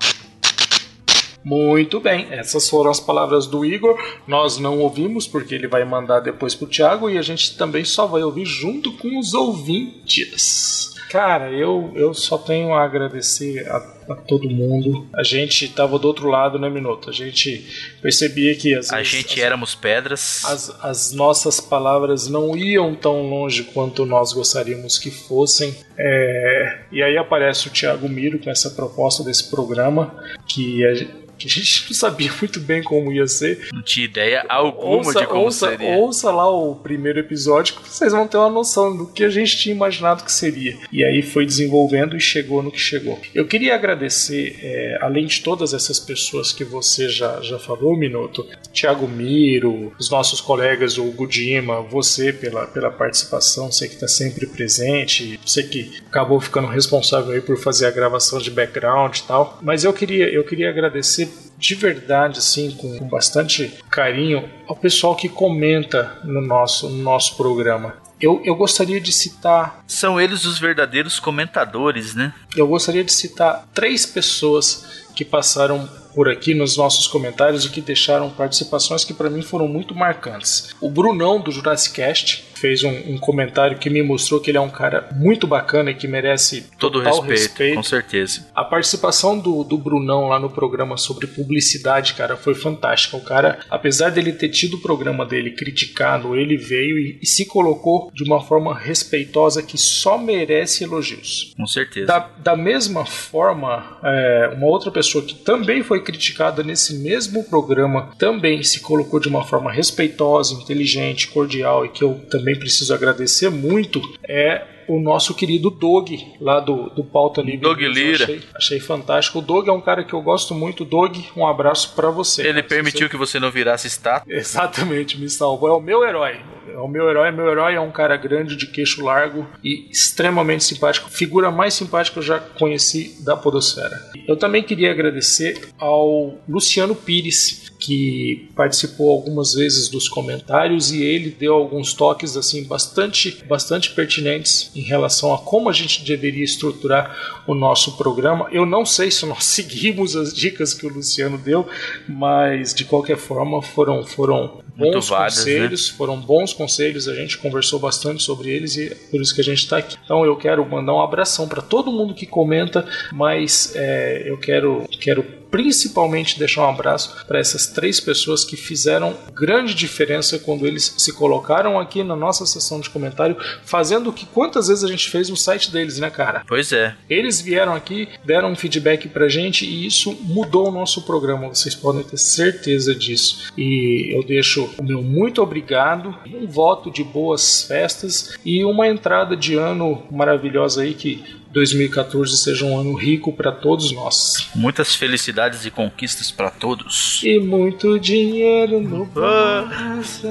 Muito 1.43 2.01
bem, 2.01 2.27
essas 2.31 2.69
foram 2.69 2.91
as 2.91 3.01
palavras 3.01 3.47
do 3.47 3.65
Igor. 3.65 3.99
Nós 4.27 4.59
não 4.59 4.79
ouvimos 4.79 5.27
porque 5.27 5.55
ele 5.55 5.67
vai 5.67 5.85
mandar 5.85 6.21
depois 6.21 6.55
pro 6.55 6.67
Thiago 6.67 7.09
e 7.09 7.17
a 7.17 7.23
gente 7.23 7.57
também 7.57 7.85
só 7.85 8.07
vai 8.07 8.23
ouvir 8.23 8.45
junto 8.45 8.93
com 8.93 9.19
os 9.19 9.33
ouvintes. 9.33 10.91
Cara, 11.11 11.51
eu, 11.51 11.93
eu 11.97 12.15
só 12.15 12.39
tenho 12.39 12.73
a 12.73 12.85
agradecer 12.85 13.67
a, 13.69 13.79
a 14.11 14.15
todo 14.15 14.49
mundo. 14.49 15.09
A 15.13 15.25
gente 15.25 15.67
tava 15.67 15.99
do 15.99 16.07
outro 16.07 16.29
lado, 16.29 16.57
né, 16.57 16.71
Minuto? 16.71 17.11
A 17.11 17.13
gente 17.13 17.67
percebia 18.01 18.55
que 18.55 18.77
às 18.77 18.93
A 18.93 19.03
gente 19.03 19.41
as, 19.41 19.45
éramos 19.45 19.75
pedras. 19.75 20.45
as, 20.45 20.85
as 20.85 21.13
nossas 21.13 21.59
palavras 21.59 22.29
não 22.29 22.57
iam 22.57 22.95
tão 22.95 23.29
longe 23.29 23.65
quanto 23.65 24.07
nós 24.07 24.33
gostaríamos 24.33 24.99
que 25.01 25.11
fossem. 25.11 25.75
É, 25.99 26.79
e 26.93 27.03
aí 27.03 27.19
aparece 27.19 27.67
o 27.67 27.73
Thiago 27.73 28.09
Miro 28.09 28.39
com 28.39 28.49
essa 28.49 28.71
proposta 28.71 29.25
desse 29.25 29.51
programa 29.51 30.15
que 30.47 30.87
a, 30.87 30.95
que 30.95 31.30
a 31.47 31.51
gente 31.51 31.87
não 31.89 31.97
sabia 31.97 32.31
muito 32.41 32.61
bem 32.61 32.83
como 32.83 33.13
ia 33.13 33.27
ser. 33.27 33.69
Não 33.73 33.83
tinha 33.83 34.05
ideia 34.05 34.45
alguma 34.49 34.97
Ouça, 34.97 35.21
de 35.21 35.27
como 35.27 35.43
ouça, 35.43 35.69
seria. 35.69 35.97
ouça 35.97 36.31
lá 36.31 36.51
o 36.51 36.75
primeiro 36.77 37.19
episódio 37.19 37.75
que 37.75 37.89
vocês 37.89 38.13
vão 38.13 38.27
ter 38.27 38.37
uma 38.37 38.51
noção 38.51 38.97
do 38.97 39.07
que 39.07 39.25
a 39.25 39.31
gente 39.31 39.57
tinha 39.57 39.75
imaginado 39.75 40.25
que 40.25 40.33
seria. 40.33 40.77
E 40.93 41.05
aí 41.05 41.23
foi 41.23 41.47
desenvolvendo 41.47 42.17
e 42.17 42.21
chegou 42.21 42.63
no 42.63 42.71
que 42.71 42.81
chegou. 42.81 43.19
Eu 43.35 43.47
queria 43.47 43.75
agradecer, 43.75 44.59
é, 44.63 44.99
além 45.01 45.27
de 45.27 45.41
todas 45.41 45.73
essas 45.75 45.99
pessoas 45.99 46.53
que 46.53 46.65
você 46.65 47.09
já, 47.09 47.41
já 47.41 47.59
falou, 47.59 47.97
Minuto, 47.97 48.47
Thiago 48.73 49.09
Miro, 49.09 49.93
os 49.99 50.11
nossos 50.11 50.41
colegas, 50.41 50.99
o 50.99 51.05
Gudima, 51.13 51.81
você 51.83 52.33
pela, 52.33 52.67
pela 52.67 52.91
participação, 52.91 53.71
você 53.71 53.89
que 53.89 53.95
está 53.95 54.09
sempre 54.09 54.47
presente, 54.47 55.39
você 55.45 55.63
que 55.63 55.93
acabou 56.07 56.41
ficando 56.41 56.69
responsável 56.69 57.33
aí 57.33 57.41
por 57.41 57.59
fazer 57.59 57.87
a 57.87 57.91
gravação 57.91 58.39
de 58.39 58.51
background 58.51 59.19
e 59.19 59.23
tal. 59.23 59.59
Mas 59.63 59.85
eu 59.85 59.93
queria, 59.93 60.29
eu 60.29 60.45
queria 60.45 60.71
agradecer 60.71 61.30
de 61.61 61.75
verdade, 61.75 62.39
assim, 62.39 62.71
com, 62.73 62.99
com 62.99 63.07
bastante 63.07 63.79
carinho, 63.91 64.49
ao 64.67 64.75
pessoal 64.75 65.15
que 65.15 65.29
comenta 65.29 66.19
no 66.25 66.41
nosso, 66.41 66.89
no 66.89 67.03
nosso 67.03 67.37
programa. 67.37 67.95
Eu, 68.19 68.41
eu 68.45 68.55
gostaria 68.55 69.01
de 69.01 69.13
citar 69.13 69.83
São 69.87 70.21
eles 70.21 70.45
os 70.45 70.59
verdadeiros 70.59 71.19
comentadores, 71.19 72.15
né? 72.15 72.35
eu 72.55 72.67
gostaria 72.67 73.03
de 73.03 73.13
citar 73.13 73.67
três 73.73 74.05
pessoas 74.05 75.07
que 75.15 75.25
passaram 75.25 75.89
por 76.15 76.29
aqui 76.29 76.55
nos 76.55 76.77
nossos 76.77 77.07
comentários 77.07 77.65
e 77.65 77.71
que 77.71 77.81
deixaram 77.81 78.29
participações 78.31 79.05
que 79.05 79.15
para 79.15 79.31
mim 79.31 79.43
foram 79.43 79.69
muito 79.69 79.95
marcantes. 79.95 80.75
O 80.81 80.91
Brunão 80.91 81.41
do 81.41 81.51
Jurassic 81.51 81.95
Cast 81.95 82.50
fez 82.61 82.85
um, 82.85 83.15
um 83.15 83.19
comentário 83.19 83.79
que 83.79 83.89
me 83.89 84.03
mostrou 84.03 84.41
que 84.41 84.51
ele 84.51 84.59
é 84.59 84.61
um 84.61 84.71
cara 84.71 85.09
muito 85.13 85.47
bacana 85.47 85.91
e 85.91 85.95
que 85.95 86.07
merece 86.07 86.67
Todo 86.79 87.01
respeito, 87.01 87.31
respeito. 87.31 87.77
com 87.77 87.83
certeza. 87.83 88.47
A 88.55 88.65
participação 88.65 89.39
do, 89.39 89.65
do 89.65 89.79
Brunão 89.79 90.29
lá 90.29 90.39
no 90.39 90.51
programa 90.51 90.97
sobre 90.97 91.27
publicidade, 91.27 92.15
cara, 92.15 92.37
foi 92.37 92.55
fantástica. 92.55 93.17
O 93.17 93.21
cara, 93.21 93.61
apesar 93.71 94.11
dele 94.11 94.33
ter 94.33 94.51
tido 94.51 94.75
o 94.75 94.81
programa 94.81 95.25
dele 95.25 95.53
criticado, 95.53 96.37
ele 96.37 96.57
veio 96.57 96.99
e, 96.99 97.19
e 97.23 97.27
se 97.27 97.47
colocou 97.47 98.11
de 98.13 98.25
uma 98.25 98.41
forma 98.41 98.77
respeitosa 98.77 99.63
que 99.63 99.79
só 99.79 100.19
merece 100.19 100.85
elogios. 100.85 101.55
Com 101.57 101.67
certeza. 101.67 102.07
Da, 102.07 102.31
da 102.39 102.57
mesma 102.57 103.07
forma, 103.07 103.99
é, 104.03 104.53
uma 104.57 104.67
outra 104.67 104.91
pessoa 104.91 105.25
que 105.25 105.35
também 105.35 105.83
foi 105.83 106.03
criticada 106.03 106.63
nesse 106.63 106.95
mesmo 106.99 107.45
programa 107.45 108.11
também 108.19 108.63
se 108.63 108.81
colocou 108.81 109.19
de 109.19 109.29
uma 109.29 109.45
forma 109.45 109.73
respeitosa, 109.73 110.55
inteligente, 110.55 111.29
cordial 111.29 111.85
e 111.85 111.89
que 111.89 112.03
eu 112.03 112.21
também 112.31 112.50
preciso 112.59 112.95
agradecer 112.95 113.51
muito 113.51 114.01
é 114.27 114.67
o 114.91 114.99
nosso 114.99 115.35
querido 115.35 115.71
Dog, 115.71 116.35
lá 116.41 116.59
do, 116.59 116.91
do 116.91 117.05
Pauta 117.05 117.41
Livre. 117.41 117.61
Doug 117.61 117.81
Eu 117.81 117.93
Lira. 117.93 118.25
Achei, 118.25 118.43
achei 118.55 118.81
fantástico. 118.81 119.39
O 119.39 119.43
Dog 119.43 119.69
é 119.69 119.73
um 119.73 119.81
cara 119.81 120.03
que 120.03 120.13
eu 120.13 120.21
gosto 120.21 120.53
muito. 120.53 120.85
Dog, 120.85 121.25
um 121.37 121.47
abraço 121.47 121.95
pra 121.95 122.11
você. 122.11 122.43
Ele 122.43 122.55
cara. 122.55 122.65
Permitiu 122.65 123.09
que 123.09 123.17
você 123.17 123.39
não 123.39 123.51
virasse 123.53 123.87
estátua. 123.87 124.27
Exatamente, 124.35 125.19
me 125.19 125.31
salvou. 125.31 125.69
É 125.69 125.73
o 125.73 125.81
meu 125.81 126.05
herói. 126.05 126.41
É 126.69 126.79
o 126.79 126.89
meu 126.89 127.09
herói. 127.09 127.31
Meu 127.31 127.49
herói 127.49 127.75
é 127.75 127.81
um 127.81 127.93
cara 127.93 128.17
grande, 128.17 128.57
de 128.57 128.67
queixo 128.67 129.05
largo 129.05 129.47
e 129.63 129.89
extremamente 129.91 130.65
simpático. 130.65 131.09
Figura 131.09 131.53
mais 131.53 131.75
simpática 131.75 132.15
que 132.15 132.19
eu 132.19 132.25
já 132.25 132.41
conheci 132.41 133.23
da 133.25 133.37
Podosfera. 133.37 133.97
Eu 134.27 134.37
também 134.37 134.63
queria 134.63 134.91
agradecer 134.91 135.69
ao 135.79 136.37
Luciano 136.49 136.97
Pires, 136.97 137.70
que 137.81 138.49
participou 138.55 139.11
algumas 139.11 139.55
vezes 139.55 139.89
dos 139.89 140.09
comentários 140.09 140.93
e 140.93 141.03
ele 141.03 141.31
deu 141.31 141.55
alguns 141.55 141.95
toques 141.95 142.37
assim 142.37 142.65
bastante 142.65 143.43
bastante 143.49 143.91
pertinentes 143.91 144.71
em 144.77 144.83
relação 144.83 145.33
a 145.33 145.39
como 145.39 145.71
a 145.71 145.73
gente 145.73 146.05
deveria 146.05 146.45
estruturar 146.45 147.43
o 147.47 147.55
nosso 147.55 147.97
programa. 147.97 148.49
Eu 148.53 148.67
não 148.67 148.85
sei 148.85 149.11
se 149.11 149.25
nós 149.25 149.45
seguimos 149.51 150.15
as 150.15 150.35
dicas 150.35 150.75
que 150.75 150.87
o 150.87 150.93
Luciano 150.93 151.39
deu, 151.39 151.67
mas 152.07 152.75
de 152.75 152.85
qualquer 152.85 153.17
forma 153.17 153.63
foram 153.63 154.05
foram 154.05 154.61
bons 154.77 155.11
né? 155.11 155.17
conselhos, 155.17 155.89
foram 155.89 156.21
bons 156.21 156.53
conselhos, 156.53 157.09
a 157.09 157.15
gente 157.15 157.39
conversou 157.39 157.79
bastante 157.79 158.23
sobre 158.23 158.51
eles 158.51 158.77
e 158.77 158.89
é 158.89 158.95
por 159.11 159.21
isso 159.21 159.35
que 159.35 159.41
a 159.41 159.45
gente 159.45 159.59
está 159.59 159.79
aqui. 159.79 159.97
Então 160.05 160.25
eu 160.25 160.37
quero 160.37 160.65
mandar 160.69 160.95
um 160.95 161.01
abração 161.01 161.49
para 161.49 161.63
todo 161.63 161.91
mundo 161.91 162.15
que 162.15 162.27
comenta, 162.27 162.87
mas 163.13 163.73
é, 163.75 164.23
eu 164.27 164.39
quero 164.39 164.87
quero 165.01 165.40
principalmente 165.51 166.39
deixar 166.39 166.67
um 166.67 166.71
abraço 166.71 167.25
para 167.27 167.39
essas 167.39 167.67
três 167.67 168.01
pessoas 168.01 168.45
que 168.45 168.57
fizeram 168.57 169.17
grande 169.35 169.75
diferença 169.75 170.39
quando 170.39 170.67
eles 170.67 170.95
se 170.99 171.13
colocaram 171.13 171.79
aqui 171.79 172.03
na 172.03 172.17
nossa 172.17 172.47
sessão 172.47 172.81
de 172.81 172.91
comentário, 172.91 173.37
fazendo 173.65 174.11
o 174.11 174.13
que 174.13 174.27
quantas 174.27 174.69
vezes 174.69 174.85
a 174.85 174.89
gente 174.89 175.09
fez 175.11 175.29
no 175.29 175.37
site 175.37 175.71
deles, 175.71 175.99
né, 175.99 176.11
cara? 176.11 176.45
Pois 176.47 176.73
é. 176.73 176.95
Eles 177.09 177.41
vieram 177.41 177.75
aqui, 177.75 178.09
deram 178.25 178.53
um 178.53 178.57
feedback 178.57 179.09
pra 179.09 179.29
gente 179.29 179.65
e 179.65 179.87
isso 179.87 180.17
mudou 180.23 180.69
o 180.69 180.73
nosso 180.73 181.03
programa, 181.03 181.49
vocês 181.49 181.75
podem 181.75 182.03
ter 182.03 182.19
certeza 182.19 182.95
disso. 182.95 183.53
E 183.57 184.15
eu 184.15 184.23
deixo 184.23 184.71
o 184.79 184.85
meu 184.85 185.03
muito 185.03 185.43
obrigado, 185.43 186.17
um 186.27 186.47
voto 186.47 186.91
de 186.91 187.03
boas 187.03 187.63
festas 187.63 188.37
e 188.45 188.65
uma 188.65 188.87
entrada 188.89 189.37
de 189.37 189.55
ano 189.55 190.03
maravilhosa 190.11 190.83
aí 190.83 190.95
que 190.95 191.40
2014 191.53 192.37
seja 192.37 192.65
um 192.65 192.79
ano 192.79 192.95
rico 192.95 193.33
para 193.33 193.51
todos 193.51 193.93
nós. 193.93 194.49
Muitas 194.55 194.95
felicidades 194.95 195.65
e 195.65 195.71
conquistas 195.71 196.31
para 196.31 196.51
todos. 196.51 197.21
E 197.25 197.41
muito 197.41 197.99
dinheiro 197.99 198.81
no 198.81 199.05
bolso. 199.05 200.29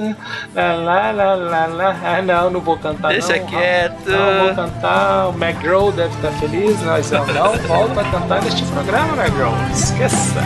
Lá, 0.54 0.76
lá, 0.76 1.10
lá, 1.10 1.34
lá, 1.34 1.66
lá. 1.66 2.00
Ah, 2.02 2.22
não, 2.22 2.50
não 2.50 2.60
vou 2.60 2.78
cantar. 2.78 3.08
Deixa 3.08 3.36
não. 3.36 3.46
quieto. 3.46 4.08
Não 4.08 4.46
vou 4.46 4.54
cantar. 4.54 5.28
O 5.28 5.32
McGraw 5.32 5.92
deve 5.92 6.14
estar 6.14 6.32
feliz, 6.40 6.80
mas 6.82 7.12
eu 7.12 7.26
não 7.26 7.56
volto 7.68 7.98
a 7.98 8.04
cantar 8.10 8.42
neste 8.42 8.64
programa, 8.64 9.22
McGraw. 9.22 9.52
Esqueça. 9.72 10.40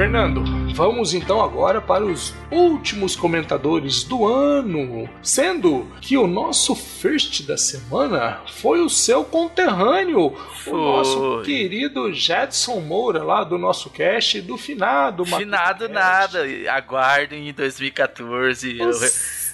Fernando, 0.00 0.42
vamos 0.74 1.12
então 1.12 1.42
agora 1.42 1.78
para 1.78 2.02
os 2.02 2.34
últimos 2.50 3.14
comentadores 3.14 4.02
do 4.02 4.26
ano, 4.26 5.06
sendo 5.22 5.86
que 6.00 6.16
o 6.16 6.26
nosso 6.26 6.74
first 6.74 7.46
da 7.46 7.58
semana 7.58 8.40
foi 8.46 8.80
o 8.80 8.88
seu 8.88 9.22
conterrâneo, 9.22 10.34
Foi. 10.64 10.72
o 10.72 10.76
nosso 10.78 11.42
querido 11.42 12.14
Jedson 12.14 12.80
Moura, 12.80 13.22
lá 13.22 13.44
do 13.44 13.58
nosso 13.58 13.90
cast 13.90 14.40
do 14.40 14.56
finado. 14.56 15.26
Finado 15.26 15.86
nada. 15.86 16.46
Aguardem 16.70 17.50
em 17.50 17.52
2014. 17.52 18.78
Cast. 18.78 19.04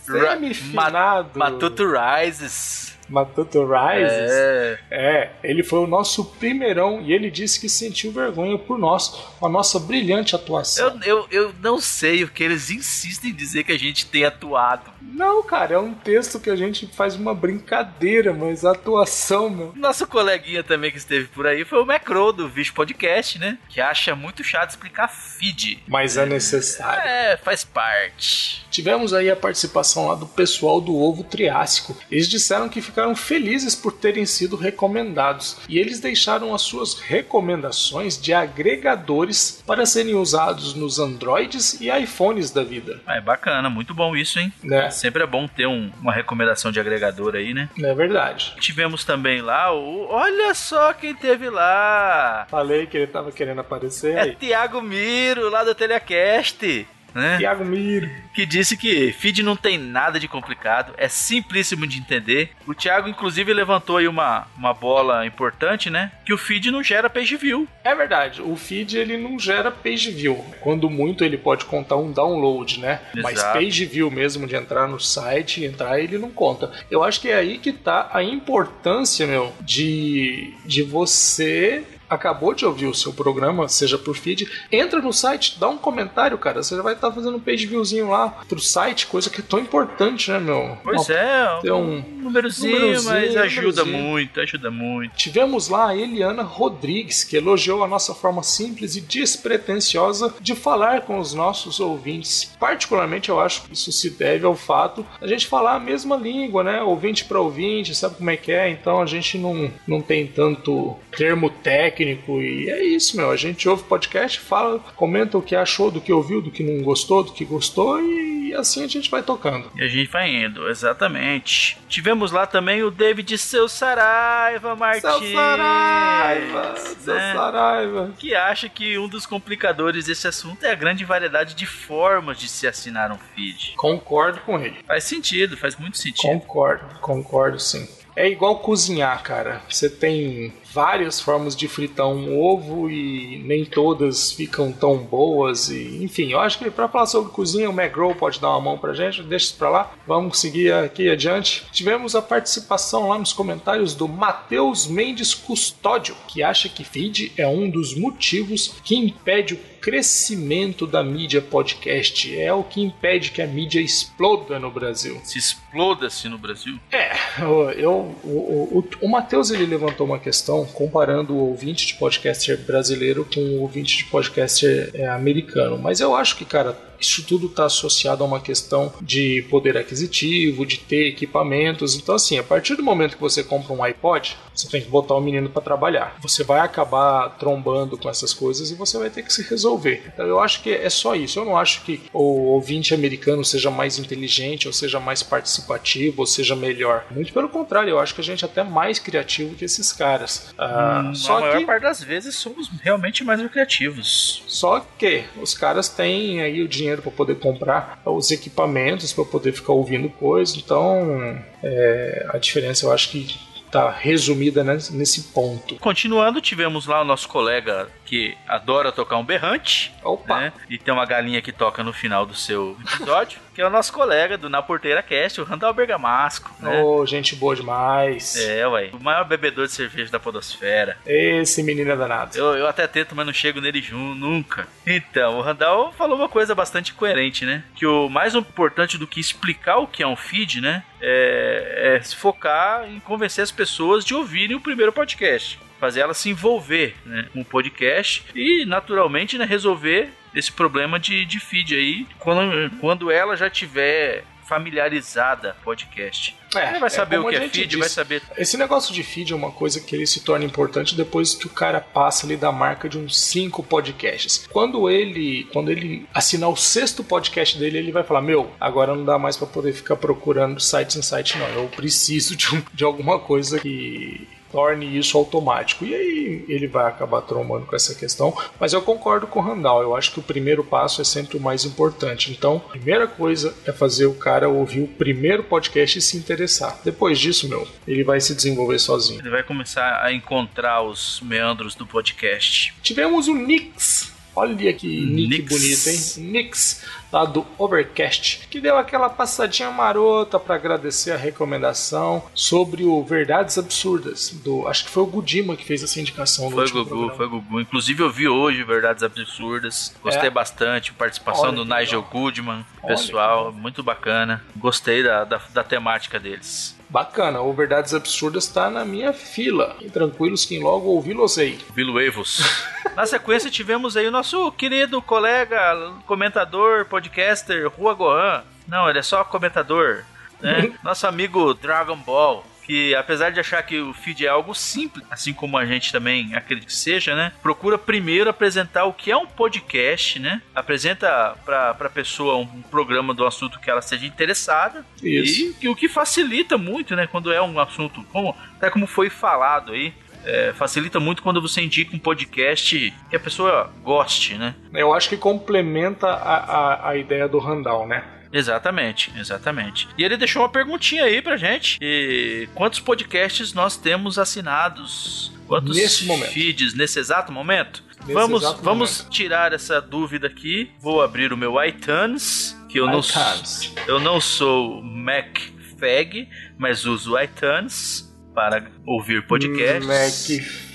O 0.09 0.13
semifinado. 0.13 1.37
Matuto 1.37 1.83
Rises. 1.85 2.86
Matuto 3.09 3.65
Rises. 3.65 4.33
É. 4.33 4.79
É, 4.91 5.31
ele 5.43 5.63
foi 5.63 5.81
o 5.81 5.87
nosso 5.87 6.25
primeirão 6.25 7.01
e 7.01 7.13
ele 7.13 7.31
disse 7.31 7.61
que 7.61 7.69
sentiu 7.69 8.13
vergonha 8.13 8.59
por 8.59 8.79
nós, 8.79 9.09
com 9.39 9.47
a 9.47 9.49
nossa 9.49 9.79
brilhante 9.79 10.35
atuação. 10.35 11.01
Eu, 11.05 11.27
eu, 11.31 11.47
eu 11.47 11.55
não 11.61 11.81
sei 11.81 12.25
o 12.25 12.29
que 12.29 12.43
eles 12.43 12.71
insistem 12.71 13.31
em 13.31 13.35
dizer 13.35 13.65
que 13.65 13.73
a 13.73 13.79
gente 13.79 14.07
tem 14.07 14.25
atuado. 14.25 14.91
Não, 15.01 15.43
cara, 15.43 15.75
é 15.75 15.79
um 15.79 15.95
texto 15.95 16.41
que 16.41 16.51
a 16.51 16.57
gente 16.57 16.87
faz 16.87 17.15
uma 17.15 17.35
brincadeira, 17.35 18.33
mas 18.33 18.65
a 18.65 18.73
atuação, 18.73 19.49
meu. 19.49 19.73
Nosso 19.77 20.07
coleguinha 20.07 20.63
também 20.63 20.91
que 20.91 20.99
esteve 20.99 21.27
por 21.29 21.47
aí 21.47 21.65
foi 21.65 21.81
o 21.81 21.87
Macro 21.87 22.33
do 22.33 22.49
Vixe 22.49 22.73
Podcast, 22.73 23.39
né? 23.39 23.59
Que 23.69 23.81
acha 23.81 24.15
muito 24.15 24.43
chato 24.43 24.71
explicar 24.71 25.09
feed. 25.09 25.83
Mas 25.87 26.17
é 26.17 26.27
necessário. 26.27 27.03
É, 27.09 27.37
faz 27.37 27.65
parte. 27.65 28.67
Tivemos 28.71 29.15
aí 29.15 29.31
a 29.31 29.37
participação 29.37 30.09
lá 30.09 30.15
do 30.15 30.27
pessoal 30.27 30.81
do 30.81 30.95
Ovo 30.95 31.25
Triássico. 31.25 31.97
Eles 32.11 32.29
disseram 32.29 32.69
que 32.69 32.81
ficaram 32.97 33.15
felizes 33.15 33.75
por 33.75 33.93
terem 33.93 34.25
sido 34.25 34.57
recomendados 34.57 35.59
e 35.69 35.79
eles 35.79 36.01
deixaram 36.01 36.55
as 36.55 36.63
suas 36.63 36.95
recomendações 36.99 38.19
de 38.19 38.33
agregadores 38.33 39.63
para 39.67 39.85
serem 39.85 40.15
usados 40.15 40.75
nos 40.75 40.99
Androids 40.99 41.79
e 41.79 41.91
iPhones 41.91 42.51
da 42.51 42.65
vida. 42.65 42.99
É 43.07 43.21
bacana, 43.21 43.69
muito 43.69 43.93
bom 43.93 44.17
isso, 44.17 44.39
hein? 44.39 44.51
Né? 44.65 44.89
Sempre 44.89 45.23
é 45.23 45.27
bom 45.27 45.47
ter 45.47 45.67
um- 45.67 45.93
uma 46.01 46.11
recomendação 46.13 46.73
de 46.73 46.81
agregador 46.81 47.35
aí, 47.35 47.53
né? 47.53 47.69
Não 47.77 47.91
é 47.91 47.95
verdade. 47.95 48.55
Tivemos 48.61 49.05
também 49.05 49.43
lá 49.43 49.71
o. 49.75 50.07
Olha 50.09 50.55
só 50.55 50.95
quem 50.95 51.15
teve 51.15 51.51
lá! 51.51 52.47
Falei 52.49 52.87
que 52.87 52.97
ele 52.97 53.07
tava 53.09 53.31
querendo 53.31 53.61
aparecer 53.61 54.17
É 54.17 54.21
aí. 54.23 54.37
Tiago 54.37 54.81
Miro, 54.81 55.51
lá 55.51 55.63
do 55.65 55.75
Telecast. 55.75 56.87
Né? 57.15 57.39
Tiago 57.39 57.65
Miro. 57.65 58.11
que 58.35 58.45
disse 58.45 58.77
que 58.77 59.11
feed 59.13 59.43
não 59.43 59.57
tem 59.57 59.79
nada 59.79 60.21
de 60.21 60.29
complicado, 60.29 60.93
é 60.99 61.09
simplíssimo 61.09 61.87
de 61.87 61.99
entender. 61.99 62.51
O 62.67 62.75
Thiago, 62.75 63.09
inclusive, 63.09 63.53
levantou 63.55 63.97
aí 63.97 64.07
uma, 64.07 64.47
uma 64.57 64.75
bola 64.75 65.25
importante, 65.25 65.89
né? 65.89 66.13
Que 66.25 66.33
o 66.33 66.39
feed 66.39 66.71
não 66.71 66.83
gera 66.83 67.09
page 67.09 67.37
view. 67.37 67.67
É 67.83 67.95
verdade, 67.95 68.43
o 68.43 68.55
feed 68.57 68.99
ele 68.99 69.17
não 69.17 69.39
gera 69.39 69.71
page 69.71 70.11
view. 70.11 70.45
Quando 70.61 70.91
muito 70.91 71.25
ele 71.25 71.39
pode 71.39 71.65
contar 71.65 71.97
um 71.97 72.13
download, 72.13 72.81
né? 72.81 73.01
Mas 73.15 73.39
Exato. 73.39 73.59
page 73.59 73.85
view 73.87 74.11
mesmo 74.11 74.47
de 74.47 74.55
entrar 74.55 74.87
no 74.87 75.01
site, 75.01 75.65
entrar, 75.65 75.99
ele 75.99 76.19
não 76.19 76.31
conta. 76.31 76.71
Eu 76.91 77.03
acho 77.03 77.21
que 77.21 77.29
é 77.29 77.35
aí 77.35 77.59
que 77.59 77.73
tá 77.73 78.11
a 78.13 78.23
importância, 78.23 79.27
meu, 79.27 79.55
de, 79.61 80.53
de 80.65 80.83
você 80.83 81.83
acabou 82.09 82.55
de 82.55 82.65
ouvir 82.65 82.87
o 82.87 82.95
seu 82.95 83.13
programa, 83.13 83.69
seja 83.69 83.99
por 83.99 84.17
feed, 84.17 84.49
entra 84.71 85.01
no 85.01 85.13
site, 85.13 85.59
dá 85.59 85.69
um 85.69 85.79
comentário, 85.79 86.39
cara. 86.39 86.63
Você 86.63 86.77
já 86.77 86.83
vai 86.83 86.95
estar 86.95 87.11
fazendo 87.13 87.37
um 87.37 87.41
page 87.41 87.67
viewzinho 87.67 88.11
lá 88.11 88.29
pro 88.49 88.61
site, 88.61 89.07
coisa 89.07 89.29
que 89.31 89.41
é 89.41 89.45
tão 89.45 89.59
importante, 89.59 90.31
né, 90.31 90.39
meu? 90.39 90.79
Pois 90.83 91.09
Uma- 91.09 91.17
é, 91.19 91.59
tem 91.63 91.73
um, 91.73 91.99
um 91.99 92.03
númerozinho, 92.23 92.79
númerozinho, 92.79 93.11
mas 93.13 93.37
ajuda 93.37 93.85
númerozinho. 93.85 93.99
muito, 94.11 94.41
ajuda 94.41 94.71
muito. 94.71 95.17
Tivemos 95.17 95.69
lá 95.69 95.89
a 95.89 95.97
Eliana 95.97 96.43
Rodrigues, 96.43 97.25
que 97.25 97.37
elogiou 97.37 97.83
a 97.85 97.89
nossa 97.89 98.15
forma 98.15 98.43
simples 98.43 98.97
e 98.97 99.01
despretensiosa 99.01 100.35
de 100.41 100.55
falar 100.55 101.03
com 101.03 101.19
os 101.19 101.33
nossos 101.35 101.81
ouvintes. 101.81 102.53
Particularmente, 102.59 103.29
eu 103.29 103.41
acho 103.41 103.63
que 103.63 103.73
isso 103.75 103.91
se 103.93 104.11
deve 104.11 104.45
ao 104.47 104.55
fato 104.55 105.05
da 105.21 105.27
gente 105.27 105.47
falar 105.47 105.75
a 105.77 105.81
mesma 105.81 106.17
língua, 106.17 106.63
né? 106.63 106.83
Ouvinte 106.83 107.25
para 107.25 107.41
ouvinte, 107.41 107.95
sabe 107.95 108.17
como 108.17 108.31
é 108.31 108.37
que 108.37 108.53
é? 108.53 108.69
Então 108.71 109.01
a 109.01 109.07
gente 109.07 109.39
não, 109.39 109.71
não 109.87 110.01
tem 110.01 110.27
tanto 110.27 110.97
termo 111.17 111.49
técnico 111.51 111.96
e 112.05 112.71
é 112.71 112.85
isso, 112.85 113.17
meu. 113.17 113.31
A 113.31 113.37
gente 113.37 113.69
ouve 113.69 113.85
podcast, 113.85 114.41
fala, 114.41 114.79
comenta 114.95 115.39
o 115.39 115.43
que 115.43 115.55
achou, 115.55 115.91
do 115.91 116.01
que 116.01 116.13
ouviu, 116.13 116.41
do 116.41 116.51
que 116.51 116.63
não 116.63 116.83
gostou, 116.83 117.23
do 117.23 117.33
que 117.33 117.45
gostou 117.45 118.01
e 118.01 118.27
assim 118.55 118.85
a 118.85 118.87
gente 118.87 119.11
vai 119.11 119.23
tocando. 119.23 119.71
E 119.77 119.83
a 119.83 119.89
gente 119.89 120.11
vai 120.11 120.29
indo, 120.29 120.69
exatamente. 120.69 121.79
Tivemos 121.89 122.31
lá 122.31 122.47
também 122.47 122.83
o 122.83 122.91
David 122.91 123.37
Seu 123.39 123.69
Saraiva 123.69 124.75
Martins. 124.77 125.03
Seu 125.03 125.33
Saraiva! 125.33 126.77
Seu 126.77 127.15
né? 127.15 127.33
Saraiva! 127.35 128.15
Que 128.19 128.35
acha 128.35 128.69
que 128.69 128.99
um 128.99 129.09
dos 129.09 129.27
complicadores 129.27 130.07
desse 130.07 130.27
assunto 130.27 130.65
é 130.65 130.71
a 130.71 130.75
grande 130.75 131.05
variedade 131.05 131.55
de 131.55 131.67
formas 131.67 132.39
de 132.39 132.49
se 132.49 132.67
assinar 132.67 133.11
um 133.13 133.19
feed. 133.35 133.75
Concordo 133.77 134.41
com 134.41 134.59
ele. 134.59 134.77
Faz 134.87 135.05
sentido, 135.05 135.57
faz 135.57 135.77
muito 135.77 135.99
sentido. 135.99 136.41
Concordo, 136.41 137.01
concordo 137.01 137.59
sim. 137.59 137.89
É 138.15 138.29
igual 138.29 138.61
cozinhar, 138.61 139.23
cara. 139.23 139.61
Você 139.69 139.91
tem 139.91 140.53
várias 140.77 141.19
formas 141.19 141.57
de 141.57 141.67
fritar 141.67 142.07
um 142.07 142.39
ovo 142.39 142.91
e 142.91 143.39
nem 143.47 143.65
todas 143.65 144.31
ficam 144.31 144.71
tão 144.71 144.99
boas. 144.99 145.71
E, 145.71 146.05
enfim, 146.05 146.31
eu 146.33 146.39
acho 146.39 146.59
que 146.59 146.71
para 146.71 146.87
falar 146.87 147.07
sobre 147.07 147.33
cozinha, 147.33 147.71
o 147.71 147.73
McGraw 147.73 148.15
pode 148.15 148.39
dar 148.39 148.51
uma 148.51 148.61
mão 148.61 148.77
pra 148.79 148.93
gente. 148.93 149.23
Deixa 149.23 149.47
isso 149.47 149.57
pra 149.57 149.71
lá. 149.71 149.93
Vamos 150.07 150.39
seguir 150.39 150.71
aqui 150.75 151.09
adiante. 151.09 151.65
Tivemos 151.73 152.15
a 152.15 152.21
participação 152.21 153.09
lá 153.09 153.19
nos 153.19 153.33
comentários 153.33 153.95
do 153.95 154.07
Matheus 154.07 154.87
Mendes 154.87 155.33
Custódio, 155.35 156.15
que 156.29 156.43
acha 156.43 156.69
que 156.69 156.85
feed 156.85 157.33
é 157.39 157.49
um 157.49 157.71
dos 157.71 157.97
motivos 157.97 158.75
que 158.85 158.95
impede 158.97 159.55
o 159.55 159.59
crescimento 159.81 160.87
da 160.87 161.03
mídia 161.03 161.41
podcast. 161.41 162.37
É 162.39 162.53
o 162.53 162.63
que 162.65 162.83
impede 162.83 163.31
que 163.31 163.41
a 163.41 163.47
mídia 163.47 163.81
exploda 163.81 164.59
no 164.59 164.71
Brasil. 164.71 165.21
Se 165.25 165.39
exploda-se 165.39 166.29
no 166.29 166.37
Brasil. 166.39 166.79
É, 166.91 167.13
eu, 167.41 167.71
eu- 167.71 168.15
o, 168.25 168.79
o, 168.79 168.85
o 169.03 169.09
Matheus 169.09 169.51
ele 169.51 169.65
levantou 169.65 170.07
uma 170.07 170.19
questão 170.19 170.66
comparando 170.67 171.35
o 171.35 171.49
ouvinte 171.49 171.87
de 171.87 171.95
podcaster 171.95 172.59
brasileiro 172.59 173.27
com 173.33 173.41
o 173.41 173.61
ouvinte 173.63 173.99
de 173.99 174.05
podcaster 174.05 174.91
é, 174.95 175.07
americano. 175.07 175.79
Mas 175.79 176.01
eu 176.01 176.15
acho 176.15 176.37
que, 176.37 176.45
cara, 176.45 176.77
isso 177.01 177.23
tudo 177.25 177.47
está 177.47 177.67
associado 177.67 178.23
a 178.23 178.27
uma 178.27 178.41
questão 178.41 178.93
de 179.01 179.43
poder 179.51 179.77
aquisitivo, 179.77 180.65
de 180.67 180.79
ter 180.79 181.09
equipamentos. 181.09 181.95
Então, 181.97 182.15
assim, 182.15 182.39
a 182.39 182.43
partir 182.43 182.75
do 182.77 182.83
momento 182.83 183.17
que 183.17 183.21
você 183.23 183.43
compra 183.43 183.73
um 183.73 183.83
iPod, 183.83 184.37
você 184.55 184.69
tem 184.69 184.81
que 184.81 184.89
botar 184.89 185.15
o 185.15 185.21
menino 185.21 185.49
para 185.49 185.63
trabalhar. 185.63 186.17
Você 186.23 186.43
vai 186.45 186.61
acabar 186.61 187.31
trombando 187.39 187.97
com 187.99 188.09
essas 188.09 188.33
coisas 188.33 188.71
e 188.71 188.75
você 188.75 188.99
vai 188.99 189.11
ter 189.11 189.23
que 189.23 189.33
se 189.33 189.43
resolver. 189.43 190.03
Então, 190.13 190.27
eu 190.27 190.41
acho 190.41 190.63
que 190.63 190.71
é 190.71 190.89
só 190.91 191.15
isso. 191.15 191.39
Eu 191.39 191.45
não 191.45 191.57
acho 191.57 191.83
que 191.83 192.01
o 192.13 192.53
ouvinte 192.53 192.95
americano 192.95 193.45
seja 193.45 193.71
mais 193.71 193.99
inteligente, 193.99 194.67
ou 194.67 194.73
seja 194.73 194.99
mais 195.01 195.23
participativo, 195.23 196.21
ou 196.23 196.27
seja 196.27 196.57
melhor. 196.57 197.05
Muito 197.11 197.33
pelo 197.33 197.49
contrário, 197.49 197.91
eu 197.91 197.99
acho 197.99 198.15
que 198.15 198.21
a 198.21 198.25
gente 198.25 198.45
é 198.45 198.49
até 198.49 198.63
mais 198.63 198.99
criativo 198.99 199.55
que 199.55 199.65
esses 199.65 199.93
caras. 199.93 200.55
Ah, 200.59 201.03
Hum, 201.07 201.11
a 201.11 201.15
só 201.15 201.41
maior 201.41 201.59
que 201.59 201.65
parte 201.67 201.83
das 201.83 202.03
vezes 202.03 202.37
somos 202.37 202.69
realmente 202.83 203.23
mais 203.25 203.41
criativos. 203.51 204.43
só 204.47 204.85
que 204.99 205.25
os 205.41 205.53
caras 205.55 205.89
têm 205.89 206.41
aí 206.41 206.63
o 206.63 206.69
dinheiro 206.69 206.86
para 207.03 207.11
poder 207.11 207.37
comprar 207.37 208.01
os 208.05 208.31
equipamentos 208.31 209.13
para 209.13 209.25
poder 209.25 209.53
ficar 209.53 209.73
ouvindo 209.73 210.09
coisa. 210.09 210.57
Então, 210.59 211.39
é, 211.63 212.27
a 212.33 212.39
diferença 212.39 212.87
eu 212.87 212.93
acho 212.93 213.11
que 213.11 213.39
tá 213.71 213.91
resumida 213.91 214.63
nes- 214.63 214.91
nesse 214.91 215.33
ponto. 215.33 215.75
Continuando, 215.77 216.41
tivemos 216.41 216.87
lá 216.87 217.01
o 217.03 217.05
nosso 217.05 217.29
colega 217.29 217.89
que 218.05 218.37
adora 218.47 218.93
tocar 218.93 219.17
um 219.17 219.25
berrante, 219.25 219.93
Opa! 220.05 220.39
né? 220.41 220.53
E 220.71 220.79
tem 220.79 220.95
uma 220.95 221.05
galinha 221.05 221.43
que 221.43 221.53
toca 221.53 221.83
no 221.83 221.93
final 221.93 222.25
do 222.25 222.35
seu 222.35 222.77
episódio, 222.95 223.41
que 223.57 223.63
é 223.63 223.67
o 223.67 223.71
nosso 223.71 223.91
colega 223.91 224.37
do 224.37 224.51
Na 224.51 224.61
Porteira 224.61 225.03
Cast, 225.03 225.41
o 225.41 225.45
Randall 225.45 225.73
Bergamasco, 225.73 226.55
né? 226.61 226.83
Ô, 226.83 227.07
gente 227.07 227.35
boa 227.35 227.57
demais. 227.57 228.37
É, 228.37 228.69
ué. 228.69 228.91
O 228.93 229.03
maior 229.03 229.25
bebedor 229.25 229.65
de 229.65 229.73
cerveja 229.73 230.13
da 230.13 230.21
podosfera. 230.21 230.99
Esse 231.07 231.63
menino 231.63 231.91
é 231.91 231.97
danado. 231.97 232.37
Eu, 232.37 232.55
eu 232.55 232.67
até 232.67 232.87
tento, 232.87 233.17
mas 233.17 233.25
não 233.25 233.33
chego 233.33 233.59
nele 233.59 233.81
junto, 233.81 234.15
nunca. 234.15 234.69
Então, 234.87 235.39
o 235.39 235.41
Randall 235.41 235.91
falou 235.95 236.19
uma 236.19 236.29
coisa 236.29 236.55
bastante 236.55 236.93
coerente, 236.93 237.47
né? 237.47 237.65
Que 237.75 237.87
o 237.87 238.11
mais 238.11 238.35
importante 238.35 238.99
do 238.99 239.07
que 239.07 239.21
explicar 239.21 239.79
o 239.79 239.87
que 239.87 240.03
é 240.03 240.07
um 240.07 240.17
feed, 240.17 240.61
né? 240.61 240.85
É, 241.01 241.95
é 241.97 242.03
se 242.03 242.15
focar 242.15 242.87
em 242.87 243.01
convencer 243.01 243.43
as 243.43 243.51
pessoas 243.51 244.05
de 244.05 244.15
ouvirem 244.15 244.55
o 244.55 244.61
primeiro 244.61 244.93
podcast. 244.93 245.59
Fazer 245.81 246.01
elas 246.01 246.19
se 246.19 246.29
envolver 246.29 246.95
né, 247.07 247.29
com 247.33 247.41
o 247.41 247.45
podcast 247.45 248.23
e, 248.35 248.67
naturalmente, 248.67 249.39
né, 249.39 249.47
resolver 249.47 250.11
esse 250.37 250.53
problema 250.53 251.01
de, 251.01 251.25
de 251.25 251.41
feed 251.41 251.75
aí 251.75 252.07
quando, 252.21 252.71
quando 252.79 253.11
ela 253.11 253.37
já 253.37 253.51
tiver 253.51 254.23
familiarizada 254.71 255.57
podcast. 255.65 256.37
Ela 256.55 256.79
vai 256.79 256.89
saber 256.91 257.19
o 257.19 257.23
como 257.23 257.31
que 257.37 257.37
é 257.43 257.49
feed, 257.49 257.77
vai 257.77 257.83
disse. 257.89 257.95
saber 257.97 258.23
Esse 258.39 258.57
negócio 258.57 258.95
de 258.95 259.03
feed 259.03 259.33
é 259.33 259.37
uma 259.37 259.51
coisa 259.51 259.81
que 259.81 259.95
ele 259.95 260.07
se 260.07 260.21
torna 260.21 260.45
importante 260.45 260.95
depois 260.95 261.35
que 261.35 261.47
o 261.47 261.51
cara 261.51 261.81
passa 261.81 262.25
ali 262.27 262.37
da 262.37 262.53
marca 262.53 262.89
de 262.89 262.97
uns 262.97 263.19
cinco 263.21 263.63
podcasts. 263.63 264.47
Quando 264.53 264.89
ele, 264.89 265.49
quando 265.53 265.71
ele 265.71 266.07
assinar 266.15 266.49
o 266.49 266.57
sexto 266.57 267.03
podcast 267.03 267.59
dele, 267.59 267.79
ele 267.79 267.93
vai 267.93 268.05
falar: 268.05 268.23
Meu, 268.23 268.53
agora 268.61 268.95
não 268.95 269.05
dá 269.05 269.19
mais 269.19 269.37
pra 269.37 269.47
poder 269.47 269.73
ficar 269.73 269.97
procurando 269.97 270.61
sites 270.61 270.97
em 270.97 271.03
site, 271.03 271.37
não. 271.39 271.49
Eu 271.49 271.69
preciso 271.69 272.37
de, 272.37 272.55
um- 272.55 272.63
de 272.73 272.85
alguma 272.85 273.19
coisa 273.19 273.59
que 273.59 274.29
torne 274.57 274.97
isso 274.97 275.19
automático. 275.19 275.85
E 275.85 275.95
aí 275.95 276.45
ele 276.49 276.67
vai 276.67 276.87
acabar 276.87 277.21
trombando 277.21 277.67
com 277.67 277.77
essa 277.77 277.95
questão. 277.95 278.35
Mas 278.59 278.73
eu 278.73 278.81
concordo 278.81 279.27
com 279.27 279.39
o 279.39 279.43
Randall. 279.43 279.83
Eu 279.83 279.95
acho 279.95 280.13
que 280.13 280.19
o 280.19 280.23
primeiro 280.23 280.65
passo 280.65 281.03
é 281.03 281.05
sempre 281.05 281.37
o 281.37 281.41
mais 281.41 281.67
importante. 281.67 282.33
Então, 282.33 282.63
a 282.69 282.71
primeira 282.71 283.07
coisa 283.07 283.55
é 283.67 283.73
fazer 283.73 284.07
o 284.07 284.15
cara 284.15 284.49
ouvir 284.49 284.81
o 284.81 284.89
primeiro 284.89 285.45
podcast 285.45 285.99
e 285.99 286.01
se 286.01 286.17
interessar. 286.17 286.81
Depois 286.83 287.19
disso, 287.19 287.47
meu, 287.51 287.69
ele 287.87 288.03
vai 288.03 288.19
se 288.19 288.35
desenvolver 288.35 288.79
sozinho. 288.79 289.21
Ele 289.21 289.29
vai 289.29 289.43
começar 289.43 290.03
a 290.03 290.11
encontrar 290.11 290.81
os 290.81 291.21
meandros 291.21 291.75
do 291.75 291.87
podcast. 291.87 292.75
Tivemos 292.83 293.29
o 293.29 293.35
Nix. 293.35 294.16
Olha 294.37 294.73
que 294.75 294.87
nick 295.07 295.49
bonito, 295.49 295.89
hein? 295.89 296.31
Nix, 296.31 296.85
lá 297.11 297.25
do 297.25 297.47
Overcast, 297.57 298.47
que 298.51 298.61
deu 298.61 298.77
aquela 298.77 299.09
passadinha 299.09 299.71
marota 299.71 300.39
para 300.39 300.55
agradecer 300.57 301.13
a 301.13 301.17
recomendação 301.17 302.23
sobre 302.35 302.85
o 302.85 303.03
Verdades 303.03 303.57
Absurdas. 303.57 304.29
Do, 304.45 304.69
acho 304.69 304.85
que 304.85 304.91
foi 304.91 305.03
o 305.03 305.07
Gudima 305.07 305.57
que 305.57 305.65
fez 305.65 305.83
essa 305.83 305.99
indicação 305.99 306.51
Foi 306.51 306.69
Gugu, 306.71 306.85
programa. 306.87 307.15
foi 307.15 307.29
Gugu. 307.29 307.61
Inclusive 307.63 308.03
eu 308.03 308.11
vi 308.11 308.29
hoje 308.29 308.63
Verdades 308.63 309.03
Absurdas. 309.03 309.95
Gostei 310.03 310.29
É? 310.29 310.31
bastante. 310.31 310.93
Participação 310.93 311.47
Olha 311.47 311.57
do 311.57 311.65
Nigel 311.65 312.01
legal. 312.01 312.11
Goodman. 312.13 312.65
Pessoal, 312.87 313.53
muito 313.53 313.83
bacana. 313.83 314.45
Gostei 314.55 315.03
da, 315.03 315.25
da, 315.25 315.41
da 315.53 315.65
temática 315.65 316.21
deles. 316.21 316.76
Bacana, 316.97 317.43
o 317.43 317.53
Verdades 317.53 317.93
Absurdas 317.93 318.47
tá 318.47 318.71
na 318.71 318.83
minha 318.83 319.13
fila. 319.13 319.75
Fiquem 319.75 319.91
tranquilos 319.91 320.47
que 320.47 320.59
logo 320.59 320.87
ouvi-los-ei. 320.87 321.59
Vilo 321.75 322.01
Evos. 322.01 322.41
Na 322.97 323.05
sequência 323.05 323.51
tivemos 323.51 323.99
aí 323.99 324.09
o 324.09 324.11
nosso 324.11 324.51
querido 324.53 325.03
colega, 325.03 325.93
comentador, 326.07 326.87
podcaster, 326.87 327.69
Rua 327.69 327.93
Gohan. 327.93 328.43
Não, 328.67 328.89
ele 328.89 328.99
é 328.99 329.03
só 329.03 329.23
comentador. 329.25 330.05
Né? 330.41 330.73
Nosso 330.83 331.07
amigo 331.07 331.53
Dragon 331.53 331.99
Ball. 331.99 332.43
Que 332.67 332.97
apesar 332.97 333.31
de 333.31 333.39
achar 333.39 333.63
que 333.63 333.79
o 333.79 333.95
feed 333.95 334.27
é 334.27 334.29
algo 334.29 334.53
simples, 334.53 335.07
assim 335.09 335.33
como 335.33 335.57
a 335.57 335.65
gente 335.65 335.93
também 335.93 336.35
acredita 336.35 336.67
que 336.67 336.75
seja, 336.75 337.15
né? 337.15 337.33
Procura 337.41 337.79
primeiro 337.79 338.29
apresentar 338.29 338.87
o 338.87 338.93
que 338.93 339.09
é 339.09 339.17
um 339.17 339.27
podcast, 339.27 340.19
né? 340.19 340.43
Apresenta 340.53 341.37
pra, 341.45 341.75
pra 341.75 341.89
pessoa 341.89 342.37
um 342.37 342.63
programa 342.63 343.15
do 343.15 343.25
assunto 343.25 343.61
que 343.61 343.71
ela 343.71 343.81
seja 343.81 344.05
interessada. 344.05 344.85
Isso. 345.01 345.43
E 345.43 345.55
que 345.55 345.69
o 345.69 345.77
que 345.77 345.89
facilita 345.89 346.59
muito, 346.59 346.97
né? 346.97 347.07
Quando 347.07 347.33
é 347.33 347.41
um 347.41 347.61
assunto, 347.61 348.03
como, 348.13 348.35
até 348.57 348.69
como 348.69 348.89
foi 348.89 349.09
falado 349.09 349.71
aí, 349.71 349.95
é, 350.25 350.53
facilita 350.53 350.99
muito 350.99 351.23
quando 351.23 351.41
você 351.41 351.63
indica 351.63 351.95
um 351.95 352.01
podcast 352.01 352.93
que 353.09 353.17
a 353.17 353.21
pessoa 353.21 353.73
goste, 353.85 354.35
né? 354.35 354.57
Eu 354.75 354.93
acho 354.93 355.09
que 355.09 355.17
complementa 355.17 356.09
a, 356.09 356.37
a, 356.37 356.91
a 356.91 356.97
ideia 356.97 357.29
do 357.29 357.39
Randall, 357.39 357.87
né? 357.87 358.03
Exatamente, 358.37 359.13
exatamente. 359.17 359.89
E 359.97 360.05
ele 360.05 360.17
deixou 360.17 360.43
uma 360.43 360.49
perguntinha 360.49 361.05
aí 361.05 361.23
pra 361.23 361.37
gente. 361.37 361.79
E 361.81 362.49
quantos 362.55 362.81
podcasts 362.81 363.53
nós 363.55 363.77
temos 363.77 364.19
assinados? 364.19 365.33
Quantos 365.47 365.77
Nesse 365.77 366.05
momento. 366.05 366.33
feeds 366.33 366.75
nesse 366.75 366.99
exato 366.99 367.33
momento? 367.33 367.83
Nesse 368.01 368.13
vamos 368.13 368.43
exato 368.43 368.63
vamos 368.63 368.99
momento. 368.99 369.11
tirar 369.13 369.53
essa 369.53 369.81
dúvida 369.81 370.27
aqui. 370.27 370.71
Vou 370.81 371.01
abrir 371.03 371.33
o 371.33 371.37
meu 371.37 371.55
iTunes, 371.65 372.57
que 372.69 372.79
eu 372.79 372.87
não 372.87 373.01
iTunes. 373.01 373.73
eu 373.87 373.99
não 374.01 374.21
sou 374.21 374.83
MacFag, 374.83 376.29
mas 376.59 376.85
uso 376.85 377.19
iTunes 377.19 378.05
para 378.35 378.67
ouvir 378.85 379.27
podcast. 379.27 379.87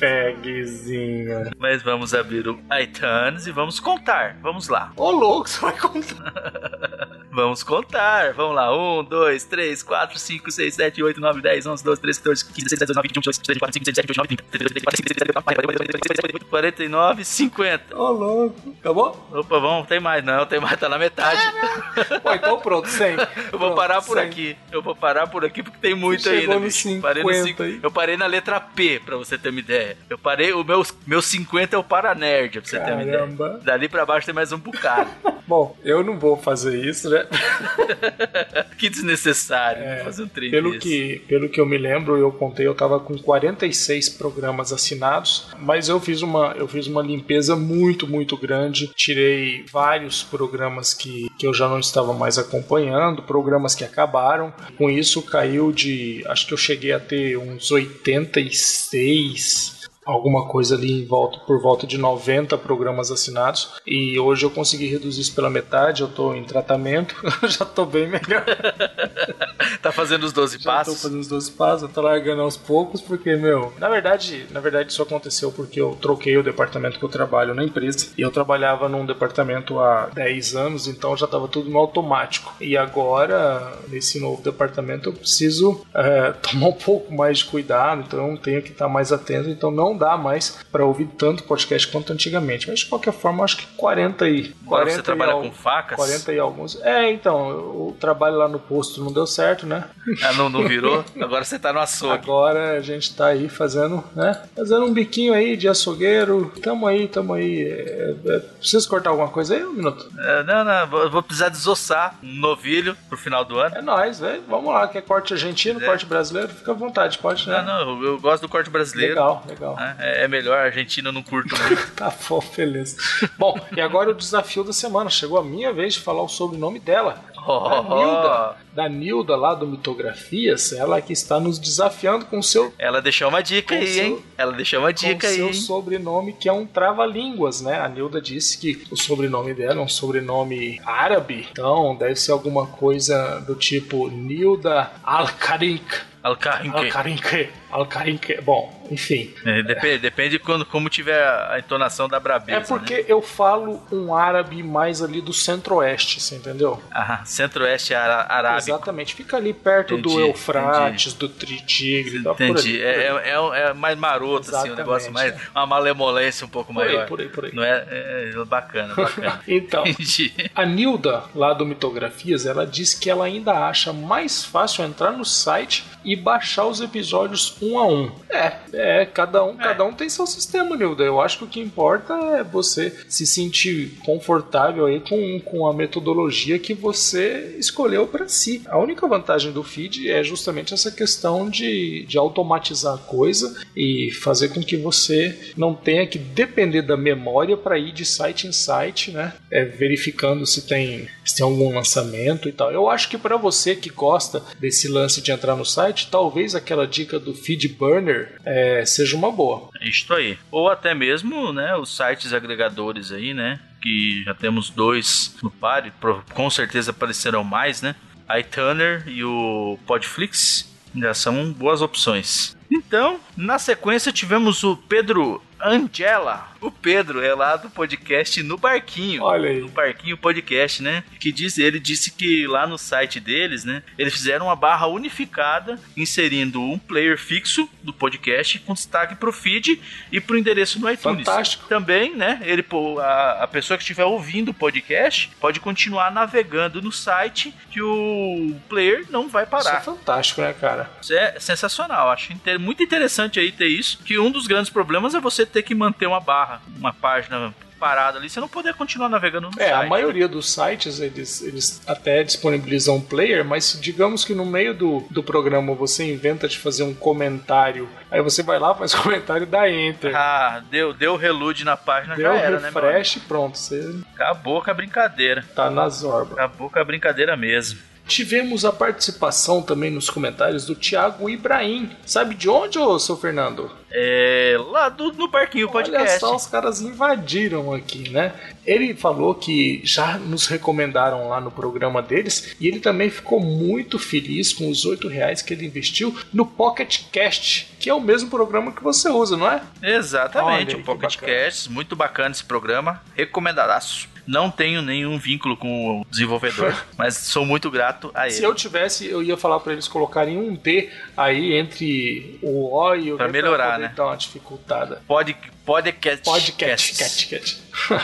MacFagzinho. 0.01 1.51
Mas 1.59 1.83
vamos 1.83 2.13
abrir 2.13 2.47
o 2.47 2.59
iTunes 2.81 3.45
e 3.45 3.51
vamos 3.51 3.79
contar. 3.79 4.37
Vamos 4.41 4.67
lá. 4.67 4.91
Ô 4.95 5.11
louco, 5.11 5.47
você 5.49 5.59
vai 5.61 5.77
contar. 5.77 6.33
Vamos 7.33 7.63
contar. 7.63 8.33
Vamos 8.33 8.55
lá. 8.55 8.75
1, 8.75 9.03
2, 9.05 9.43
3, 9.45 9.83
4, 9.83 10.19
5, 10.19 10.51
6, 10.51 10.73
7, 10.73 11.01
8, 11.03 11.19
9, 11.19 11.41
10, 11.41 11.65
11, 11.65 11.83
12, 11.83 12.01
13, 12.01 12.19
14, 12.19 12.45
15, 12.45 12.63
16, 12.63 12.79
17, 12.79 12.81
18, 12.81 12.87
19, 12.87 13.07
20, 13.07 13.15
21, 13.15 13.31
22, 13.31 13.47
23, 13.47 14.07
24, 14.11 14.27
25, 14.61 15.71
26, 15.71 15.87
27, 15.87 15.87
28, 15.87 15.87
29, 16.11 16.39
30, 16.39 16.45
49, 16.49 17.23
50. 17.25 17.97
Ô 17.97 18.11
louco. 18.11 18.75
Acabou? 18.79 19.27
Opa, 19.31 19.59
vamos, 19.59 19.87
tem 19.87 19.99
mais 19.99 20.23
não, 20.23 20.45
tem 20.45 20.59
mais, 20.59 20.77
tá 20.79 20.89
na 20.89 20.97
metade. 20.97 21.39
Pô, 22.21 22.33
então 22.33 22.59
pronto, 22.59 22.87
100. 22.89 23.15
Eu 23.53 23.57
vou 23.59 23.73
parar 23.75 24.01
por 24.01 24.19
aqui. 24.19 24.57
Eu 24.71 24.81
vou 24.81 24.95
parar 24.95 25.27
por 25.27 25.45
aqui 25.45 25.63
porque 25.63 25.77
tem 25.79 25.95
muito 25.95 26.23
Você 26.23 26.41
chegou 26.41 26.55
ainda. 26.55 26.55
no 26.55 26.65
bicho. 26.65 27.01
Parei 27.01 27.23
no 27.23 27.29
50 27.29 27.47
cinco- 27.47 27.63
aí. 27.63 27.79
Eu 27.81 27.91
parei 27.91 28.17
na 28.17 28.25
letra 28.25 28.59
P, 28.59 28.99
pra 29.05 29.15
você 29.15 29.37
ter 29.37 29.49
uma 29.49 29.59
ideia. 29.59 29.97
Eu 30.09 30.17
parei, 30.17 30.51
o 30.53 30.63
meu, 30.63 30.85
meu 31.07 31.21
50 31.21 31.75
é 31.75 31.79
o 31.79 31.83
Paranerd, 31.83 32.59
pra 32.59 32.69
você 32.69 32.79
ter 32.79 32.91
uma 32.91 33.01
ideia. 33.03 33.19
Caramba. 33.19 33.59
Dali 33.63 33.87
pra 33.87 34.05
baixo 34.05 34.25
tem 34.25 34.35
mais 34.35 34.51
um 34.51 34.57
bocado. 34.57 35.09
Bom, 35.47 35.77
eu 35.83 36.03
não 36.03 36.17
vou 36.19 36.37
fazer 36.37 36.77
isso, 36.85 37.09
né? 37.09 37.20
que 38.77 38.89
desnecessário 38.89 39.83
É, 39.83 40.03
fazer 40.03 40.23
um 40.23 40.27
trem 40.27 40.51
Pelo 40.51 40.71
desse. 40.71 40.87
que, 40.87 41.19
pelo 41.27 41.49
que 41.49 41.59
eu 41.59 41.65
me 41.65 41.77
lembro, 41.77 42.17
eu 42.17 42.31
contei, 42.31 42.67
eu 42.67 42.75
tava 42.75 42.99
com 42.99 43.17
46 43.17 44.09
programas 44.09 44.71
assinados, 44.71 45.47
mas 45.59 45.89
eu 45.89 45.99
fiz 45.99 46.21
uma, 46.21 46.53
eu 46.57 46.67
fiz 46.67 46.87
uma 46.87 47.01
limpeza 47.01 47.55
muito, 47.55 48.07
muito 48.07 48.37
grande. 48.37 48.91
Tirei 48.95 49.65
vários 49.71 50.23
programas 50.23 50.93
que, 50.93 51.27
que 51.37 51.45
eu 51.45 51.53
já 51.53 51.67
não 51.67 51.79
estava 51.79 52.13
mais 52.13 52.37
acompanhando, 52.37 53.23
programas 53.23 53.75
que 53.75 53.83
acabaram. 53.83 54.53
Com 54.77 54.89
isso 54.89 55.21
caiu 55.21 55.71
de, 55.71 56.23
acho 56.27 56.47
que 56.47 56.53
eu 56.53 56.57
cheguei 56.57 56.91
a 56.91 56.99
ter 56.99 57.37
uns 57.37 57.71
86 57.71 59.80
alguma 60.05 60.47
coisa 60.47 60.75
ali 60.75 61.01
em 61.01 61.05
volta 61.05 61.39
por 61.39 61.61
volta 61.61 61.85
de 61.85 61.97
90 61.97 62.57
programas 62.57 63.11
assinados 63.11 63.73
e 63.85 64.19
hoje 64.19 64.45
eu 64.45 64.49
consegui 64.49 64.87
reduzir 64.87 65.21
isso 65.21 65.35
pela 65.35 65.49
metade, 65.49 66.01
eu 66.01 66.07
tô 66.07 66.33
em 66.33 66.43
tratamento, 66.43 67.15
já 67.47 67.65
tô 67.65 67.85
bem 67.85 68.07
melhor. 68.07 68.43
Tá 69.81 69.91
fazendo 69.91 70.23
os 70.23 70.33
12 70.33 70.57
Já 70.57 70.63
tô 70.63 70.77
passos? 70.77 71.01
fazendo 71.01 71.19
os 71.19 71.27
12 71.27 71.51
passos, 71.51 71.81
eu 71.83 71.89
tô 71.89 72.01
largando 72.01 72.41
aos 72.41 72.55
poucos, 72.57 73.01
porque, 73.01 73.35
meu, 73.35 73.73
na 73.79 73.89
verdade, 73.89 74.45
na 74.51 74.59
verdade 74.59 74.91
isso 74.91 75.01
aconteceu 75.01 75.51
porque 75.51 75.81
eu 75.81 75.97
troquei 75.99 76.37
o 76.37 76.43
departamento 76.43 76.99
que 76.99 77.05
eu 77.05 77.09
trabalho 77.09 77.53
na 77.55 77.63
empresa. 77.63 78.11
E 78.17 78.21
eu 78.21 78.29
trabalhava 78.31 78.87
num 78.87 79.05
departamento 79.05 79.79
há 79.79 80.07
10 80.13 80.55
anos, 80.55 80.87
então 80.87 81.15
já 81.17 81.25
tava 81.25 81.47
tudo 81.47 81.69
no 81.69 81.79
automático. 81.79 82.53
E 82.61 82.77
agora, 82.77 83.73
nesse 83.87 84.19
novo 84.19 84.41
departamento, 84.41 85.09
eu 85.09 85.13
preciso 85.13 85.81
é, 85.93 86.31
tomar 86.41 86.67
um 86.67 86.73
pouco 86.73 87.13
mais 87.13 87.39
de 87.39 87.45
cuidado, 87.45 88.03
então 88.05 88.31
eu 88.31 88.37
tenho 88.37 88.61
que 88.61 88.71
estar 88.71 88.87
mais 88.87 89.11
atento, 89.11 89.49
então 89.49 89.71
não 89.71 89.90
dá 89.97 90.17
mais 90.17 90.59
para 90.71 90.85
ouvir 90.85 91.05
tanto 91.17 91.43
podcast 91.43 91.87
quanto 91.87 92.11
antigamente. 92.13 92.67
Mas 92.69 92.79
de 92.79 92.85
qualquer 92.87 93.13
forma, 93.13 93.43
acho 93.43 93.57
que 93.57 93.65
40 93.77 94.27
e. 94.29 94.53
Agora 94.65 94.83
40 94.83 94.91
você 94.97 95.03
trabalha 95.03 95.33
al- 95.33 95.41
com 95.41 95.51
facas? 95.51 95.95
40 95.95 96.33
e 96.33 96.39
alguns. 96.39 96.81
É, 96.81 97.11
então, 97.11 97.49
o 97.49 97.95
trabalho 97.99 98.37
lá 98.37 98.47
no 98.47 98.59
posto 98.59 99.03
não 99.03 99.11
deu 99.11 99.25
certo, 99.27 99.65
né? 99.65 99.85
Ah, 100.23 100.33
não, 100.33 100.49
não 100.49 100.67
virou? 100.67 101.03
Agora 101.21 101.43
você 101.43 101.59
tá 101.59 101.71
no 101.73 101.79
açougue. 101.79 102.13
Agora 102.13 102.71
a 102.77 102.81
gente 102.81 103.15
tá 103.15 103.27
aí 103.27 103.47
fazendo, 103.49 104.03
né? 104.15 104.41
Fazendo 104.55 104.85
um 104.85 104.93
biquinho 104.93 105.33
aí 105.33 105.55
de 105.57 105.67
açougueiro. 105.67 106.51
Tamo 106.61 106.87
aí, 106.87 107.07
tamo 107.07 107.33
aí. 107.33 107.63
É, 107.63 108.15
é, 108.25 108.39
preciso 108.39 108.87
cortar 108.89 109.09
alguma 109.11 109.27
coisa 109.29 109.55
aí? 109.55 109.63
Um 109.63 109.73
minuto. 109.73 110.09
É, 110.19 110.43
não, 110.43 110.63
não, 110.63 110.87
vou, 110.87 111.09
vou 111.09 111.23
precisar 111.23 111.49
desossar 111.49 112.15
um 112.23 112.33
novilho 112.39 112.95
pro 113.09 113.17
final 113.17 113.43
do 113.45 113.59
ano. 113.59 113.75
É 113.75 113.81
nóis, 113.81 114.19
velho. 114.19 114.41
Vamos 114.47 114.73
lá. 114.73 114.87
Quer 114.87 115.01
corte 115.01 115.33
argentino, 115.33 115.81
É. 115.81 115.85
corte 115.85 116.05
brasileiro? 116.05 116.49
Fica 116.49 116.71
à 116.71 116.73
vontade, 116.75 117.17
pode, 117.17 117.47
né? 117.47 117.61
Não, 117.61 117.85
não, 117.85 118.03
eu, 118.03 118.11
eu 118.13 118.19
gosto 118.19 118.41
do 118.43 118.49
corte 118.49 118.69
brasileiro. 118.69 119.13
Legal, 119.15 119.43
legal. 119.47 119.75
Né? 119.81 119.95
É, 119.99 120.23
é 120.23 120.27
melhor, 120.27 120.57
a 120.57 120.63
Argentina 120.63 121.11
não 121.11 121.23
curto. 121.23 121.55
Tá 121.95 122.13
bom, 122.29 122.43
beleza. 122.55 122.97
bom, 123.37 123.59
e 123.75 123.81
agora 123.81 124.09
o 124.09 124.13
desafio 124.13 124.63
da 124.63 124.73
semana. 124.73 125.09
Chegou 125.09 125.37
a 125.37 125.43
minha 125.43 125.71
vez 125.73 125.95
de 125.95 125.99
falar 125.99 126.23
o 126.23 126.27
sobrenome 126.27 126.79
dela. 126.79 127.23
Da 127.45 127.81
Nilda. 127.83 128.55
Da 128.73 128.89
Nilda 128.89 129.35
lá 129.35 129.53
do 129.53 129.67
Mitografias. 129.67 130.71
Ela 130.73 131.01
que 131.01 131.11
está 131.13 131.39
nos 131.39 131.59
desafiando 131.59 132.25
com 132.25 132.39
o 132.39 132.43
seu 132.43 132.73
Ela 132.77 133.01
deixou 133.01 133.27
uma 133.29 133.41
dica 133.41 133.75
Com 133.75 133.81
aí, 133.81 133.87
seu- 133.87 134.03
hein? 134.05 134.19
Ela 134.37 134.53
deixou 134.53 134.79
uma 134.79 134.93
dica 134.93 135.19
com 135.21 135.27
aí. 135.27 135.35
seu 135.35 135.47
hein? 135.47 135.53
sobrenome, 135.53 136.33
que 136.33 136.47
é 136.47 136.53
um 136.53 136.65
trava-línguas, 136.65 137.61
né? 137.61 137.79
A 137.79 137.87
Nilda 137.89 138.21
disse 138.21 138.57
que 138.57 138.83
o 138.91 138.95
sobrenome 138.97 139.53
dela 139.53 139.79
é 139.79 139.83
um 139.83 139.87
sobrenome 139.89 140.79
árabe, 140.85 141.47
então 141.51 141.95
deve 141.95 142.15
ser 142.15 142.31
alguma 142.31 142.67
coisa 142.67 143.39
do 143.41 143.55
tipo 143.55 144.07
Nilda 144.09 144.91
Al-Karink. 145.03 146.11
Alcarrinque. 146.23 146.77
Al-Karink. 146.77 147.49
Al-Karink. 147.71 148.41
Bom, 148.41 148.71
enfim. 148.91 149.33
É, 149.43 149.63
depende, 149.63 149.97
depende 149.97 150.37
quando, 150.37 150.63
como 150.63 150.87
tiver 150.87 151.19
a 151.19 151.57
entonação 151.57 152.07
da 152.07 152.19
brabeza. 152.19 152.59
É 152.59 152.61
porque 152.61 152.97
Né? 152.97 153.05
eu 153.07 153.23
falo 153.23 153.81
um 153.91 154.13
árabe 154.15 154.61
mais 154.61 155.01
ali 155.01 155.19
do 155.19 155.33
centro-oeste, 155.33 156.21
você 156.21 156.35
entendeu? 156.35 156.79
Ah, 156.91 157.23
centro-oeste 157.31 157.93
ara- 157.93 158.25
arábico. 158.29 158.69
Exatamente. 158.69 159.15
Fica 159.15 159.37
ali 159.37 159.53
perto 159.53 159.97
do 159.97 160.09
Entendi, 160.11 160.27
Eufrates, 160.29 161.13
do 161.13 161.27
Tritigre, 161.29 162.23
tá 162.23 162.33
por 162.33 162.43
ali, 162.43 162.51
Entendi. 162.51 162.77
por 162.77 162.87
ali. 162.87 162.97
É, 162.97 163.31
é, 163.31 163.69
é 163.69 163.73
mais 163.73 163.97
maroto, 163.97 164.41
assim, 164.41 164.51
um 164.51 164.73
Exatamente, 164.73 164.77
negócio 164.77 165.11
mais. 165.11 165.33
é. 165.33 165.37
Uma 165.55 165.65
malemolência 165.65 166.45
um 166.45 166.49
pouco 166.49 166.73
Por 166.73 166.83
aí, 166.83 166.93
maior. 166.93 167.07
por 167.07 167.19
aí, 167.21 167.29
por 167.29 167.45
aí. 167.45 167.53
Não 167.55 167.63
é, 167.63 167.85
é- 167.89 168.31
é 168.35 168.45
bacana, 168.45 168.93
bacana. 168.95 169.41
Então, 169.47 169.85
Entendi. 169.85 170.33
A 170.55 170.65
Nilda, 170.65 171.23
lá 171.35 171.53
do 171.53 171.65
Mitografias, 171.65 172.45
ela 172.45 172.65
diz 172.65 172.93
que 172.93 173.09
ela 173.09 173.25
ainda 173.25 173.53
acha 173.67 173.91
mais 173.93 174.43
fácil 174.43 174.83
entrar 174.83 175.11
no 175.11 175.25
site 175.25 175.83
e 176.03 176.15
baixar 176.15 176.65
os 176.65 176.81
episódios 176.81 177.55
um 177.61 177.77
a 177.77 177.87
um. 177.87 178.11
É, 178.29 178.53
é, 178.73 179.05
cada 179.05 179.43
um, 179.43 179.55
cada 179.55 179.83
um 179.83 179.93
tem 179.93 180.09
seu 180.09 180.25
sistema, 180.25 180.75
Nilda. 180.75 181.03
Eu 181.03 181.21
acho 181.21 181.37
que 181.39 181.43
o 181.43 181.47
que 181.47 181.59
importa 181.59 182.13
é 182.39 182.43
você 182.43 182.89
se 183.07 183.25
sentir 183.25 183.97
confortável 184.05 184.85
aí 184.87 184.99
com, 184.99 185.39
com 185.41 185.67
a 185.67 185.73
metodologia 185.73 186.57
que 186.57 186.73
você 186.73 187.20
escolheu 187.57 188.07
pra 188.07 188.27
si. 188.27 188.41
si. 188.41 188.61
A 188.67 188.77
única 188.77 189.07
vantagem 189.07 189.51
do 189.51 189.63
feed 189.63 190.09
é 190.09 190.23
justamente 190.23 190.73
essa 190.73 190.91
questão 190.91 191.49
de, 191.49 192.05
de 192.07 192.17
automatizar 192.17 192.95
a 192.95 192.97
coisa 192.97 193.61
e 193.75 194.11
fazer 194.11 194.49
com 194.49 194.61
que 194.61 194.75
você 194.75 195.51
não 195.55 195.73
tenha 195.73 196.07
que 196.07 196.17
depender 196.17 196.81
da 196.81 196.97
memória 196.97 197.55
para 197.55 197.77
ir 197.77 197.91
de 197.91 198.03
site 198.03 198.47
em 198.47 198.51
site, 198.51 199.11
né? 199.11 199.33
É, 199.51 199.63
verificando 199.63 200.45
se 200.45 200.67
tem, 200.67 201.07
se 201.23 201.35
tem 201.35 201.45
algum 201.45 201.73
lançamento 201.73 202.49
e 202.49 202.51
tal. 202.51 202.71
Eu 202.71 202.89
acho 202.89 203.09
que 203.09 203.17
para 203.17 203.37
você 203.37 203.75
que 203.75 203.89
gosta 203.89 204.41
desse 204.59 204.87
lance 204.87 205.21
de 205.21 205.31
entrar 205.31 205.55
no 205.55 205.65
site, 205.65 206.09
talvez 206.09 206.55
aquela 206.55 206.87
dica 206.87 207.19
do 207.19 207.33
feed 207.33 207.67
burner 207.69 208.35
é, 208.43 208.83
seja 208.85 209.15
uma 209.15 209.31
boa. 209.31 209.69
É 209.79 209.87
Isto 209.87 210.13
aí. 210.13 210.37
Ou 210.49 210.69
até 210.69 210.95
mesmo, 210.95 211.53
né, 211.53 211.75
os 211.75 211.95
sites 211.95 212.33
agregadores 212.33 213.11
aí, 213.11 213.33
né? 213.33 213.59
Que 213.81 214.23
já 214.23 214.33
temos 214.33 214.69
dois 214.69 215.35
no 215.41 215.49
par, 215.49 215.91
com 216.33 216.49
certeza 216.49 216.91
aparecerão 216.91 217.43
mais, 217.43 217.81
né? 217.81 217.95
iTuner 218.39 219.03
e 219.07 219.23
o 219.23 219.77
Podflix 219.85 220.71
já 220.95 221.13
são 221.13 221.51
boas 221.51 221.81
opções. 221.81 222.55
Então, 222.69 223.19
na 223.35 223.59
sequência 223.59 224.11
tivemos 224.11 224.63
o 224.63 224.77
Pedro 224.77 225.41
Angela. 225.63 226.49
O 226.59 226.69
Pedro 226.69 227.23
é 227.23 227.33
lá 227.33 227.55
do 227.55 227.69
podcast 227.69 228.41
No 228.43 228.57
Barquinho. 228.57 229.23
Olha 229.23 229.49
aí. 229.49 229.59
No 229.61 229.69
Barquinho 229.69 230.15
Podcast, 230.17 230.83
né? 230.83 231.03
Que 231.19 231.31
diz, 231.31 231.57
ele 231.57 231.79
disse 231.79 232.11
que 232.11 232.45
lá 232.45 232.67
no 232.67 232.77
site 232.77 233.19
deles, 233.19 233.65
né? 233.65 233.81
Eles 233.97 234.13
fizeram 234.13 234.45
uma 234.45 234.55
barra 234.55 234.85
unificada, 234.87 235.79
inserindo 235.97 236.61
um 236.61 236.77
player 236.77 237.17
fixo 237.17 237.67
do 237.81 237.91
podcast 237.91 238.59
com 238.59 238.73
destaque 238.73 239.15
pro 239.15 239.33
feed 239.33 239.81
e 240.11 240.19
pro 240.21 240.37
endereço 240.37 240.79
no 240.79 240.89
iTunes. 240.89 241.25
Fantástico. 241.25 241.67
Também, 241.67 242.15
né? 242.15 242.39
Ele, 242.43 242.63
a, 243.01 243.43
a 243.43 243.47
pessoa 243.47 243.77
que 243.77 243.83
estiver 243.83 244.05
ouvindo 244.05 244.49
o 244.49 244.53
podcast 244.53 245.31
pode 245.39 245.59
continuar 245.59 246.11
navegando 246.11 246.81
no 246.81 246.91
site 246.91 247.53
que 247.71 247.81
o 247.81 248.55
player 248.69 249.05
não 249.09 249.27
vai 249.27 249.43
Isso 249.45 249.55
é 249.55 249.63
parar. 249.63 249.81
fantástico, 249.81 250.41
né, 250.41 250.53
cara? 250.53 250.91
Isso 251.01 251.13
é 251.13 251.39
sensacional. 251.39 252.09
Acho 252.11 252.31
muito 252.59 252.83
interessante 252.83 253.39
aí 253.39 253.51
ter 253.51 253.67
isso. 253.67 253.99
Que 254.03 254.19
um 254.19 254.29
dos 254.29 254.45
grandes 254.45 254.69
problemas 254.69 255.15
é 255.15 255.19
você 255.19 255.45
ter 255.51 255.61
que 255.63 255.75
manter 255.75 256.07
uma 256.07 256.19
barra, 256.19 256.61
uma 256.77 256.93
página 256.93 257.53
parada 257.79 258.19
ali, 258.19 258.29
você 258.29 258.39
não 258.39 258.47
poder 258.47 258.75
continuar 258.75 259.09
navegando 259.09 259.49
no 259.49 259.59
É, 259.59 259.69
site. 259.69 259.85
a 259.85 259.89
maioria 259.89 260.27
dos 260.27 260.53
sites 260.53 260.99
eles, 260.99 261.41
eles 261.41 261.81
até 261.87 262.23
disponibilizam 262.23 262.97
um 262.97 263.01
player, 263.01 263.43
mas 263.43 263.75
digamos 263.81 264.23
que 264.23 264.35
no 264.35 264.45
meio 264.45 264.75
do, 264.75 265.03
do 265.09 265.23
programa 265.23 265.73
você 265.73 266.03
inventa 266.13 266.47
de 266.47 266.59
fazer 266.59 266.83
um 266.83 266.93
comentário, 266.93 267.89
aí 268.11 268.21
você 268.21 268.43
vai 268.43 268.59
lá, 268.59 268.73
faz 268.77 268.93
comentário 268.93 269.45
e 269.45 269.47
dá 269.47 269.67
enter. 269.67 270.15
Ah, 270.15 270.61
deu, 270.69 270.93
deu 270.93 271.15
reload 271.15 271.65
na 271.65 271.75
página, 271.75 272.15
Deu 272.15 272.31
já 272.31 272.35
era, 272.39 272.59
né, 272.59 272.69
meu? 272.69 272.83
refresh, 272.83 273.17
pronto, 273.27 273.57
você 273.57 273.83
Acabou 274.13 274.61
com 274.63 274.69
a 274.69 274.73
brincadeira. 274.75 275.43
tá 275.55 275.71
na 275.71 275.89
zorba. 275.89 276.33
Acabou 276.35 276.69
com 276.69 276.77
a 276.77 276.83
brincadeira 276.83 277.35
mesmo. 277.35 277.79
Tivemos 278.07 278.65
a 278.65 278.71
participação 278.71 279.61
também 279.61 279.91
nos 279.91 280.09
comentários 280.09 280.65
do 280.65 280.75
Thiago 280.75 281.29
Ibrahim. 281.29 281.89
Sabe 282.05 282.35
de 282.35 282.49
onde, 282.49 282.77
ô 282.77 282.99
seu 282.99 283.15
Fernando? 283.15 283.71
É, 283.93 284.57
lá 284.69 284.87
do, 284.89 285.11
no 285.11 285.27
Barquinho 285.27 285.65
Olha 285.67 285.73
Podcast. 285.73 286.19
só, 286.19 286.35
os 286.35 286.47
caras 286.47 286.81
invadiram 286.81 287.73
aqui, 287.73 288.09
né? 288.09 288.33
Ele 288.65 288.93
falou 288.93 289.35
que 289.35 289.81
já 289.83 290.17
nos 290.17 290.47
recomendaram 290.47 291.27
lá 291.27 291.41
no 291.41 291.51
programa 291.51 292.01
deles 292.01 292.55
e 292.59 292.67
ele 292.67 292.79
também 292.79 293.09
ficou 293.09 293.39
muito 293.39 293.99
feliz 293.99 294.53
com 294.53 294.69
os 294.69 294.85
8 294.85 295.07
reais 295.07 295.41
que 295.41 295.53
ele 295.53 295.65
investiu 295.65 296.15
no 296.31 296.45
Pocket 296.45 297.01
Cast, 297.11 297.67
que 297.79 297.89
é 297.89 297.93
o 297.93 297.99
mesmo 297.99 298.29
programa 298.29 298.71
que 298.71 298.83
você 298.83 299.09
usa, 299.09 299.35
não 299.35 299.49
é? 299.49 299.61
Exatamente, 299.81 300.75
Olha 300.75 300.81
o 300.81 300.83
Pocket. 300.83 301.17
Casts, 301.17 301.67
muito 301.67 301.95
bacana 301.95 302.31
esse 302.31 302.43
programa, 302.43 303.01
recomendadaço. 303.15 304.10
Não 304.31 304.49
tenho 304.49 304.81
nenhum 304.81 305.17
vínculo 305.17 305.57
com 305.57 306.01
o 306.01 306.05
desenvolvedor, 306.09 306.73
mas 306.97 307.17
sou 307.17 307.45
muito 307.45 307.69
grato 307.69 308.09
a 308.13 308.29
Se 308.29 308.37
ele. 308.37 308.45
eu 308.45 308.55
tivesse, 308.55 309.05
eu 309.07 309.21
ia 309.21 309.35
falar 309.35 309.59
pra 309.59 309.73
eles 309.73 309.87
colocarem 309.89 310.37
um 310.37 310.55
D 310.55 310.89
aí 311.17 311.53
entre 311.55 312.39
o 312.41 312.73
O 312.73 312.95
e 312.95 313.11
o 313.11 313.17
Pra 313.17 313.27
melhorar, 313.27 313.73
poder 313.73 313.87
né? 313.89 313.93
dar 313.95 314.05
uma 314.05 314.15
dificultada. 314.15 315.01
Pod, 315.05 315.35
podcast. 315.65 316.23
Podcast, 316.23 316.95
cat, 316.97 317.27
cat. 317.27 317.57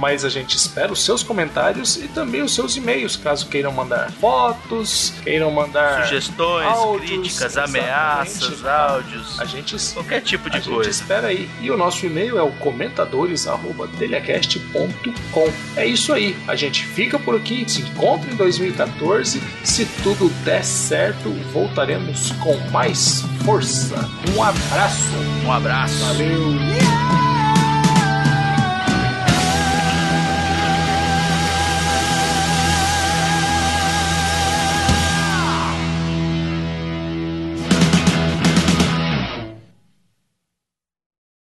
Mas 0.00 0.24
a 0.24 0.30
gente 0.30 0.56
espera 0.56 0.90
os 0.90 1.04
seus 1.04 1.22
comentários 1.22 1.96
e 1.96 2.08
também 2.08 2.40
os 2.42 2.54
seus 2.54 2.74
e-mails, 2.74 3.16
caso 3.16 3.46
queiram 3.48 3.70
mandar 3.70 4.10
fotos, 4.12 5.12
queiram 5.22 5.50
mandar 5.50 6.04
Sugestões, 6.04 6.66
áudios, 6.66 7.10
críticas, 7.10 7.58
ameaças, 7.58 8.64
áudios, 8.64 9.38
A 9.38 9.44
gente, 9.44 9.76
qualquer 9.92 10.22
tipo 10.22 10.48
de 10.48 10.56
a 10.56 10.60
gente 10.60 10.72
coisa. 10.74 10.88
espera 10.88 11.26
aí. 11.28 11.50
E 11.60 11.70
o 11.70 11.76
nosso 11.76 12.06
e-mail 12.06 12.38
é 12.38 12.42
o 12.42 12.50
comentadores@telhacast.com. 12.52 15.52
É 15.76 15.84
isso 15.86 16.14
aí. 16.14 16.34
A 16.48 16.56
gente 16.56 16.86
fica 16.86 17.18
por 17.18 17.36
aqui, 17.36 17.66
se 17.68 17.82
encontra 17.82 18.30
em 18.30 18.36
2014. 18.36 19.42
Se 19.62 19.84
tudo 20.02 20.30
der 20.44 20.64
certo, 20.64 21.28
voltaremos 21.52 22.32
com 22.42 22.56
mais 22.70 23.22
força. 23.44 24.08
Um 24.34 24.42
abraço. 24.42 25.04
Um 25.44 25.52
abraço. 25.52 25.98
Valeu. 26.06 27.29